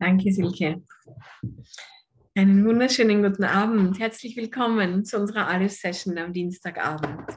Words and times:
Danke, 0.00 0.32
Silke. 0.32 0.80
Einen 2.36 2.64
wunderschönen 2.64 3.20
guten 3.20 3.42
Abend. 3.42 3.98
Herzlich 3.98 4.36
willkommen 4.36 5.04
zu 5.04 5.18
unserer 5.18 5.48
Alles-Session 5.48 6.16
am 6.18 6.32
Dienstagabend. 6.32 7.36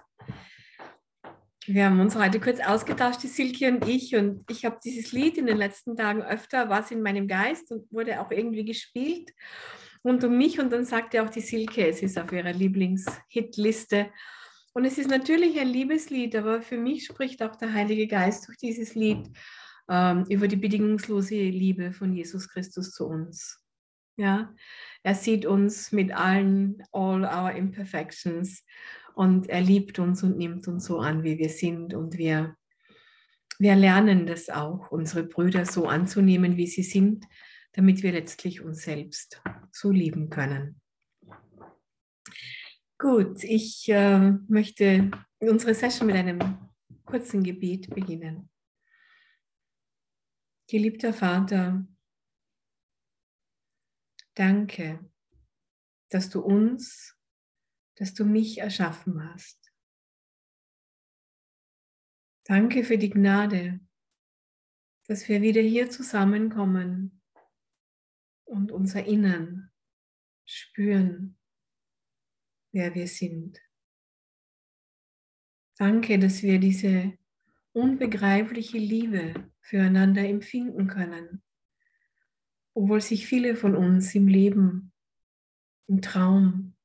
Wir 1.66 1.86
haben 1.86 2.00
uns 2.00 2.16
heute 2.16 2.40
kurz 2.40 2.60
ausgetauscht, 2.60 3.24
die 3.24 3.30
Silke 3.30 3.68
und 3.68 3.88
ich. 3.88 4.16
Und 4.16 4.46
ich 4.48 4.64
habe 4.64 4.78
dieses 4.84 5.12
Lied 5.12 5.40
in 5.40 5.48
den 5.48 5.58
letzten 5.58 5.96
Tagen 5.96 6.22
öfter, 6.22 6.70
was 6.70 6.92
in 6.92 7.02
meinem 7.02 7.28
Geist 7.28 7.72
und 7.72 7.92
wurde 7.92 8.22
auch 8.22 8.30
irgendwie 8.30 8.64
gespielt 8.64 9.32
rund 10.06 10.24
um 10.24 10.38
mich. 10.38 10.60
Und 10.60 10.72
dann 10.72 10.86
sagte 10.86 11.24
auch 11.24 11.32
die 11.32 11.42
Silke, 11.42 11.88
es 11.88 12.04
ist 12.04 12.20
auf 12.20 12.32
ihrer 12.32 12.54
Lieblings-Hitliste. 12.54 14.12
Und 14.74 14.86
es 14.86 15.00
ist 15.00 15.10
natürlich 15.10 15.60
ein 15.60 15.68
Liebeslied, 15.68 16.36
aber 16.36 16.62
für 16.62 16.78
mich 16.78 17.06
spricht 17.06 17.42
auch 17.42 17.56
der 17.56 17.74
Heilige 17.74 18.06
Geist 18.06 18.48
durch 18.48 18.58
dieses 18.58 18.94
Lied 18.94 19.32
über 19.88 20.48
die 20.48 20.56
bedingungslose 20.56 21.36
Liebe 21.36 21.92
von 21.92 22.14
Jesus 22.14 22.50
Christus 22.50 22.92
zu 22.92 23.08
uns. 23.08 23.62
Ja, 24.18 24.54
er 25.04 25.16
sieht 25.16 25.46
uns 25.46 25.92
mit 25.92 26.12
allen, 26.12 26.84
all 26.92 27.24
our 27.24 27.52
imperfections 27.52 28.64
und 29.16 29.50
er 29.50 29.62
liebt 29.62 30.00
uns 30.00 30.24
und 30.24 30.38
nimmt 30.38 30.68
uns 30.68 30.86
so 30.86 31.00
an, 31.00 31.24
wie 31.24 31.38
wir 31.38 31.50
sind 31.50 31.94
und 31.94 32.18
wir, 32.18 32.56
wir 33.58 33.76
lernen 33.76 34.28
das 34.28 34.50
auch, 34.50 34.92
unsere 34.92 35.24
Brüder 35.24 35.66
so 35.66 35.88
anzunehmen, 35.88 36.58
wie 36.58 36.68
sie 36.68 36.84
sind, 36.84 37.26
damit 37.74 38.04
wir 38.04 38.12
letztlich 38.12 38.62
uns 38.62 38.84
selbst 38.84 39.42
so 39.72 39.92
lieben 39.92 40.30
können. 40.30 40.82
Gut, 42.98 43.44
ich 43.44 43.90
äh, 43.90 44.34
möchte 44.48 45.10
unsere 45.40 45.74
Session 45.74 46.08
mit 46.08 46.16
einem 46.16 46.40
kurzen 47.06 47.42
Gebet 47.42 47.90
beginnen. 47.90 48.50
Geliebter 50.72 51.14
Vater, 51.14 51.86
danke, 54.36 55.12
dass 56.08 56.30
du 56.30 56.40
uns, 56.40 57.20
dass 57.96 58.14
du 58.14 58.24
mich 58.24 58.60
erschaffen 58.60 59.22
hast. 59.22 59.74
Danke 62.46 62.86
für 62.86 62.98
die 62.98 63.10
Gnade, 63.10 63.82
dass 65.08 65.28
wir 65.28 65.42
wieder 65.42 65.60
hier 65.62 65.90
zusammenkommen 65.90 67.22
und 68.46 68.72
unser 68.72 69.04
Innern 69.04 69.74
spüren, 70.46 71.38
wer 72.72 72.96
wir 72.96 73.10
sind. 73.10 73.60
Danke, 75.76 76.18
dass 76.18 76.42
wir 76.44 76.60
diese 76.60 77.18
unbegreifliche 77.74 78.78
Liebe 78.78 79.34
füreinander 79.62 80.28
empfinden 80.28 80.88
können, 80.88 81.42
obwohl 82.74 83.02
sich 83.02 83.28
viele 83.28 83.56
von 83.56 83.76
uns 83.76 84.14
im 84.16 84.28
Leben, 84.28 84.92
im 85.88 86.02
Traum, 86.02 86.76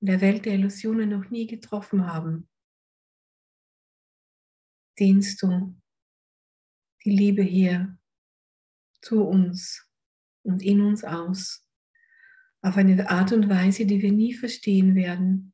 in 0.00 0.06
der 0.06 0.20
Welt 0.20 0.44
der 0.44 0.54
Illusionen 0.54 1.10
noch 1.10 1.30
nie 1.30 1.46
getroffen 1.46 2.06
haben. 2.06 2.48
Dehnst 4.98 5.42
du 5.42 5.74
die 7.04 7.10
Liebe 7.10 7.42
hier 7.42 7.98
zu 9.00 9.22
uns 9.24 9.90
und 10.42 10.62
in 10.62 10.80
uns 10.80 11.04
aus, 11.04 11.68
auf 12.62 12.76
eine 12.76 13.10
Art 13.10 13.32
und 13.32 13.48
Weise, 13.48 13.84
die 13.84 14.00
wir 14.00 14.12
nie 14.12 14.32
verstehen 14.32 14.94
werden, 14.94 15.52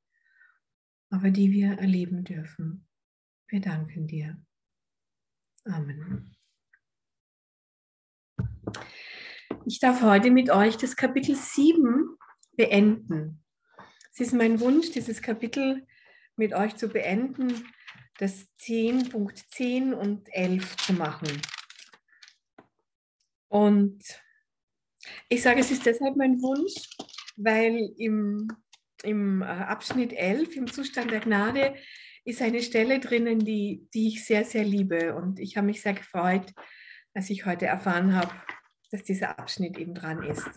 aber 1.11 1.31
die 1.31 1.51
wir 1.51 1.73
erleben 1.79 2.23
dürfen. 2.23 2.87
Wir 3.49 3.61
danken 3.61 4.07
dir. 4.07 4.41
Amen. 5.73 6.35
Ich 9.67 9.79
darf 9.79 10.03
heute 10.03 10.31
mit 10.31 10.51
euch 10.51 10.77
das 10.77 10.97
Kapitel 10.97 11.37
7 11.37 12.17
beenden. 12.57 13.45
Es 14.13 14.21
ist 14.21 14.33
mein 14.33 14.59
Wunsch, 14.59 14.91
dieses 14.91 15.23
Kapitel 15.23 15.87
mit 16.35 16.55
euch 16.55 16.75
zu 16.77 16.89
beenden, 16.89 17.69
das 18.19 18.49
10.10 18.61 19.93
und 19.93 20.29
11 20.33 20.77
zu 20.79 20.93
machen. 20.95 21.41
Und 23.49 24.03
ich 25.29 25.43
sage, 25.43 25.61
es 25.61 25.71
ist 25.71 25.87
deshalb 25.87 26.17
mein 26.17 26.43
Wunsch, 26.43 26.75
weil 27.37 27.95
im, 27.97 28.49
im 29.05 29.43
äh, 29.43 29.45
Abschnitt 29.45 30.13
11, 30.13 30.57
im 30.57 30.73
Zustand 30.73 31.13
der 31.13 31.21
Gnade, 31.21 31.77
ist 32.25 32.43
eine 32.43 32.63
Stelle 32.63 33.01
drinnen, 33.01 33.39
die, 33.39 33.89
die 33.95 34.09
ich 34.09 34.25
sehr, 34.25 34.45
sehr 34.45 34.65
liebe. 34.65 35.15
Und 35.15 35.41
ich 35.41 35.57
habe 35.57 35.67
mich 35.67 35.83
sehr 35.83 35.95
gefreut, 35.95 36.53
als 37.15 37.31
ich 37.31 37.47
heute 37.47 37.67
erfahren 37.67 38.15
habe, 38.15 38.33
dass 38.91 39.03
dieser 39.03 39.39
Abschnitt 39.39 39.79
eben 39.79 39.95
dran 39.95 40.23
ist. 40.23 40.49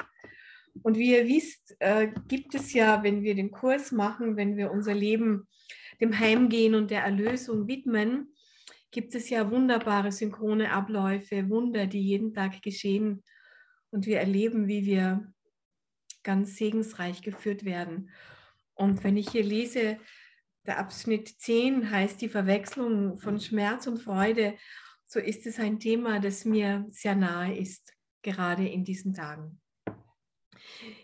Und 0.82 0.98
wie 0.98 1.12
ihr 1.16 1.28
wisst, 1.28 1.76
äh, 1.80 2.10
gibt 2.28 2.56
es 2.56 2.74
ja, 2.74 3.04
wenn 3.04 3.22
wir 3.24 3.36
den 3.36 3.52
Kurs 3.52 3.92
machen, 3.92 4.36
wenn 4.36 4.58
wir 4.58 4.72
unser 4.72 4.94
Leben 4.94 5.48
dem 6.02 6.18
Heimgehen 6.18 6.74
und 6.76 6.90
der 6.90 7.04
Erlösung 7.04 7.68
widmen, 7.68 8.34
gibt 8.92 9.16
es 9.16 9.30
ja 9.30 9.50
wunderbare 9.50 10.12
synchrone 10.12 10.72
Abläufe, 10.72 11.50
Wunder, 11.50 11.88
die 11.88 12.02
jeden 12.02 12.34
Tag 12.34 12.62
geschehen. 12.62 13.24
Und 13.92 14.06
wir 14.06 14.20
erleben, 14.20 14.68
wie 14.68 14.86
wir 14.86 15.32
ganz 16.24 16.56
segensreich 16.56 17.22
geführt 17.22 17.66
werden. 17.66 18.10
Und 18.74 19.04
wenn 19.04 19.18
ich 19.18 19.30
hier 19.30 19.44
lese, 19.44 20.00
der 20.66 20.80
Abschnitt 20.80 21.28
10 21.40 21.92
heißt 21.92 22.22
die 22.22 22.30
Verwechslung 22.30 23.18
von 23.18 23.40
Schmerz 23.40 23.88
und 23.88 24.00
Freude, 24.00 24.58
so 25.06 25.20
ist 25.20 25.46
es 25.46 25.60
ein 25.60 25.80
Thema, 25.80 26.20
das 26.20 26.46
mir 26.46 26.86
sehr 26.90 27.16
nahe 27.16 27.58
ist 27.58 27.94
gerade 28.22 28.68
in 28.68 28.84
diesen 28.84 29.14
Tagen. 29.14 29.62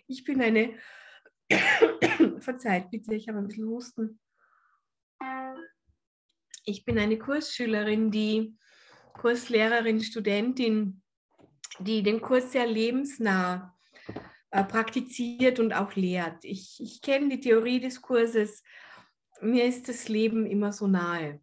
Ich 0.08 0.24
bin 0.24 0.42
eine, 0.42 0.74
verzeiht 2.40 2.90
bitte, 2.90 3.14
ich 3.14 3.28
habe 3.28 3.40
ein 3.40 3.48
bisschen 3.48 3.68
Husten. 3.68 4.19
Ich 6.66 6.86
bin 6.86 6.98
eine 6.98 7.18
Kursschülerin, 7.18 8.09
die 8.09 8.58
Kurslehrerin, 9.14 10.02
Studentin, 10.02 11.02
die 11.80 12.02
den 12.03 12.22
Kurs 12.22 12.52
sehr 12.52 12.66
lebensnah 12.66 13.78
äh, 14.52 14.64
praktiziert 14.64 15.59
und 15.59 15.74
auch 15.74 15.96
lehrt. 15.96 16.44
Ich, 16.46 16.80
ich 16.80 17.02
kenne 17.02 17.30
die 17.30 17.40
Theorie 17.40 17.80
des 17.80 18.02
Kurses. 18.02 18.64
Mir 19.41 19.66
ist 19.66 19.88
das 19.88 20.09
Leben 20.09 20.45
immer 20.45 20.73
so 20.73 20.88
nahe. 20.88 21.41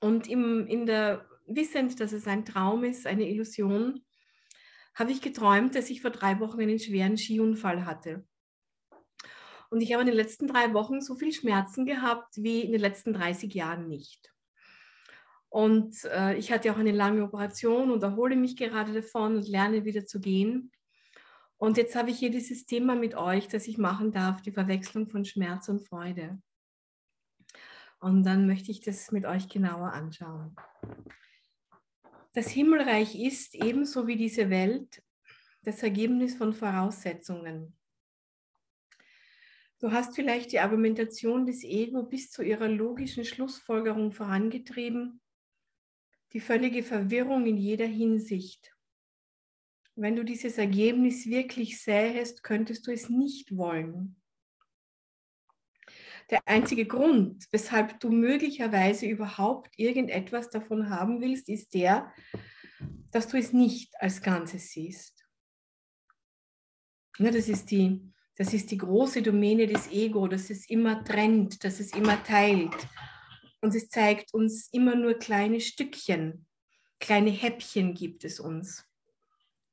Und 0.00 0.28
im, 0.28 0.66
in 0.66 0.86
der, 0.86 1.26
wissend, 1.46 2.00
dass 2.00 2.12
es 2.12 2.26
ein 2.26 2.44
Traum 2.44 2.84
ist, 2.84 3.06
eine 3.06 3.28
Illusion, 3.28 4.04
habe 4.94 5.12
ich 5.12 5.20
geträumt, 5.20 5.74
dass 5.74 5.90
ich 5.90 6.02
vor 6.02 6.10
drei 6.10 6.40
Wochen 6.40 6.60
einen 6.60 6.78
schweren 6.78 7.16
Skiunfall 7.16 7.86
hatte. 7.86 8.26
Und 9.70 9.80
ich 9.80 9.92
habe 9.92 10.02
in 10.02 10.08
den 10.08 10.16
letzten 10.16 10.46
drei 10.46 10.72
Wochen 10.72 11.00
so 11.00 11.14
viel 11.14 11.32
Schmerzen 11.32 11.86
gehabt 11.86 12.36
wie 12.36 12.62
in 12.62 12.72
den 12.72 12.80
letzten 12.80 13.12
30 13.12 13.52
Jahren 13.54 13.88
nicht. 13.88 14.32
Und 15.50 16.04
äh, 16.04 16.36
ich 16.36 16.52
hatte 16.52 16.72
auch 16.72 16.78
eine 16.78 16.92
lange 16.92 17.22
Operation 17.22 17.90
und 17.90 18.02
erhole 18.02 18.36
mich 18.36 18.56
gerade 18.56 18.92
davon 18.92 19.36
und 19.36 19.48
lerne 19.48 19.84
wieder 19.84 20.04
zu 20.04 20.20
gehen. 20.20 20.72
Und 21.56 21.76
jetzt 21.76 21.96
habe 21.96 22.10
ich 22.10 22.18
hier 22.18 22.30
dieses 22.30 22.66
Thema 22.66 22.94
mit 22.94 23.14
euch, 23.14 23.48
das 23.48 23.66
ich 23.66 23.78
machen 23.78 24.12
darf, 24.12 24.42
die 24.42 24.52
Verwechslung 24.52 25.08
von 25.08 25.24
Schmerz 25.24 25.68
und 25.68 25.86
Freude. 25.86 26.40
Und 28.00 28.24
dann 28.24 28.46
möchte 28.46 28.70
ich 28.70 28.80
das 28.80 29.10
mit 29.10 29.24
euch 29.24 29.48
genauer 29.48 29.92
anschauen. 29.92 30.54
Das 32.32 32.48
Himmelreich 32.48 33.18
ist 33.20 33.54
ebenso 33.54 34.06
wie 34.06 34.16
diese 34.16 34.50
Welt 34.50 35.02
das 35.62 35.82
Ergebnis 35.82 36.36
von 36.36 36.54
Voraussetzungen. 36.54 37.76
Du 39.80 39.92
hast 39.92 40.14
vielleicht 40.14 40.52
die 40.52 40.60
Argumentation 40.60 41.46
des 41.46 41.62
Ego 41.62 42.02
bis 42.02 42.30
zu 42.30 42.42
ihrer 42.42 42.68
logischen 42.68 43.24
Schlussfolgerung 43.24 44.12
vorangetrieben, 44.12 45.20
die 46.32 46.40
völlige 46.40 46.82
Verwirrung 46.82 47.46
in 47.46 47.56
jeder 47.56 47.86
Hinsicht. 47.86 48.74
Wenn 49.94 50.16
du 50.16 50.24
dieses 50.24 50.58
Ergebnis 50.58 51.26
wirklich 51.26 51.82
sähest, 51.82 52.42
könntest 52.42 52.86
du 52.86 52.92
es 52.92 53.08
nicht 53.08 53.56
wollen. 53.56 54.20
Der 56.30 56.46
einzige 56.46 56.84
Grund, 56.84 57.46
weshalb 57.52 58.00
du 58.00 58.10
möglicherweise 58.10 59.06
überhaupt 59.06 59.78
irgendetwas 59.78 60.50
davon 60.50 60.90
haben 60.90 61.22
willst, 61.22 61.48
ist 61.48 61.72
der, 61.72 62.12
dass 63.12 63.28
du 63.28 63.38
es 63.38 63.54
nicht 63.54 63.94
als 64.00 64.20
Ganzes 64.20 64.70
siehst. 64.70 65.24
Ja, 67.18 67.30
das, 67.30 67.48
ist 67.48 67.70
die, 67.70 68.12
das 68.36 68.52
ist 68.52 68.70
die 68.70 68.76
große 68.76 69.22
Domäne 69.22 69.66
des 69.66 69.90
Ego, 69.90 70.28
dass 70.28 70.50
es 70.50 70.68
immer 70.68 71.02
trennt, 71.02 71.64
dass 71.64 71.80
es 71.80 71.94
immer 71.94 72.22
teilt. 72.22 72.76
Und 73.62 73.74
es 73.74 73.88
zeigt 73.88 74.34
uns 74.34 74.68
immer 74.70 74.94
nur 74.94 75.14
kleine 75.14 75.60
Stückchen, 75.60 76.46
kleine 77.00 77.30
Häppchen 77.30 77.94
gibt 77.94 78.24
es 78.24 78.38
uns. 78.38 78.84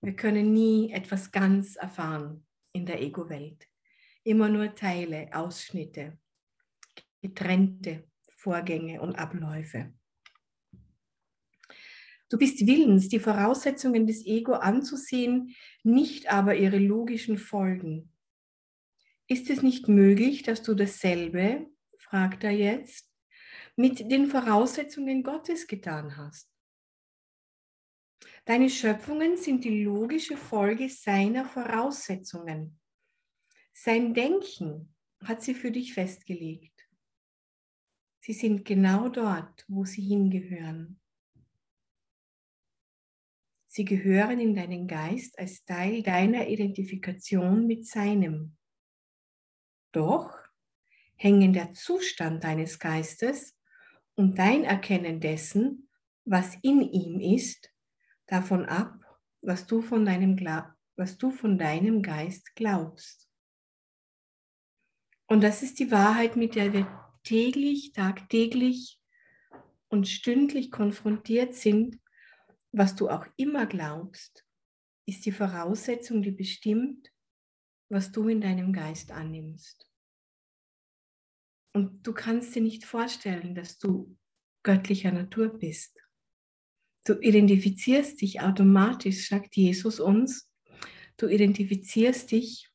Wir 0.01 0.15
können 0.15 0.53
nie 0.53 0.91
etwas 0.91 1.31
ganz 1.31 1.75
erfahren 1.75 2.47
in 2.71 2.85
der 2.85 3.01
Ego-Welt. 3.01 3.67
Immer 4.23 4.49
nur 4.49 4.73
Teile, 4.73 5.29
Ausschnitte 5.33 6.17
getrennte 7.25 8.03
Vorgänge 8.29 9.01
und 9.01 9.15
Abläufe. 9.15 9.91
Du 12.29 12.37
bist 12.37 12.65
willens, 12.67 13.09
die 13.09 13.19
Voraussetzungen 13.19 14.05
des 14.05 14.25
Ego 14.25 14.53
anzusehen, 14.53 15.55
nicht 15.83 16.31
aber 16.31 16.55
ihre 16.55 16.77
logischen 16.77 17.37
Folgen. 17.37 18.11
Ist 19.27 19.49
es 19.49 19.63
nicht 19.63 19.87
möglich, 19.87 20.43
dass 20.43 20.61
du 20.61 20.75
dasselbe, 20.75 21.67
fragt 21.97 22.43
er 22.43 22.51
jetzt, 22.51 23.11
mit 23.75 24.11
den 24.11 24.27
Voraussetzungen 24.27 25.23
Gottes 25.23 25.65
getan 25.65 26.17
hast? 26.17 26.51
Deine 28.45 28.69
Schöpfungen 28.69 29.37
sind 29.37 29.63
die 29.63 29.83
logische 29.83 30.37
Folge 30.37 30.89
seiner 30.89 31.45
Voraussetzungen. 31.45 32.79
Sein 33.73 34.13
Denken 34.13 34.93
hat 35.23 35.41
sie 35.41 35.55
für 35.55 35.71
dich 35.71 35.93
festgelegt. 35.93 36.74
Sie 38.25 38.33
sind 38.33 38.65
genau 38.65 39.07
dort, 39.07 39.63
wo 39.67 39.85
sie 39.85 40.01
hingehören. 40.01 40.99
Sie 43.67 43.85
gehören 43.85 44.39
in 44.39 44.55
deinen 44.55 44.87
Geist 44.87 45.37
als 45.37 45.63
Teil 45.63 46.01
deiner 46.01 46.47
Identifikation 46.47 47.67
mit 47.67 47.85
seinem. 47.85 48.57
Doch 49.91 50.35
hängen 51.17 51.53
der 51.53 51.73
Zustand 51.73 52.43
deines 52.43 52.79
Geistes 52.79 53.55
und 54.15 54.39
dein 54.39 54.63
Erkennen 54.63 55.19
dessen, 55.19 55.87
was 56.23 56.55
in 56.63 56.81
ihm 56.81 57.19
ist, 57.19 57.71
davon 58.25 58.65
ab, 58.65 58.95
was 59.41 59.67
du 59.67 59.83
von 59.83 60.03
deinem, 60.03 60.35
was 60.95 61.19
du 61.19 61.29
von 61.29 61.59
deinem 61.59 62.01
Geist 62.01 62.55
glaubst. 62.55 63.29
Und 65.27 65.43
das 65.43 65.61
ist 65.61 65.77
die 65.77 65.91
Wahrheit, 65.91 66.35
mit 66.35 66.55
der 66.55 66.73
wir 66.73 67.04
täglich, 67.25 67.91
tagtäglich 67.91 68.99
und 69.89 70.07
stündlich 70.07 70.71
konfrontiert 70.71 71.53
sind, 71.53 71.99
was 72.71 72.95
du 72.95 73.09
auch 73.09 73.25
immer 73.35 73.65
glaubst, 73.65 74.45
ist 75.05 75.25
die 75.25 75.31
Voraussetzung, 75.31 76.21
die 76.21 76.31
bestimmt, 76.31 77.11
was 77.89 78.11
du 78.11 78.27
in 78.27 78.41
deinem 78.41 78.73
Geist 78.73 79.11
annimmst. 79.11 79.89
Und 81.73 82.07
du 82.07 82.13
kannst 82.13 82.55
dir 82.55 82.61
nicht 82.61 82.85
vorstellen, 82.85 83.53
dass 83.53 83.77
du 83.77 84.17
göttlicher 84.63 85.11
Natur 85.11 85.49
bist. 85.49 85.99
Du 87.05 87.19
identifizierst 87.19 88.21
dich 88.21 88.41
automatisch, 88.41 89.29
sagt 89.29 89.55
Jesus 89.55 89.99
uns, 89.99 90.51
du 91.17 91.27
identifizierst 91.27 92.31
dich 92.31 92.71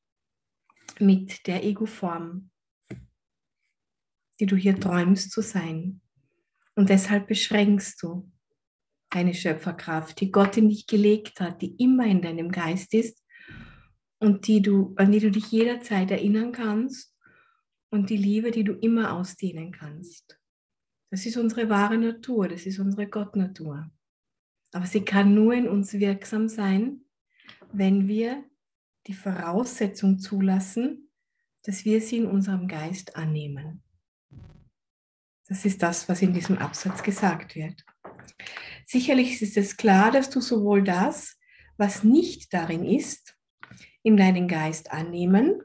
mit 0.99 1.47
der 1.47 1.65
Ego-Form, 1.65 2.50
die 4.41 4.47
du 4.47 4.57
hier 4.57 4.79
träumst 4.81 5.31
zu 5.31 5.43
sein. 5.43 6.01
Und 6.75 6.89
deshalb 6.89 7.29
beschränkst 7.29 8.03
du 8.03 8.31
deine 9.11 9.35
Schöpferkraft, 9.35 10.21
die 10.21 10.31
Gott 10.31 10.57
in 10.57 10.69
dich 10.69 10.87
gelegt 10.87 11.41
hat, 11.41 11.61
die 11.63 11.75
immer 11.77 12.07
in 12.07 12.23
deinem 12.23 12.51
Geist 12.51 12.95
ist 12.95 13.23
und 14.19 14.47
die 14.47 14.63
du, 14.63 14.95
an 14.97 15.13
die 15.13 15.21
du 15.21 15.31
dich 15.31 15.51
jederzeit 15.51 16.11
erinnern 16.11 16.53
kannst 16.53 17.15
und 17.91 18.09
die 18.09 18.17
Liebe, 18.17 18.51
die 18.51 18.65
du 18.65 18.73
immer 18.73 19.13
ausdehnen 19.13 19.73
kannst. 19.73 20.39
Das 21.11 21.27
ist 21.27 21.37
unsere 21.37 21.69
wahre 21.69 21.99
Natur, 21.99 22.49
das 22.49 22.67
ist 22.67 22.79
unsere 22.79 23.09
Gottnatur. 23.09 23.91
Aber 24.73 24.87
sie 24.87 25.05
kann 25.05 25.35
nur 25.35 25.53
in 25.55 25.69
uns 25.69 25.93
wirksam 25.93 26.49
sein, 26.49 27.01
wenn 27.73 28.07
wir 28.07 28.45
die 29.09 29.15
Voraussetzung 29.15 30.21
zulassen, 30.21 31.11
dass 31.65 31.85
wir 31.85 32.01
sie 32.01 32.19
in 32.19 32.27
unserem 32.27 32.69
Geist 32.69 33.17
annehmen. 33.17 33.83
Das 35.51 35.67
ist 35.67 35.83
das, 35.83 36.09
was 36.09 36.23
in 36.23 36.33
diesem 36.33 36.57
Absatz 36.57 37.03
gesagt 37.03 37.57
wird. 37.57 37.85
Sicherlich 38.87 39.43
ist 39.43 39.59
es 39.59 39.77
klar, 39.77 40.11
dass 40.11 40.31
du 40.31 40.41
sowohl 40.41 40.83
das, 40.83 41.37
was 41.77 42.05
nicht 42.05 42.55
darin 42.55 42.85
ist, 42.85 43.37
in 44.03 44.17
deinen 44.17 44.49
Geist 44.49 44.93
annehmen, 44.93 45.61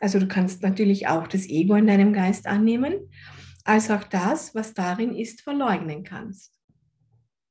also 0.00 0.18
du 0.18 0.28
kannst 0.28 0.62
natürlich 0.62 1.08
auch 1.08 1.26
das 1.26 1.48
Ego 1.48 1.74
in 1.74 1.86
deinem 1.86 2.12
Geist 2.12 2.46
annehmen, 2.46 3.10
als 3.64 3.90
auch 3.90 4.04
das, 4.04 4.54
was 4.54 4.74
darin 4.74 5.14
ist, 5.14 5.40
verleugnen 5.40 6.04
kannst. 6.04 6.54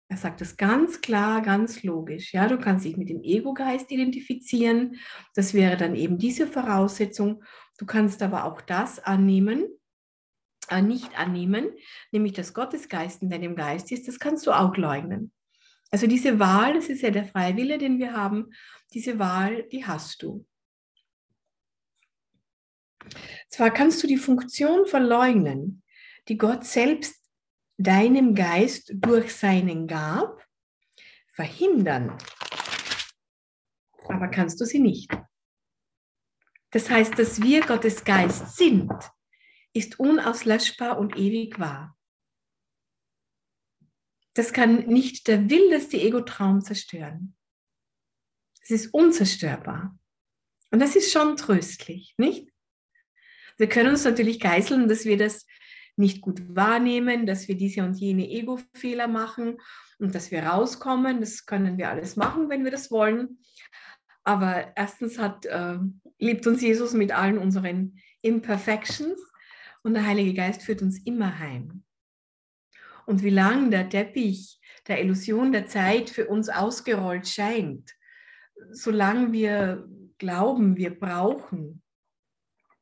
Er 0.09 0.15
sagt 0.15 0.39
das 0.39 0.55
ganz 0.55 1.01
klar, 1.01 1.41
ganz 1.41 1.83
logisch. 1.83 2.33
Ja, 2.33 2.47
du 2.47 2.57
kannst 2.57 2.85
dich 2.85 2.95
mit 2.95 3.09
dem 3.09 3.21
Ego-Geist 3.21 3.91
identifizieren. 3.91 4.95
Das 5.35 5.53
wäre 5.53 5.75
dann 5.75 5.95
eben 5.95 6.17
diese 6.17 6.47
Voraussetzung. 6.47 7.43
Du 7.77 7.85
kannst 7.85 8.23
aber 8.23 8.45
auch 8.45 8.61
das 8.61 8.99
annehmen, 8.99 9.67
nicht 10.81 11.17
annehmen, 11.17 11.69
nämlich 12.11 12.33
dass 12.33 12.53
Gottesgeist 12.53 13.21
in 13.21 13.29
deinem 13.29 13.55
Geist 13.55 13.91
ist. 13.91 14.07
Das 14.07 14.19
kannst 14.19 14.45
du 14.47 14.51
auch 14.51 14.75
leugnen. 14.77 15.31
Also 15.89 16.07
diese 16.07 16.39
Wahl, 16.39 16.73
das 16.73 16.89
ist 16.89 17.01
ja 17.01 17.11
der 17.11 17.25
Freiwille, 17.25 17.77
den 17.77 17.99
wir 17.99 18.13
haben. 18.13 18.51
Diese 18.93 19.19
Wahl, 19.19 19.63
die 19.63 19.85
hast 19.85 20.21
du. 20.21 20.45
Zwar 23.47 23.71
kannst 23.71 24.03
du 24.03 24.07
die 24.07 24.17
Funktion 24.17 24.85
verleugnen, 24.85 25.81
die 26.27 26.37
Gott 26.37 26.65
selbst 26.65 27.15
deinem 27.77 28.35
Geist 28.35 28.91
durch 28.95 29.33
seinen 29.33 29.87
gab, 29.87 30.45
verhindern. 31.33 32.17
Aber 34.09 34.27
kannst 34.27 34.59
du 34.59 34.65
sie 34.65 34.79
nicht. 34.79 35.11
Das 36.71 36.89
heißt, 36.89 37.17
dass 37.17 37.41
wir 37.41 37.61
Gottes 37.61 38.03
Geist 38.03 38.57
sind, 38.57 38.91
ist 39.77 39.99
unauslöschbar 39.99 40.97
und 40.97 41.17
ewig 41.17 41.59
wahr. 41.59 41.97
Das 44.33 44.53
kann 44.53 44.85
nicht 44.87 45.27
der 45.27 45.49
wildeste 45.49 45.97
Ego-Traum 45.97 46.61
zerstören. 46.61 47.35
Es 48.61 48.71
ist 48.71 48.93
unzerstörbar. 48.93 49.97
Und 50.71 50.79
das 50.79 50.95
ist 50.95 51.11
schon 51.11 51.37
tröstlich, 51.37 52.13
nicht? 52.17 52.51
Wir 53.57 53.67
können 53.69 53.89
uns 53.89 54.03
natürlich 54.03 54.39
geißeln, 54.39 54.87
dass 54.87 55.05
wir 55.05 55.17
das 55.17 55.45
nicht 55.95 56.21
gut 56.21 56.55
wahrnehmen, 56.55 57.25
dass 57.25 57.47
wir 57.47 57.55
diese 57.55 57.83
und 57.83 57.95
jene 57.95 58.29
Ego-Fehler 58.29 59.07
machen 59.07 59.57
und 59.97 60.13
dass 60.13 60.29
wir 60.29 60.43
rauskommen. 60.43 61.19
Das 61.19 61.47
können 61.47 61.77
wir 61.77 61.89
alles 61.89 62.15
machen, 62.15 62.49
wenn 62.49 62.63
wir 62.63 62.71
das 62.71 62.91
wollen. 62.91 63.39
Aber 64.23 64.73
erstens 64.75 65.17
hat, 65.17 65.45
äh, 65.45 65.79
liebt 66.19 66.45
uns 66.45 66.61
Jesus 66.61 66.93
mit 66.93 67.11
allen 67.11 67.39
unseren 67.39 67.99
Imperfections 68.21 69.19
und 69.83 69.93
der 69.93 70.05
Heilige 70.05 70.33
Geist 70.33 70.61
führt 70.61 70.81
uns 70.81 70.99
immer 71.05 71.39
heim. 71.39 71.83
Und 73.05 73.23
wie 73.23 73.29
lang 73.29 73.71
der 73.71 73.89
Teppich 73.89 74.59
der 74.87 75.01
Illusion 75.01 75.51
der 75.51 75.67
Zeit 75.67 76.09
für 76.09 76.27
uns 76.27 76.49
ausgerollt 76.49 77.27
scheint, 77.27 77.93
solange 78.71 79.31
wir 79.31 79.87
glauben, 80.17 80.75
wir 80.77 80.97
brauchen 80.97 81.81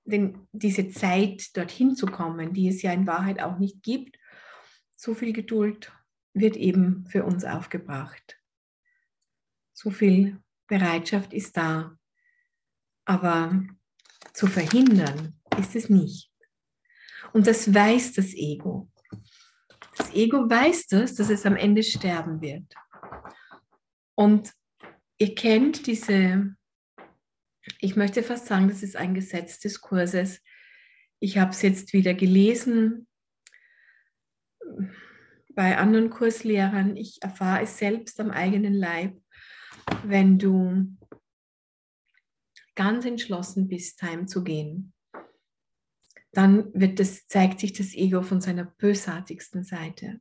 denn 0.06 0.48
diese 0.52 0.90
Zeit, 0.90 1.58
dorthin 1.58 1.96
zu 1.96 2.06
kommen, 2.06 2.54
die 2.54 2.70
es 2.70 2.82
ja 2.82 2.94
in 2.94 3.08
Wahrheit 3.08 3.42
auch 3.42 3.58
nicht 3.58 3.82
gibt, 3.84 4.18
so 4.96 5.14
viel 5.14 5.34
Geduld 5.34 5.92
wird 6.34 6.56
eben 6.56 7.06
für 7.08 7.26
uns 7.26 7.44
aufgebracht. 7.44 8.40
So 9.74 9.90
viel 9.90 10.40
Bereitschaft 10.68 11.34
ist 11.34 11.58
da. 11.58 11.98
Aber 13.06 13.64
zu 14.34 14.48
verhindern 14.48 15.40
ist 15.60 15.76
es 15.76 15.90
nicht. 15.90 16.32
Und 17.36 17.46
das 17.46 17.74
weiß 17.74 18.14
das 18.14 18.34
Ego. 18.34 18.90
Das 19.98 20.14
Ego 20.14 20.50
weiß 20.50 20.88
das, 20.88 21.16
dass 21.16 21.30
es 21.30 21.46
am 21.46 21.56
Ende 21.56 21.84
sterben 21.84 22.42
wird. 22.42 22.74
Und 24.16 24.52
ihr 25.18 25.36
kennt 25.36 25.86
diese 25.86 26.56
ich 27.80 27.96
möchte 27.96 28.24
fast 28.24 28.48
sagen, 28.48 28.68
das 28.68 28.84
ist 28.84 28.96
ein 28.96 29.14
Gesetz 29.14 29.60
des 29.60 29.82
Kurses. 29.82 30.42
Ich 31.20 31.38
habe 31.38 31.52
es 31.52 31.62
jetzt 31.62 31.94
wieder 31.94 32.14
gelesen 32.14 33.08
bei 35.56 35.78
anderen 35.78 36.10
Kurslehrern. 36.10 36.96
Ich 36.96 37.22
erfahre 37.22 37.64
es 37.64 37.78
selbst 37.78 38.20
am 38.20 38.30
eigenen 38.30 38.74
Leib, 38.74 39.18
wenn 40.04 40.38
du 40.38 40.96
ganz 42.76 43.06
entschlossen 43.06 43.68
bist, 43.68 44.02
heimzugehen. 44.02 44.94
Dann 46.36 46.70
wird 46.74 47.00
das, 47.00 47.28
zeigt 47.28 47.62
sich 47.62 47.72
das 47.72 47.94
Ego 47.94 48.22
von 48.22 48.42
seiner 48.42 48.66
bösartigsten 48.66 49.64
Seite. 49.64 50.20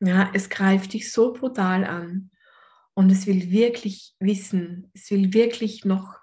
Ja, 0.00 0.30
es 0.34 0.50
greift 0.50 0.92
dich 0.94 1.12
so 1.12 1.32
brutal 1.32 1.84
an 1.84 2.32
und 2.94 3.10
es 3.10 3.28
will 3.28 3.52
wirklich 3.52 4.16
wissen, 4.18 4.90
es 4.92 5.12
will 5.12 5.32
wirklich 5.32 5.84
noch 5.84 6.18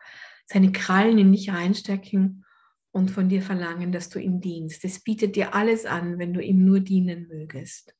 seine 0.45 0.73
Krallen 0.73 1.17
in 1.17 1.31
dich 1.31 1.49
reinstecken 1.49 2.45
und 2.91 3.09
von 3.09 3.29
dir 3.29 3.41
verlangen, 3.41 3.93
dass 3.93 4.09
du 4.09 4.19
ihm 4.19 4.41
dienst. 4.41 4.83
Es 4.83 4.99
bietet 4.99 5.37
dir 5.37 5.55
alles 5.55 5.85
an, 5.85 6.19
wenn 6.19 6.33
du 6.33 6.43
ihm 6.43 6.65
nur 6.65 6.81
dienen 6.81 7.29
mögest. 7.29 7.95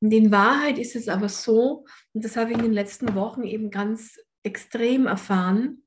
Und 0.00 0.12
in 0.12 0.30
Wahrheit 0.30 0.78
ist 0.78 0.96
es 0.96 1.08
aber 1.08 1.30
so, 1.30 1.86
und 2.12 2.22
das 2.22 2.36
habe 2.36 2.50
ich 2.50 2.58
in 2.58 2.64
den 2.64 2.74
letzten 2.74 3.14
Wochen 3.14 3.42
eben 3.44 3.70
ganz 3.70 4.20
extrem 4.42 5.06
erfahren, 5.06 5.82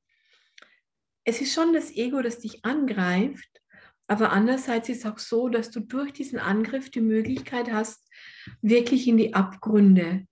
es 1.24 1.40
ist 1.40 1.54
schon 1.54 1.74
das 1.74 1.92
Ego, 1.96 2.24
das 2.24 2.40
dich 2.40 2.66
angreift, 2.66 3.59
aber 4.10 4.32
andererseits 4.32 4.90
ist 4.90 5.06
auch 5.06 5.20
so, 5.20 5.50
dass 5.50 5.70
du 5.70 5.82
durch 5.82 6.12
diesen 6.12 6.40
Angriff 6.40 6.90
die 6.90 7.00
Möglichkeit 7.00 7.72
hast, 7.72 8.10
wirklich 8.62 9.08
in 9.08 9.18
die 9.18 9.36
Abgründe 9.36 10.26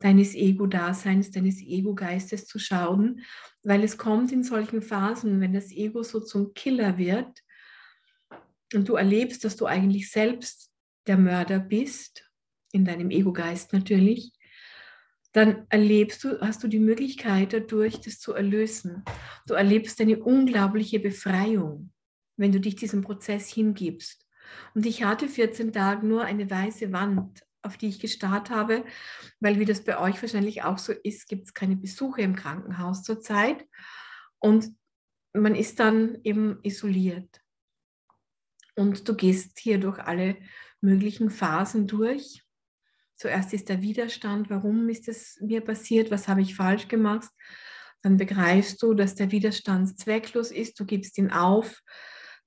deines 0.00 0.34
Ego-Daseins, 0.34 1.30
deines 1.30 1.62
Ego-Geistes 1.62 2.46
zu 2.46 2.58
schauen, 2.58 3.22
weil 3.62 3.84
es 3.84 3.96
kommt 3.96 4.32
in 4.32 4.44
solchen 4.44 4.82
Phasen, 4.82 5.40
wenn 5.40 5.54
das 5.54 5.70
Ego 5.70 6.02
so 6.02 6.20
zum 6.20 6.52
Killer 6.52 6.98
wird 6.98 7.40
und 8.74 8.88
du 8.88 8.96
erlebst, 8.96 9.44
dass 9.44 9.56
du 9.56 9.64
eigentlich 9.64 10.10
selbst 10.10 10.70
der 11.06 11.16
Mörder 11.16 11.58
bist, 11.58 12.28
in 12.72 12.84
deinem 12.84 13.10
Ego-Geist 13.10 13.72
natürlich, 13.72 14.32
dann 15.32 15.66
erlebst 15.70 16.24
du, 16.24 16.38
hast 16.40 16.62
du 16.62 16.68
die 16.68 16.80
Möglichkeit 16.80 17.54
dadurch, 17.54 18.00
das 18.00 18.18
zu 18.18 18.34
erlösen. 18.34 19.04
Du 19.46 19.54
erlebst 19.54 20.00
eine 20.02 20.18
unglaubliche 20.18 21.00
Befreiung, 21.00 21.91
wenn 22.42 22.52
du 22.52 22.60
dich 22.60 22.74
diesem 22.74 23.02
Prozess 23.02 23.48
hingibst. 23.48 24.26
Und 24.74 24.84
ich 24.84 25.04
hatte 25.04 25.28
14 25.28 25.72
Tage 25.72 26.04
nur 26.04 26.24
eine 26.24 26.50
weiße 26.50 26.92
Wand, 26.92 27.42
auf 27.62 27.76
die 27.76 27.88
ich 27.88 28.00
gestarrt 28.00 28.50
habe, 28.50 28.84
weil 29.38 29.60
wie 29.60 29.64
das 29.64 29.84
bei 29.84 29.98
euch 29.98 30.20
wahrscheinlich 30.20 30.64
auch 30.64 30.78
so 30.78 30.92
ist, 30.92 31.28
gibt 31.28 31.46
es 31.46 31.54
keine 31.54 31.76
Besuche 31.76 32.20
im 32.22 32.34
Krankenhaus 32.34 33.04
zurzeit. 33.04 33.64
Und 34.40 34.68
man 35.32 35.54
ist 35.54 35.78
dann 35.78 36.18
eben 36.24 36.58
isoliert. 36.64 37.40
Und 38.74 39.08
du 39.08 39.14
gehst 39.14 39.60
hier 39.60 39.78
durch 39.78 40.00
alle 40.00 40.36
möglichen 40.80 41.30
Phasen 41.30 41.86
durch. 41.86 42.42
Zuerst 43.14 43.52
ist 43.52 43.68
der 43.68 43.82
Widerstand, 43.82 44.50
warum 44.50 44.88
ist 44.88 45.06
es 45.06 45.38
mir 45.40 45.60
passiert, 45.60 46.10
was 46.10 46.26
habe 46.26 46.40
ich 46.40 46.56
falsch 46.56 46.88
gemacht. 46.88 47.30
Dann 48.02 48.16
begreifst 48.16 48.82
du, 48.82 48.94
dass 48.94 49.14
der 49.14 49.30
Widerstand 49.30 49.96
zwecklos 49.96 50.50
ist, 50.50 50.80
du 50.80 50.84
gibst 50.84 51.16
ihn 51.18 51.30
auf. 51.30 51.82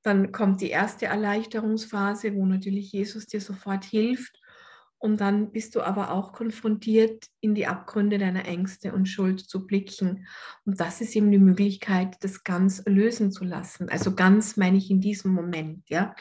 Dann 0.06 0.32
kommt 0.32 0.62
die 0.62 0.70
erste 0.70 1.08
Erleichterungsphase, 1.08 2.36
wo 2.36 2.46
natürlich 2.46 2.92
Jesus 2.92 3.26
dir 3.26 3.42
sofort 3.42 3.84
hilft 3.86 4.40
und 5.06 5.22
dann 5.22 5.52
bist 5.52 5.76
du 5.76 5.82
aber 5.82 6.12
auch 6.12 6.32
konfrontiert, 6.32 7.28
in 7.40 7.54
die 7.54 7.68
Abgründe 7.68 8.18
deiner 8.18 8.46
Ängste 8.46 8.94
und 8.94 9.08
Schuld 9.08 9.40
zu 9.40 9.68
blicken. 9.68 10.28
Und 10.66 10.80
das 10.80 11.02
ist 11.02 11.16
eben 11.16 11.32
die 11.32 11.38
Möglichkeit, 11.38 12.18
das 12.22 12.44
ganz 12.44 12.82
lösen 12.86 13.32
zu 13.32 13.44
lassen. 13.44 13.90
Also 13.90 14.16
ganz 14.16 14.58
meine 14.58 14.78
ich 14.78 14.90
in 14.90 15.02
diesem 15.02 15.32
Moment. 15.32 15.88
Ja, 15.90 16.16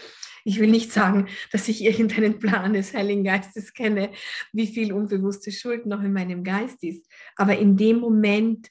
ich 0.45 0.61
will 0.61 0.71
nicht 0.71 0.93
sagen, 0.93 1.29
dass 1.53 1.69
ich 1.69 1.83
irgendeinen 1.83 2.39
Plan 2.41 2.75
des 2.75 2.93
Heiligen 2.93 3.25
Geistes 3.25 3.73
kenne, 3.73 4.11
wie 4.53 4.67
viel 4.67 4.93
unbewusste 4.93 5.51
Schuld 5.51 5.87
noch 5.87 6.03
in 6.03 6.13
meinem 6.13 6.45
Geist 6.45 6.83
ist. 6.85 7.07
Aber 7.37 7.57
in 7.57 7.77
dem 7.77 8.01
Moment 8.01 8.69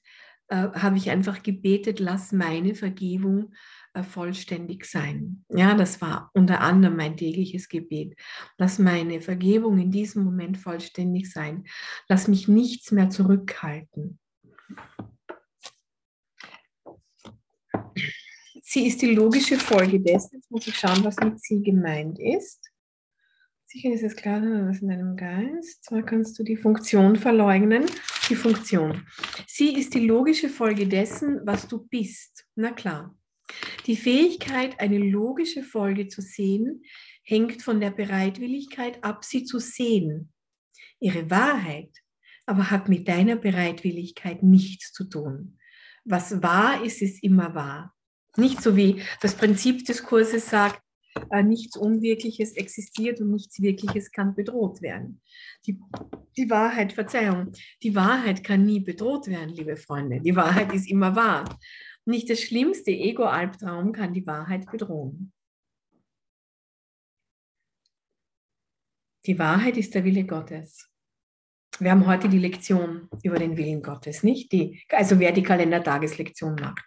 äh, 0.50 0.67
habe 0.74 0.98
ich 0.98 1.10
einfach 1.10 1.41
gebetet, 1.41 2.00
lass 2.00 2.32
meine 2.32 2.75
Vergebung 2.75 3.53
vollständig 4.01 4.85
sein. 4.85 5.45
Ja, 5.50 5.75
das 5.75 6.01
war 6.01 6.31
unter 6.33 6.62
anderem 6.62 6.97
mein 6.97 7.15
tägliches 7.15 7.69
Gebet. 7.69 8.15
Lass 8.57 8.79
meine 8.79 9.21
Vergebung 9.21 9.77
in 9.77 9.91
diesem 9.91 10.23
Moment 10.23 10.57
vollständig 10.57 11.31
sein. 11.31 11.65
Lass 12.09 12.27
mich 12.27 12.47
nichts 12.47 12.91
mehr 12.91 13.12
zurückhalten. 13.12 14.19
Sie 18.63 18.88
ist 18.88 19.03
die 19.03 19.13
logische 19.13 19.59
Folge 19.59 20.00
dessen. 20.00 20.38
Jetzt 20.38 20.50
muss 20.50 20.65
ich 20.65 20.75
schauen, 20.75 21.03
was 21.03 21.17
mit 21.17 21.39
sie 21.39 21.62
gemeint 21.62 22.17
ist. 22.19 22.71
Sicher 23.65 23.91
ist 23.91 24.03
es 24.03 24.15
klar, 24.15 24.41
was 24.41 24.81
in 24.81 24.88
deinem 24.88 25.15
Geist. 25.15 25.83
Zwar 25.83 26.03
kannst 26.03 26.38
du 26.39 26.43
die 26.43 26.57
Funktion 26.57 27.15
verleugnen. 27.15 27.85
Die 28.29 28.35
Funktion. 28.35 29.05
Sie 29.47 29.75
ist 29.75 29.93
die 29.93 30.05
logische 30.07 30.50
Folge 30.50 30.88
dessen, 30.88 31.41
was 31.43 31.67
du 31.67 31.85
bist. 31.88 32.47
Na 32.55 32.71
klar. 32.71 33.15
Die 33.85 33.95
Fähigkeit, 33.95 34.79
eine 34.79 34.97
logische 34.97 35.63
Folge 35.63 36.07
zu 36.07 36.21
sehen, 36.21 36.83
hängt 37.23 37.62
von 37.62 37.79
der 37.79 37.91
Bereitwilligkeit 37.91 39.03
ab, 39.03 39.23
sie 39.25 39.43
zu 39.43 39.59
sehen. 39.59 40.31
Ihre 41.00 41.29
Wahrheit 41.29 41.89
aber 42.45 42.69
hat 42.69 42.89
mit 42.89 43.07
deiner 43.07 43.35
Bereitwilligkeit 43.35 44.43
nichts 44.43 44.91
zu 44.91 45.05
tun. 45.05 45.57
Was 46.05 46.41
wahr 46.41 46.83
ist, 46.83 47.01
ist 47.01 47.23
immer 47.23 47.55
wahr. 47.55 47.93
Nicht 48.35 48.62
so 48.62 48.75
wie 48.75 49.01
das 49.21 49.35
Prinzip 49.35 49.85
des 49.85 50.03
Kurses 50.03 50.50
sagt, 50.50 50.81
äh, 51.29 51.43
nichts 51.43 51.77
Unwirkliches 51.77 52.53
existiert 52.53 53.21
und 53.21 53.31
nichts 53.31 53.62
Wirkliches 53.62 54.12
kann 54.12 54.35
bedroht 54.35 54.81
werden. 54.81 55.21
Die, 55.65 55.79
die 56.35 56.50
Wahrheit, 56.50 56.93
Verzeihung, 56.93 57.51
die 57.83 57.95
Wahrheit 57.95 58.43
kann 58.43 58.65
nie 58.65 58.79
bedroht 58.79 59.27
werden, 59.27 59.50
liebe 59.50 59.77
Freunde. 59.77 60.19
Die 60.19 60.35
Wahrheit 60.35 60.73
ist 60.73 60.89
immer 60.89 61.15
wahr. 61.15 61.45
Nicht 62.05 62.29
das 62.29 62.41
schlimmste 62.41 62.91
Ego-Albtraum 62.91 63.93
kann 63.93 64.13
die 64.13 64.27
Wahrheit 64.27 64.69
bedrohen. 64.69 65.31
Die 69.25 69.39
Wahrheit 69.39 69.77
ist 69.77 69.95
der 69.95 70.03
Wille 70.03 70.25
Gottes. 70.25 70.89
Wir 71.79 71.91
haben 71.91 72.05
heute 72.05 72.27
die 72.27 72.39
Lektion 72.39 73.10
über 73.24 73.39
den 73.39 73.55
Willen 73.55 73.81
Gottes, 73.81 74.22
nicht? 74.22 74.51
Die, 74.51 74.83
also 74.89 75.17
wer 75.17 75.31
die 75.31 75.43
Kalendertageslektion 75.43 76.55
macht. 76.55 76.83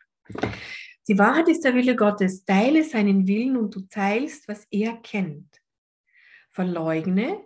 Die 1.09 1.19
Wahrheit 1.19 1.49
ist 1.49 1.65
der 1.65 1.75
Wille 1.75 1.97
Gottes. 1.97 2.45
Teile 2.45 2.85
seinen 2.85 3.27
Willen 3.27 3.57
und 3.57 3.75
du 3.75 3.81
teilst, 3.89 4.47
was 4.49 4.67
er 4.71 4.97
kennt. 4.99 5.63
Verleugne, 6.51 7.43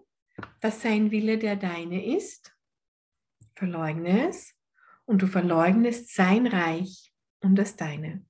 dass 0.60 0.82
sein 0.82 1.12
Wille 1.12 1.38
der 1.38 1.56
deine 1.56 2.16
ist. 2.16 2.52
Verleugne 3.54 4.28
es 4.28 4.54
und 5.04 5.22
du 5.22 5.28
verleugnest 5.28 6.14
sein 6.14 6.46
Reich 6.46 7.09
und 7.40 7.56
das 7.56 7.76
Deine. 7.76 8.24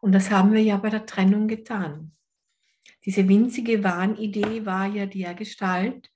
Und 0.00 0.12
das 0.12 0.30
haben 0.30 0.52
wir 0.52 0.62
ja 0.62 0.76
bei 0.76 0.90
der 0.90 1.06
Trennung 1.06 1.48
getan. 1.48 2.12
Diese 3.04 3.28
winzige 3.28 3.82
Wahnidee 3.82 4.64
war 4.66 4.86
ja 4.86 5.06
der 5.06 5.34
Gestalt, 5.34 6.10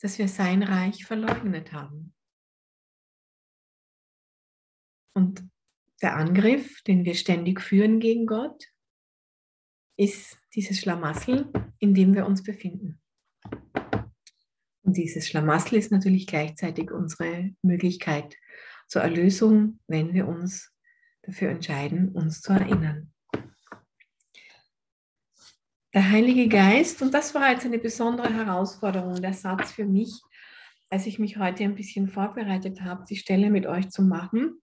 dass 0.00 0.18
wir 0.18 0.28
sein 0.28 0.62
Reich 0.62 1.04
verleugnet 1.04 1.72
haben. 1.72 2.14
Und 5.14 5.42
der 6.00 6.16
Angriff, 6.16 6.82
den 6.82 7.04
wir 7.04 7.14
ständig 7.14 7.60
führen 7.60 7.98
gegen 7.98 8.26
Gott, 8.26 8.64
ist 9.96 10.38
dieses 10.54 10.78
Schlamassel, 10.78 11.50
in 11.80 11.92
dem 11.94 12.14
wir 12.14 12.26
uns 12.26 12.44
befinden. 12.44 13.00
Und 14.82 14.96
dieses 14.96 15.26
Schlamassel 15.26 15.78
ist 15.78 15.90
natürlich 15.90 16.26
gleichzeitig 16.26 16.92
unsere 16.92 17.54
Möglichkeit 17.62 18.36
zur 18.86 19.02
Erlösung, 19.02 19.80
wenn 19.88 20.14
wir 20.14 20.28
uns 20.28 20.72
dafür 21.28 21.50
entscheiden, 21.50 22.08
uns 22.12 22.40
zu 22.40 22.52
erinnern. 22.52 23.12
Der 25.94 26.10
Heilige 26.10 26.48
Geist, 26.48 27.02
und 27.02 27.12
das 27.12 27.34
war 27.34 27.50
jetzt 27.50 27.66
eine 27.66 27.78
besondere 27.78 28.32
Herausforderung, 28.32 29.20
der 29.20 29.34
Satz 29.34 29.72
für 29.72 29.84
mich, 29.84 30.20
als 30.90 31.06
ich 31.06 31.18
mich 31.18 31.36
heute 31.36 31.64
ein 31.64 31.74
bisschen 31.74 32.08
vorbereitet 32.08 32.80
habe, 32.80 33.04
die 33.08 33.16
Stelle 33.16 33.50
mit 33.50 33.66
euch 33.66 33.90
zu 33.90 34.02
machen. 34.02 34.60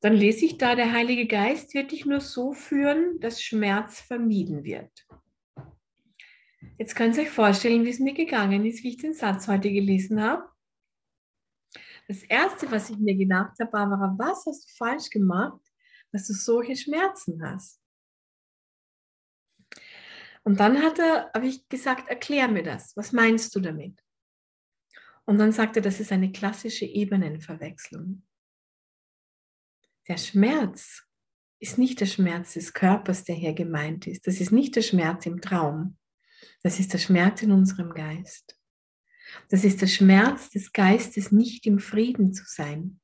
Dann 0.00 0.14
lese 0.14 0.44
ich 0.44 0.58
da, 0.58 0.74
der 0.74 0.92
Heilige 0.92 1.26
Geist 1.26 1.74
wird 1.74 1.90
dich 1.92 2.04
nur 2.04 2.20
so 2.20 2.52
führen, 2.52 3.18
dass 3.20 3.42
Schmerz 3.42 4.00
vermieden 4.00 4.62
wird. 4.62 5.06
Jetzt 6.76 6.94
könnt 6.96 7.16
ihr 7.16 7.22
euch 7.22 7.30
vorstellen, 7.30 7.84
wie 7.84 7.90
es 7.90 7.98
mir 7.98 8.14
gegangen 8.14 8.64
ist, 8.66 8.84
wie 8.84 8.90
ich 8.90 8.98
den 8.98 9.14
Satz 9.14 9.48
heute 9.48 9.72
gelesen 9.72 10.22
habe. 10.22 10.44
Das 12.08 12.22
Erste, 12.22 12.70
was 12.70 12.88
ich 12.88 12.96
mir 12.98 13.14
gedacht 13.14 13.58
habe, 13.60 13.70
Barbara, 13.70 14.14
was 14.18 14.46
hast 14.46 14.64
du 14.64 14.74
falsch 14.76 15.10
gemacht, 15.10 15.60
dass 16.10 16.26
du 16.26 16.32
solche 16.32 16.74
Schmerzen 16.74 17.42
hast? 17.42 17.80
Und 20.42 20.58
dann 20.58 20.82
hat 20.82 20.98
er, 20.98 21.30
habe 21.34 21.46
ich 21.46 21.68
gesagt, 21.68 22.08
erklär 22.08 22.48
mir 22.48 22.62
das. 22.62 22.96
Was 22.96 23.12
meinst 23.12 23.54
du 23.54 23.60
damit? 23.60 24.02
Und 25.26 25.38
dann 25.38 25.52
sagte 25.52 25.80
er, 25.80 25.82
das 25.82 26.00
ist 26.00 26.10
eine 26.10 26.32
klassische 26.32 26.86
Ebenenverwechslung. 26.86 28.26
Der 30.08 30.16
Schmerz 30.16 31.04
ist 31.60 31.76
nicht 31.76 32.00
der 32.00 32.06
Schmerz 32.06 32.54
des 32.54 32.72
Körpers, 32.72 33.24
der 33.24 33.34
hier 33.34 33.52
gemeint 33.52 34.06
ist. 34.06 34.26
Das 34.26 34.40
ist 34.40 34.52
nicht 34.52 34.74
der 34.74 34.82
Schmerz 34.82 35.26
im 35.26 35.42
Traum. 35.42 35.98
Das 36.62 36.80
ist 36.80 36.94
der 36.94 36.98
Schmerz 36.98 37.42
in 37.42 37.52
unserem 37.52 37.92
Geist. 37.92 38.57
Das 39.48 39.64
ist 39.64 39.80
der 39.80 39.86
Schmerz 39.86 40.50
des 40.50 40.72
Geistes, 40.72 41.32
nicht 41.32 41.66
im 41.66 41.78
Frieden 41.78 42.32
zu 42.32 42.44
sein. 42.46 43.00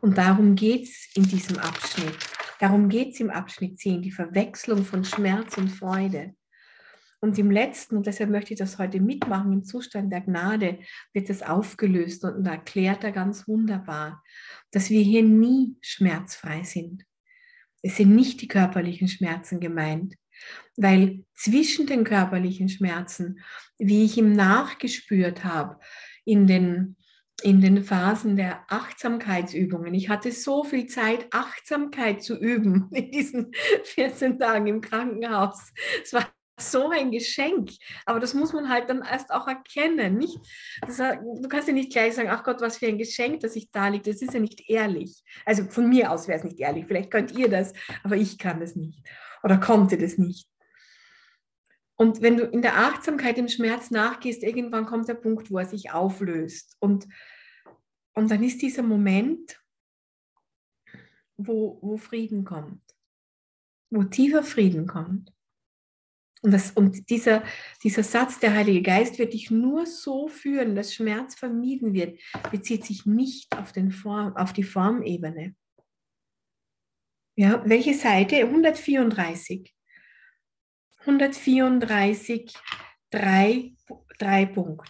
Und 0.00 0.18
darum 0.18 0.54
geht 0.54 0.84
es 0.84 1.08
in 1.14 1.24
diesem 1.24 1.58
Abschnitt. 1.58 2.16
Darum 2.60 2.88
geht 2.88 3.14
es 3.14 3.20
im 3.20 3.30
Abschnitt 3.30 3.78
10, 3.78 4.02
die 4.02 4.12
Verwechslung 4.12 4.84
von 4.84 5.04
Schmerz 5.04 5.56
und 5.56 5.68
Freude. 5.68 6.34
Und 7.20 7.38
im 7.38 7.50
letzten, 7.50 7.96
und 7.96 8.06
deshalb 8.06 8.28
möchte 8.30 8.52
ich 8.52 8.58
das 8.58 8.78
heute 8.78 9.00
mitmachen, 9.00 9.52
im 9.52 9.64
Zustand 9.64 10.12
der 10.12 10.20
Gnade 10.20 10.78
wird 11.14 11.30
es 11.30 11.42
aufgelöst 11.42 12.22
und 12.24 12.44
erklärt 12.44 13.02
er 13.02 13.12
ganz 13.12 13.48
wunderbar, 13.48 14.22
dass 14.72 14.90
wir 14.90 15.00
hier 15.00 15.22
nie 15.22 15.76
schmerzfrei 15.80 16.64
sind. 16.64 17.04
Es 17.80 17.96
sind 17.96 18.14
nicht 18.14 18.42
die 18.42 18.48
körperlichen 18.48 19.08
Schmerzen 19.08 19.58
gemeint, 19.58 20.16
weil 20.76 21.24
zwischen 21.34 21.86
den 21.86 22.04
körperlichen 22.04 22.68
Schmerzen, 22.68 23.40
wie 23.78 24.04
ich 24.04 24.16
ihm 24.16 24.32
nachgespürt 24.32 25.44
habe, 25.44 25.78
in 26.24 26.46
den, 26.46 26.96
in 27.42 27.60
den 27.60 27.84
Phasen 27.84 28.36
der 28.36 28.64
Achtsamkeitsübungen. 28.68 29.94
Ich 29.94 30.08
hatte 30.08 30.32
so 30.32 30.64
viel 30.64 30.86
Zeit, 30.86 31.26
Achtsamkeit 31.30 32.22
zu 32.22 32.38
üben 32.38 32.88
in 32.92 33.10
diesen 33.10 33.52
14 33.84 34.38
Tagen 34.38 34.66
im 34.66 34.80
Krankenhaus. 34.80 35.72
Es 36.02 36.12
war 36.12 36.26
so 36.58 36.88
ein 36.88 37.10
Geschenk. 37.10 37.70
Aber 38.06 38.20
das 38.20 38.34
muss 38.34 38.52
man 38.52 38.68
halt 38.68 38.88
dann 38.88 39.02
erst 39.02 39.32
auch 39.32 39.48
erkennen. 39.48 40.16
Nicht? 40.16 40.38
Das, 40.86 40.98
du 40.98 41.48
kannst 41.48 41.68
ja 41.68 41.74
nicht 41.74 41.92
gleich 41.92 42.14
sagen, 42.14 42.30
ach 42.30 42.44
Gott, 42.44 42.60
was 42.60 42.78
für 42.78 42.86
ein 42.86 42.98
Geschenk, 42.98 43.40
dass 43.40 43.56
ich 43.56 43.70
da 43.70 43.88
liege. 43.88 44.10
Das 44.10 44.22
ist 44.22 44.34
ja 44.34 44.40
nicht 44.40 44.68
ehrlich. 44.68 45.22
Also 45.44 45.64
von 45.64 45.88
mir 45.88 46.12
aus 46.12 46.28
wäre 46.28 46.38
es 46.38 46.44
nicht 46.44 46.60
ehrlich. 46.60 46.86
Vielleicht 46.86 47.10
könnt 47.10 47.32
ihr 47.32 47.48
das, 47.48 47.72
aber 48.02 48.16
ich 48.16 48.38
kann 48.38 48.60
das 48.60 48.76
nicht. 48.76 49.02
Oder 49.42 49.58
konnte 49.58 49.98
das 49.98 50.16
nicht. 50.16 50.48
Und 51.96 52.22
wenn 52.22 52.36
du 52.36 52.44
in 52.44 52.62
der 52.62 52.76
Achtsamkeit 52.76 53.36
dem 53.36 53.48
Schmerz 53.48 53.90
nachgehst, 53.90 54.42
irgendwann 54.42 54.86
kommt 54.86 55.08
der 55.08 55.14
Punkt, 55.14 55.50
wo 55.50 55.58
er 55.58 55.66
sich 55.66 55.92
auflöst. 55.92 56.76
Und, 56.80 57.06
und 58.14 58.30
dann 58.30 58.42
ist 58.42 58.62
dieser 58.62 58.82
Moment, 58.82 59.60
wo, 61.36 61.78
wo 61.82 61.96
Frieden 61.96 62.44
kommt, 62.44 62.82
wo 63.90 64.02
tiefer 64.04 64.42
Frieden 64.42 64.86
kommt. 64.86 65.32
Und, 66.42 66.50
das, 66.50 66.72
und 66.72 67.08
dieser, 67.08 67.42
dieser 67.82 68.02
Satz, 68.02 68.38
der 68.38 68.52
Heilige 68.54 68.82
Geist 68.82 69.18
wird 69.18 69.32
dich 69.32 69.50
nur 69.50 69.86
so 69.86 70.28
führen, 70.28 70.76
dass 70.76 70.94
Schmerz 70.94 71.34
vermieden 71.34 71.94
wird, 71.94 72.20
bezieht 72.50 72.84
sich 72.84 73.06
nicht 73.06 73.56
auf, 73.56 73.72
den 73.72 73.90
Form, 73.90 74.36
auf 74.36 74.52
die 74.52 74.62
Formebene. 74.62 75.54
Ja, 77.36 77.62
welche 77.66 77.94
Seite? 77.94 78.36
134. 78.36 79.74
134, 81.06 82.54
3, 83.10 83.74
3 84.18 84.46
Punkt. 84.46 84.88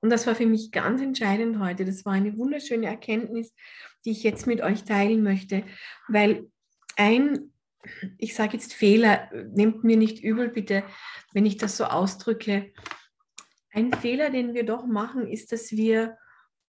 Und 0.00 0.10
das 0.10 0.26
war 0.26 0.34
für 0.34 0.46
mich 0.46 0.70
ganz 0.70 1.02
entscheidend 1.02 1.58
heute. 1.58 1.84
Das 1.84 2.04
war 2.04 2.14
eine 2.14 2.36
wunderschöne 2.38 2.86
Erkenntnis, 2.86 3.54
die 4.04 4.10
ich 4.12 4.22
jetzt 4.22 4.46
mit 4.46 4.62
euch 4.62 4.84
teilen 4.84 5.22
möchte, 5.22 5.64
weil 6.08 6.50
ein, 6.96 7.52
ich 8.18 8.34
sage 8.34 8.54
jetzt 8.54 8.72
Fehler, 8.72 9.30
nehmt 9.54 9.84
mir 9.84 9.96
nicht 9.96 10.22
übel 10.22 10.48
bitte, 10.48 10.84
wenn 11.32 11.46
ich 11.46 11.58
das 11.58 11.76
so 11.76 11.84
ausdrücke. 11.84 12.72
Ein 13.70 13.92
Fehler, 13.92 14.30
den 14.30 14.54
wir 14.54 14.64
doch 14.64 14.86
machen, 14.86 15.26
ist, 15.26 15.52
dass 15.52 15.72
wir 15.72 16.16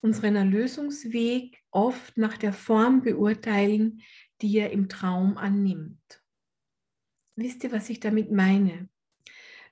unseren 0.00 0.36
Erlösungsweg 0.36 1.62
oft 1.70 2.16
nach 2.16 2.36
der 2.36 2.52
Form 2.52 3.02
beurteilen, 3.02 4.02
die 4.44 4.58
er 4.58 4.70
im 4.72 4.90
Traum 4.90 5.38
annimmt. 5.38 6.22
Wisst 7.34 7.64
ihr, 7.64 7.72
was 7.72 7.88
ich 7.88 7.98
damit 7.98 8.30
meine? 8.30 8.90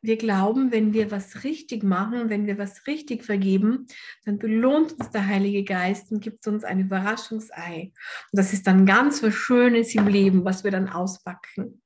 Wir 0.00 0.16
glauben, 0.16 0.72
wenn 0.72 0.94
wir 0.94 1.10
was 1.10 1.44
richtig 1.44 1.84
machen, 1.84 2.30
wenn 2.30 2.46
wir 2.46 2.56
was 2.56 2.86
richtig 2.86 3.22
vergeben, 3.22 3.86
dann 4.24 4.38
belohnt 4.38 4.94
uns 4.94 5.10
der 5.10 5.26
Heilige 5.26 5.62
Geist 5.62 6.10
und 6.10 6.20
gibt 6.20 6.46
uns 6.46 6.64
ein 6.64 6.80
Überraschungsei. 6.80 7.92
Und 8.32 8.38
das 8.38 8.52
ist 8.54 8.66
dann 8.66 8.86
ganz 8.86 9.22
was 9.22 9.34
Schönes 9.34 9.94
im 9.94 10.08
Leben, 10.08 10.44
was 10.44 10.64
wir 10.64 10.72
dann 10.72 10.88
auspacken. 10.88 11.82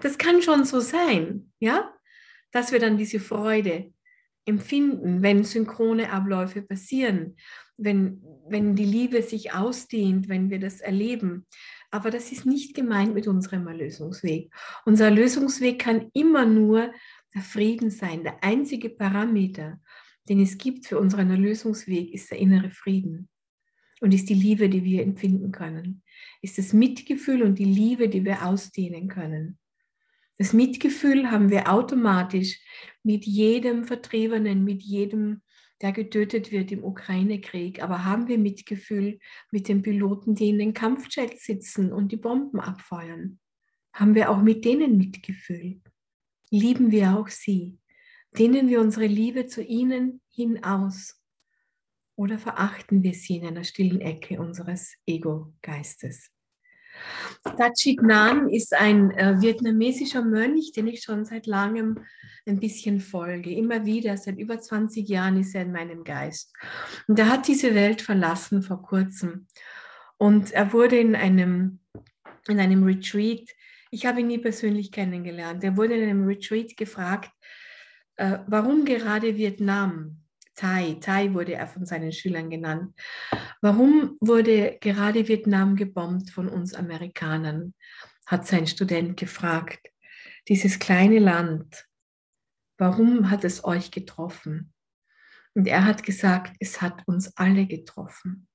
Das 0.00 0.18
kann 0.18 0.42
schon 0.42 0.64
so 0.64 0.80
sein, 0.80 1.52
ja, 1.60 1.94
dass 2.50 2.72
wir 2.72 2.80
dann 2.80 2.96
diese 2.96 3.20
Freude 3.20 3.93
empfinden, 4.46 5.22
wenn 5.22 5.44
synchrone 5.44 6.12
Abläufe 6.12 6.62
passieren, 6.62 7.36
wenn, 7.76 8.22
wenn 8.48 8.76
die 8.76 8.84
Liebe 8.84 9.22
sich 9.22 9.54
ausdehnt, 9.54 10.28
wenn 10.28 10.50
wir 10.50 10.60
das 10.60 10.80
erleben. 10.80 11.46
Aber 11.90 12.10
das 12.10 12.32
ist 12.32 12.44
nicht 12.44 12.74
gemeint 12.74 13.14
mit 13.14 13.26
unserem 13.26 13.66
Erlösungsweg. 13.66 14.52
Unser 14.84 15.06
Erlösungsweg 15.06 15.78
kann 15.78 16.10
immer 16.12 16.44
nur 16.44 16.92
der 17.34 17.42
Frieden 17.42 17.90
sein. 17.90 18.22
Der 18.22 18.42
einzige 18.42 18.90
Parameter, 18.90 19.80
den 20.28 20.40
es 20.40 20.58
gibt 20.58 20.86
für 20.86 20.98
unseren 20.98 21.30
Erlösungsweg, 21.30 22.12
ist 22.12 22.30
der 22.30 22.38
innere 22.38 22.70
Frieden 22.70 23.28
und 24.00 24.12
ist 24.12 24.28
die 24.28 24.34
Liebe, 24.34 24.68
die 24.68 24.84
wir 24.84 25.02
empfinden 25.02 25.52
können. 25.52 26.02
Ist 26.42 26.58
das 26.58 26.72
Mitgefühl 26.72 27.42
und 27.42 27.58
die 27.58 27.64
Liebe, 27.64 28.08
die 28.08 28.24
wir 28.24 28.44
ausdehnen 28.44 29.08
können. 29.08 29.58
Das 30.36 30.52
Mitgefühl 30.52 31.30
haben 31.30 31.50
wir 31.50 31.72
automatisch 31.72 32.60
mit 33.02 33.24
jedem 33.24 33.84
Vertriebenen, 33.84 34.64
mit 34.64 34.82
jedem, 34.82 35.42
der 35.80 35.92
getötet 35.92 36.50
wird 36.50 36.72
im 36.72 36.82
Ukraine-Krieg. 36.82 37.82
Aber 37.82 38.04
haben 38.04 38.28
wir 38.28 38.38
Mitgefühl 38.38 39.18
mit 39.50 39.68
den 39.68 39.82
Piloten, 39.82 40.34
die 40.34 40.48
in 40.48 40.58
den 40.58 40.74
Kampfjets 40.74 41.44
sitzen 41.44 41.92
und 41.92 42.10
die 42.10 42.16
Bomben 42.16 42.60
abfeuern? 42.60 43.38
Haben 43.92 44.14
wir 44.14 44.30
auch 44.30 44.42
mit 44.42 44.64
denen 44.64 44.96
Mitgefühl? 44.96 45.80
lieben 46.54 46.90
wir 46.90 47.18
auch 47.18 47.28
sie? 47.28 47.78
Dehnen 48.38 48.68
wir 48.68 48.80
unsere 48.80 49.06
Liebe 49.06 49.46
zu 49.46 49.62
ihnen 49.62 50.20
hinaus? 50.30 51.20
Oder 52.16 52.38
verachten 52.38 53.02
wir 53.02 53.12
sie 53.12 53.36
in 53.36 53.46
einer 53.46 53.64
stillen 53.64 54.00
Ecke 54.00 54.40
unseres 54.40 54.94
Ego-Geistes? 55.06 56.30
Tachik 57.56 58.02
Nan 58.02 58.48
ist 58.48 58.74
ein 58.74 59.10
äh, 59.12 59.40
vietnamesischer 59.40 60.22
Mönch, 60.22 60.72
den 60.72 60.86
ich 60.86 61.02
schon 61.02 61.24
seit 61.24 61.46
langem 61.46 61.98
ein 62.46 62.60
bisschen 62.60 63.00
folge. 63.00 63.50
Immer 63.50 63.84
wieder, 63.84 64.16
seit 64.16 64.38
über 64.38 64.60
20 64.60 65.08
Jahren 65.08 65.38
ist 65.38 65.54
er 65.54 65.62
in 65.62 65.72
meinem 65.72 66.04
Geist. 66.04 66.52
Und 67.08 67.18
er 67.18 67.28
hat 67.28 67.48
diese 67.48 67.74
Welt 67.74 68.02
verlassen 68.02 68.62
vor 68.62 68.82
kurzem. 68.82 69.46
Und 70.18 70.52
er 70.52 70.72
wurde 70.72 70.98
in 70.98 71.14
einem, 71.14 71.80
in 72.48 72.60
einem 72.60 72.84
Retreat 72.84 73.48
ich 73.94 74.06
habe 74.06 74.22
ihn 74.22 74.26
nie 74.26 74.38
persönlich 74.38 74.90
kennengelernt. 74.90 75.62
Er 75.62 75.76
wurde 75.76 75.94
in 75.94 76.02
einem 76.02 76.26
Retreat 76.26 76.76
gefragt, 76.76 77.30
äh, 78.16 78.38
warum 78.48 78.84
gerade 78.84 79.36
Vietnam? 79.36 80.23
Thai, 80.54 80.98
Thai 81.00 81.34
wurde 81.34 81.54
er 81.54 81.66
von 81.66 81.84
seinen 81.84 82.12
Schülern 82.12 82.50
genannt. 82.50 82.94
Warum 83.60 84.16
wurde 84.20 84.78
gerade 84.80 85.26
Vietnam 85.26 85.76
gebombt 85.76 86.30
von 86.30 86.48
uns 86.48 86.74
Amerikanern? 86.74 87.74
Hat 88.26 88.46
sein 88.46 88.66
Student 88.66 89.18
gefragt. 89.18 89.88
Dieses 90.48 90.78
kleine 90.78 91.18
Land, 91.18 91.86
warum 92.78 93.30
hat 93.30 93.44
es 93.44 93.64
euch 93.64 93.90
getroffen? 93.90 94.72
Und 95.54 95.66
er 95.66 95.84
hat 95.84 96.02
gesagt, 96.02 96.56
es 96.60 96.80
hat 96.82 97.06
uns 97.06 97.36
alle 97.36 97.66
getroffen. 97.66 98.48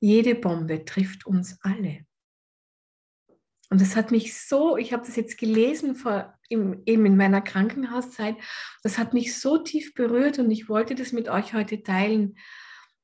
Jede 0.00 0.34
Bombe 0.34 0.84
trifft 0.84 1.26
uns 1.26 1.58
alle. 1.62 2.04
Und 3.72 3.80
das 3.80 3.96
hat 3.96 4.10
mich 4.10 4.36
so, 4.36 4.76
ich 4.76 4.92
habe 4.92 5.06
das 5.06 5.16
jetzt 5.16 5.38
gelesen 5.38 5.94
vor, 5.94 6.38
im, 6.50 6.82
eben 6.84 7.06
in 7.06 7.16
meiner 7.16 7.40
Krankenhauszeit, 7.40 8.36
das 8.82 8.98
hat 8.98 9.14
mich 9.14 9.40
so 9.40 9.56
tief 9.56 9.94
berührt 9.94 10.38
und 10.38 10.50
ich 10.50 10.68
wollte 10.68 10.94
das 10.94 11.12
mit 11.12 11.30
euch 11.30 11.54
heute 11.54 11.82
teilen, 11.82 12.36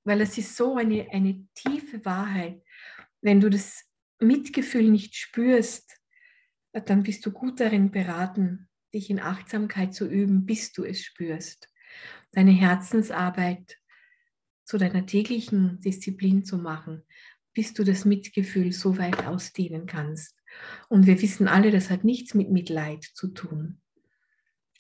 weil 0.05 0.21
es 0.21 0.37
ist 0.37 0.57
so 0.57 0.77
eine, 0.77 1.09
eine 1.11 1.43
tiefe 1.55 2.05
Wahrheit. 2.05 2.63
Wenn 3.23 3.41
du 3.41 3.49
das 3.49 3.87
Mitgefühl 4.21 4.91
nicht 4.91 5.17
spürst, 5.17 5.91
dann 6.73 7.03
bist 7.03 7.25
du 7.25 7.31
gut 7.31 7.61
darin 7.61 7.91
beraten, 7.91 8.69
dich 8.93 9.09
in 9.09 9.21
Achtsamkeit 9.21 9.95
zu 9.95 10.07
üben, 10.07 10.45
bis 10.45 10.73
du 10.73 10.85
es 10.85 11.01
spürst. 11.03 11.71
Deine 12.33 12.53
Herzensarbeit 12.53 13.79
zu 14.67 14.77
deiner 14.77 15.07
täglichen 15.07 15.81
Disziplin 15.81 16.45
zu 16.45 16.59
machen, 16.59 17.05
bis 17.55 17.73
du 17.73 17.85
das 17.85 18.05
Mitgefühl 18.05 18.73
so 18.73 18.99
weit 18.99 19.25
ausdehnen 19.27 19.87
kannst. 19.87 20.38
Und 20.89 21.07
wir 21.07 21.21
wissen 21.21 21.49
alle, 21.49 21.71
das 21.71 21.91
hat 21.91 22.05
nichts 22.05 22.35
mit 22.35 22.51
Mitleid 22.51 23.05
zu 23.05 23.29
tun, 23.29 23.81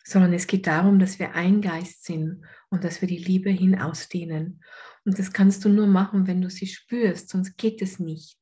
sondern 0.04 0.32
es 0.32 0.46
geht 0.46 0.66
darum, 0.66 0.98
dass 0.98 1.18
wir 1.18 1.34
ein 1.34 1.60
Geist 1.60 2.04
sind 2.04 2.44
und 2.70 2.84
dass 2.84 3.00
wir 3.00 3.08
die 3.08 3.18
Liebe 3.18 3.50
hinausdehnen. 3.50 4.62
Und 5.04 5.18
das 5.18 5.32
kannst 5.32 5.64
du 5.64 5.68
nur 5.68 5.86
machen, 5.86 6.26
wenn 6.26 6.40
du 6.40 6.50
sie 6.50 6.66
spürst, 6.66 7.28
sonst 7.30 7.56
geht 7.56 7.82
es 7.82 7.98
nicht. 7.98 8.38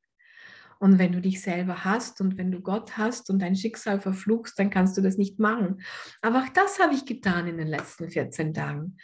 Und 0.79 0.99
wenn 0.99 1.11
du 1.11 1.21
dich 1.21 1.41
selber 1.41 1.83
hast 1.83 2.21
und 2.21 2.37
wenn 2.37 2.51
du 2.51 2.61
Gott 2.61 2.97
hast 2.97 3.29
und 3.29 3.39
dein 3.39 3.55
Schicksal 3.55 3.99
verfluchst, 3.99 4.59
dann 4.59 4.69
kannst 4.69 4.95
du 4.97 5.01
das 5.01 5.17
nicht 5.17 5.39
machen. 5.39 5.81
Aber 6.21 6.43
auch 6.43 6.49
das 6.49 6.79
habe 6.79 6.93
ich 6.93 7.05
getan 7.05 7.47
in 7.47 7.57
den 7.57 7.67
letzten 7.67 8.09
14 8.09 8.53
Tagen. 8.53 8.97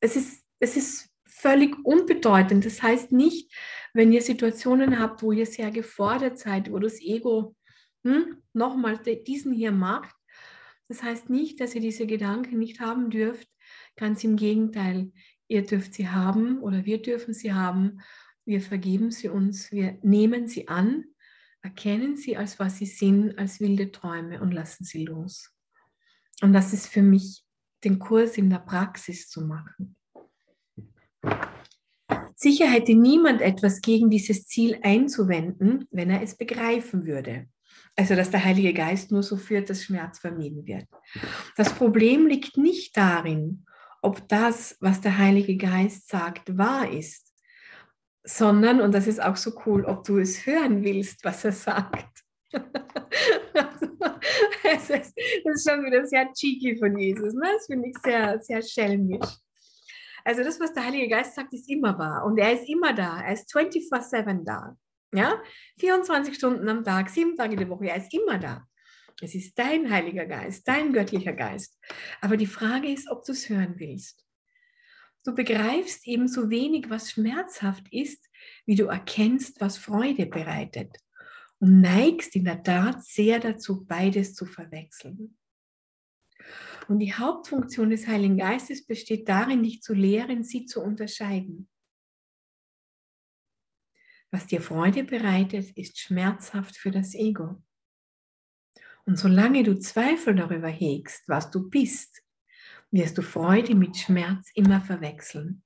Es 0.00 0.16
ist, 0.16 0.42
es 0.60 0.76
ist 0.76 1.10
völlig 1.26 1.76
unbedeutend. 1.84 2.64
Das 2.64 2.82
heißt 2.82 3.12
nicht, 3.12 3.52
wenn 3.92 4.12
ihr 4.12 4.22
Situationen 4.22 4.98
habt, 4.98 5.22
wo 5.22 5.32
ihr 5.32 5.46
sehr 5.46 5.70
gefordert 5.70 6.38
seid, 6.38 6.70
wo 6.70 6.78
das 6.78 7.00
Ego 7.00 7.54
hm, 8.04 8.42
nochmal 8.52 8.98
diesen 8.98 9.52
hier 9.52 9.72
macht. 9.72 10.14
Das 10.88 11.02
heißt 11.02 11.30
nicht, 11.30 11.60
dass 11.60 11.74
ihr 11.74 11.80
diese 11.80 12.06
Gedanken 12.06 12.58
nicht 12.58 12.80
haben 12.80 13.10
dürft. 13.10 13.48
Ganz 13.96 14.24
im 14.24 14.36
Gegenteil, 14.36 15.12
ihr 15.48 15.64
dürft 15.64 15.94
sie 15.94 16.08
haben 16.08 16.60
oder 16.60 16.84
wir 16.84 17.00
dürfen 17.02 17.34
sie 17.34 17.52
haben. 17.52 18.00
Wir 18.44 18.60
vergeben 18.60 19.10
sie 19.10 19.28
uns, 19.28 19.70
wir 19.70 19.98
nehmen 20.02 20.48
sie 20.48 20.68
an, 20.68 21.04
erkennen 21.62 22.16
sie 22.16 22.36
als 22.36 22.58
was 22.58 22.78
sie 22.78 22.86
sind, 22.86 23.38
als 23.38 23.60
wilde 23.60 23.92
Träume 23.92 24.40
und 24.40 24.52
lassen 24.52 24.84
sie 24.84 25.04
los. 25.04 25.54
Und 26.42 26.52
das 26.52 26.72
ist 26.72 26.86
für 26.86 27.02
mich 27.02 27.44
den 27.84 27.98
Kurs 27.98 28.38
in 28.38 28.50
der 28.50 28.58
Praxis 28.58 29.28
zu 29.28 29.42
machen. 29.42 29.96
Sicher 32.34 32.66
hätte 32.66 32.94
niemand 32.94 33.42
etwas 33.42 33.82
gegen 33.82 34.08
dieses 34.08 34.46
Ziel 34.46 34.78
einzuwenden, 34.82 35.86
wenn 35.90 36.08
er 36.08 36.22
es 36.22 36.36
begreifen 36.36 37.04
würde. 37.04 37.46
Also, 37.96 38.14
dass 38.14 38.30
der 38.30 38.44
Heilige 38.44 38.72
Geist 38.72 39.12
nur 39.12 39.22
so 39.22 39.36
führt, 39.36 39.68
dass 39.68 39.84
Schmerz 39.84 40.18
vermieden 40.18 40.66
wird. 40.66 40.86
Das 41.56 41.72
Problem 41.74 42.26
liegt 42.26 42.56
nicht 42.56 42.96
darin, 42.96 43.66
ob 44.02 44.26
das, 44.28 44.76
was 44.80 45.00
der 45.00 45.18
Heilige 45.18 45.56
Geist 45.56 46.08
sagt, 46.08 46.56
wahr 46.56 46.90
ist, 46.90 47.30
sondern, 48.22 48.80
und 48.80 48.94
das 48.94 49.06
ist 49.06 49.22
auch 49.22 49.36
so 49.36 49.52
cool, 49.66 49.84
ob 49.84 50.04
du 50.04 50.18
es 50.18 50.46
hören 50.46 50.82
willst, 50.82 51.24
was 51.24 51.44
er 51.44 51.52
sagt. 51.52 52.22
das, 54.62 54.90
ist, 54.90 55.14
schon 55.68 55.84
wieder 55.84 56.06
sehr 56.06 56.32
cheeky 56.32 56.76
von 56.78 56.98
Jesus. 56.98 57.34
Ne? 57.34 57.48
Das 57.54 57.66
finde 57.66 57.88
ich 57.88 57.98
sehr, 57.98 58.40
sehr 58.40 58.62
schelmisch. 58.62 59.28
Also 60.24 60.44
das, 60.44 60.60
was 60.60 60.72
der 60.72 60.84
Heilige 60.84 61.08
Geist 61.08 61.34
sagt, 61.34 61.52
ist 61.54 61.70
immer 61.70 61.98
wahr. 61.98 62.24
Und 62.24 62.38
er 62.38 62.52
ist 62.52 62.68
immer 62.68 62.92
da. 62.92 63.20
Er 63.22 63.32
ist 63.32 63.50
24-7 63.54 64.44
da. 64.44 64.76
Ja? 65.12 65.42
24 65.78 66.34
Stunden 66.34 66.68
am 66.68 66.84
Tag, 66.84 67.10
sieben 67.10 67.36
Tage 67.36 67.56
die 67.56 67.68
Woche. 67.68 67.88
Er 67.88 67.96
ist 67.96 68.12
immer 68.14 68.38
da. 68.38 68.66
Es 69.20 69.34
ist 69.34 69.58
dein 69.58 69.90
Heiliger 69.90 70.26
Geist, 70.26 70.66
dein 70.66 70.92
göttlicher 70.92 71.34
Geist. 71.34 71.78
Aber 72.20 72.36
die 72.36 72.46
Frage 72.46 72.90
ist, 72.90 73.10
ob 73.10 73.24
du 73.24 73.32
es 73.32 73.48
hören 73.48 73.74
willst. 73.78 74.24
Du 75.24 75.34
begreifst 75.34 76.06
ebenso 76.06 76.48
wenig, 76.48 76.88
was 76.88 77.10
schmerzhaft 77.10 77.92
ist, 77.92 78.26
wie 78.64 78.74
du 78.74 78.86
erkennst, 78.86 79.60
was 79.60 79.76
Freude 79.76 80.26
bereitet. 80.26 80.96
Und 81.58 81.82
neigst 81.82 82.34
in 82.36 82.44
der 82.44 82.62
Tat 82.62 83.04
sehr 83.04 83.38
dazu, 83.38 83.84
beides 83.84 84.34
zu 84.34 84.46
verwechseln. 84.46 85.36
Und 86.88 87.00
die 87.00 87.12
Hauptfunktion 87.12 87.90
des 87.90 88.06
Heiligen 88.06 88.38
Geistes 88.38 88.86
besteht 88.86 89.28
darin, 89.28 89.62
dich 89.62 89.82
zu 89.82 89.92
lehren, 89.92 90.42
sie 90.42 90.64
zu 90.64 90.80
unterscheiden. 90.80 91.68
Was 94.30 94.46
dir 94.46 94.60
Freude 94.60 95.04
bereitet, 95.04 95.70
ist 95.76 95.98
schmerzhaft 95.98 96.76
für 96.76 96.90
das 96.90 97.14
Ego. 97.14 97.62
Und 99.04 99.18
solange 99.18 99.62
du 99.64 99.78
Zweifel 99.78 100.34
darüber 100.34 100.68
hegst, 100.68 101.24
was 101.26 101.50
du 101.50 101.68
bist, 101.68 102.22
wirst 102.90 103.18
du 103.18 103.22
Freude 103.22 103.74
mit 103.74 103.96
Schmerz 103.96 104.50
immer 104.54 104.80
verwechseln. 104.80 105.62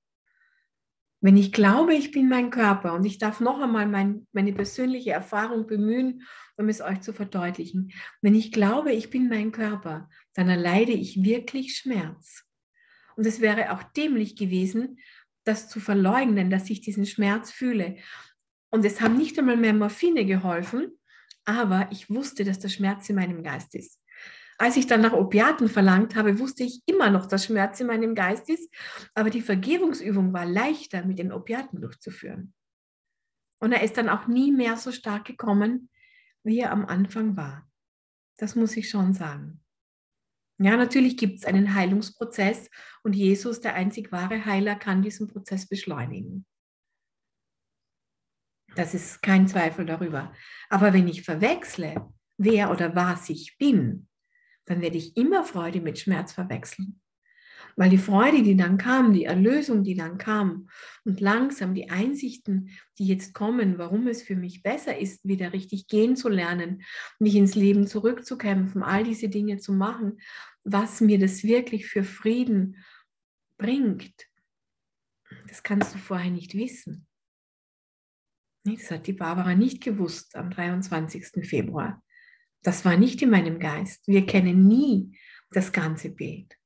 Wenn 1.20 1.38
ich 1.38 1.53
glaube, 1.53 1.94
ich 1.94 2.11
bin 2.11 2.29
mein 2.29 2.50
Körper 2.50 2.92
und 2.92 3.07
ich 3.07 3.16
darf 3.16 3.40
noch 3.40 3.61
einmal 3.61 3.87
mein, 3.87 4.27
meine 4.33 4.53
persönliche 4.53 5.12
Erfahrung 5.12 5.66
bemühen, 5.66 6.22
um 6.57 6.68
es 6.68 6.83
euch 6.83 7.00
zu 7.00 7.14
verdeutlichen. 7.14 7.92
Wenn 8.20 8.35
ich 8.35 8.53
glaube, 8.53 8.92
ich 8.92 9.09
bin 9.09 9.29
mein 9.29 9.50
Körper, 9.50 10.11
dann 10.35 10.50
erleide 10.50 10.92
ich 10.92 11.24
wirklich 11.24 11.77
Schmerz. 11.79 12.44
Und 13.16 13.27
es 13.27 13.40
wäre 13.40 13.72
auch 13.72 13.83
dämlich 13.83 14.37
gewesen, 14.37 14.98
das 15.44 15.68
zu 15.70 15.81
verleugnen, 15.81 16.50
dass 16.50 16.68
ich 16.68 16.83
diesen 16.83 17.07
Schmerz 17.07 17.50
fühle. 17.50 17.96
Und 18.74 18.84
es 18.84 19.00
haben 19.00 19.16
nicht 19.16 19.38
einmal 19.38 19.56
mehr 19.56 19.72
Morphine 19.72 20.26
geholfen, 20.26 20.98
aber 21.44 21.87
ich 21.92 22.10
wusste, 22.10 22.42
dass 22.42 22.58
der 22.58 22.70
Schmerz 22.70 23.08
in 23.08 23.14
meinem 23.14 23.44
Geist 23.44 23.72
ist. 23.76 24.00
Als 24.58 24.76
ich 24.76 24.88
dann 24.88 25.00
nach 25.00 25.12
Opiaten 25.12 25.68
verlangt 25.68 26.16
habe, 26.16 26.40
wusste 26.40 26.64
ich 26.64 26.82
immer 26.87 27.08
noch, 27.08 27.26
dass 27.26 27.44
Schmerz 27.44 27.78
in 27.78 27.87
meinem 27.87 28.16
Geist 28.16 28.50
ist, 28.50 28.68
aber 29.14 29.30
die 29.30 29.42
Vergebungsübung 29.42 30.32
war 30.32 30.44
leichter 30.44 31.04
mit 31.04 31.20
den 31.20 31.30
Opiaten 31.30 31.82
durchzuführen. 31.82 32.52
Und 33.60 33.70
er 33.70 33.84
ist 33.84 33.96
dann 33.96 34.08
auch 34.08 34.26
nie 34.26 34.50
mehr 34.50 34.76
so 34.76 34.90
stark 34.90 35.24
gekommen, 35.24 35.88
wie 36.42 36.58
er 36.58 36.72
am 36.72 36.84
Anfang 36.84 37.37
war. 37.37 37.70
Das 38.38 38.56
muss 38.56 38.76
ich 38.76 38.90
schon 38.90 39.14
sagen. 39.14 39.62
Ja, 40.58 40.76
natürlich 40.76 41.16
gibt 41.16 41.38
es 41.38 41.44
einen 41.44 41.76
Heilungsprozess 41.76 42.68
und 43.04 43.14
Jesus, 43.14 43.60
der 43.60 43.74
einzig 43.74 44.10
wahre 44.10 44.44
Heiler, 44.44 44.74
kann 44.74 45.00
diesen 45.00 45.28
Prozess 45.28 45.68
beschleunigen. 45.68 46.44
Das 48.76 48.94
ist 48.94 49.22
kein 49.22 49.46
Zweifel 49.46 49.87
darüber. 49.87 50.32
Aber 50.68 50.92
wenn 50.92 51.08
ich 51.08 51.22
verwechsle, 51.22 52.10
wer 52.37 52.70
oder 52.70 52.94
was 52.94 53.28
ich 53.28 53.56
bin, 53.58 54.08
dann 54.64 54.80
werde 54.80 54.96
ich 54.96 55.16
immer 55.16 55.44
Freude 55.44 55.80
mit 55.80 55.98
Schmerz 55.98 56.32
verwechseln. 56.32 57.00
Weil 57.76 57.90
die 57.90 57.98
Freude, 57.98 58.42
die 58.42 58.56
dann 58.56 58.78
kam, 58.78 59.12
die 59.12 59.24
Erlösung, 59.24 59.82
die 59.82 59.96
dann 59.96 60.16
kam 60.16 60.68
und 61.04 61.20
langsam 61.20 61.74
die 61.74 61.90
Einsichten, 61.90 62.70
die 62.98 63.06
jetzt 63.06 63.34
kommen, 63.34 63.78
warum 63.78 64.06
es 64.06 64.22
für 64.22 64.37
mich 64.37 64.62
besser 64.62 64.96
ist, 64.96 65.24
wieder 65.24 65.52
richtig 65.52 65.88
gehen 65.88 66.14
zu 66.14 66.28
lernen, 66.28 66.84
mich 67.18 67.34
ins 67.34 67.56
Leben 67.56 67.88
zurückzukämpfen, 67.88 68.84
all 68.84 69.02
diese 69.02 69.28
Dinge 69.28 69.58
zu 69.58 69.72
machen, 69.72 70.20
was 70.62 71.00
mir 71.00 71.18
das 71.18 71.42
wirklich 71.42 71.87
für 71.87 72.04
Frieden 72.04 72.76
bringt, 73.58 74.14
das 75.48 75.62
kannst 75.62 75.94
du 75.94 75.98
vorher 75.98 76.30
nicht 76.30 76.54
wissen. 76.54 77.06
Das 78.64 78.90
hat 78.90 79.07
die 79.07 79.12
Barbara 79.12 79.55
nicht 79.55 79.83
gewusst 79.83 80.35
am 80.37 80.50
23. 80.50 81.46
Februar. 81.46 82.03
Das 82.62 82.85
war 82.85 82.96
nicht 82.96 83.20
in 83.20 83.31
meinem 83.31 83.59
Geist. 83.59 84.07
Wir 84.09 84.24
kennen 84.24 84.66
nie 84.66 85.18
das 85.50 85.72
ganze 85.72 86.09
Bild. 86.09 86.57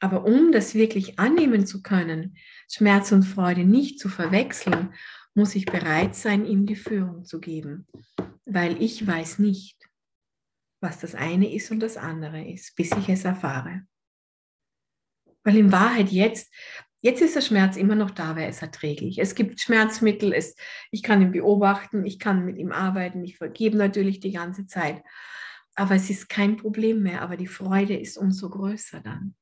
Aber 0.00 0.24
um 0.24 0.52
das 0.52 0.74
wirklich 0.74 1.18
annehmen 1.18 1.66
zu 1.66 1.82
können, 1.82 2.36
Schmerz 2.70 3.12
und 3.12 3.22
Freude 3.22 3.64
nicht 3.64 3.98
zu 3.98 4.08
verwechseln, 4.08 4.94
muss 5.34 5.54
ich 5.54 5.66
bereit 5.66 6.14
sein, 6.14 6.44
ihm 6.44 6.66
die 6.66 6.76
Führung 6.76 7.24
zu 7.24 7.40
geben, 7.40 7.86
weil 8.44 8.82
ich 8.82 9.06
weiß 9.06 9.38
nicht, 9.38 9.88
was 10.82 11.00
das 11.00 11.14
eine 11.14 11.52
ist 11.54 11.70
und 11.70 11.80
das 11.80 11.96
andere 11.96 12.42
ist, 12.46 12.74
bis 12.76 12.90
ich 12.92 13.08
es 13.08 13.24
erfahre. 13.24 13.86
Weil 15.44 15.56
in 15.56 15.72
Wahrheit 15.72 16.10
jetzt 16.10 16.52
Jetzt 17.02 17.22
ist 17.22 17.34
der 17.34 17.40
Schmerz 17.40 17.76
immer 17.76 17.94
noch 17.94 18.10
da, 18.10 18.36
wer 18.36 18.48
ist 18.48 18.60
erträglich. 18.60 19.18
Es 19.18 19.34
gibt 19.34 19.60
Schmerzmittel, 19.60 20.34
es, 20.34 20.54
ich 20.90 21.02
kann 21.02 21.22
ihn 21.22 21.32
beobachten, 21.32 22.04
ich 22.04 22.18
kann 22.18 22.44
mit 22.44 22.58
ihm 22.58 22.72
arbeiten, 22.72 23.24
ich 23.24 23.38
vergebe 23.38 23.76
natürlich 23.76 24.20
die 24.20 24.32
ganze 24.32 24.66
Zeit. 24.66 25.02
Aber 25.74 25.94
es 25.94 26.10
ist 26.10 26.28
kein 26.28 26.58
Problem 26.58 27.02
mehr, 27.02 27.22
aber 27.22 27.38
die 27.38 27.46
Freude 27.46 27.96
ist 27.96 28.18
umso 28.18 28.50
größer 28.50 29.00
dann. 29.00 29.34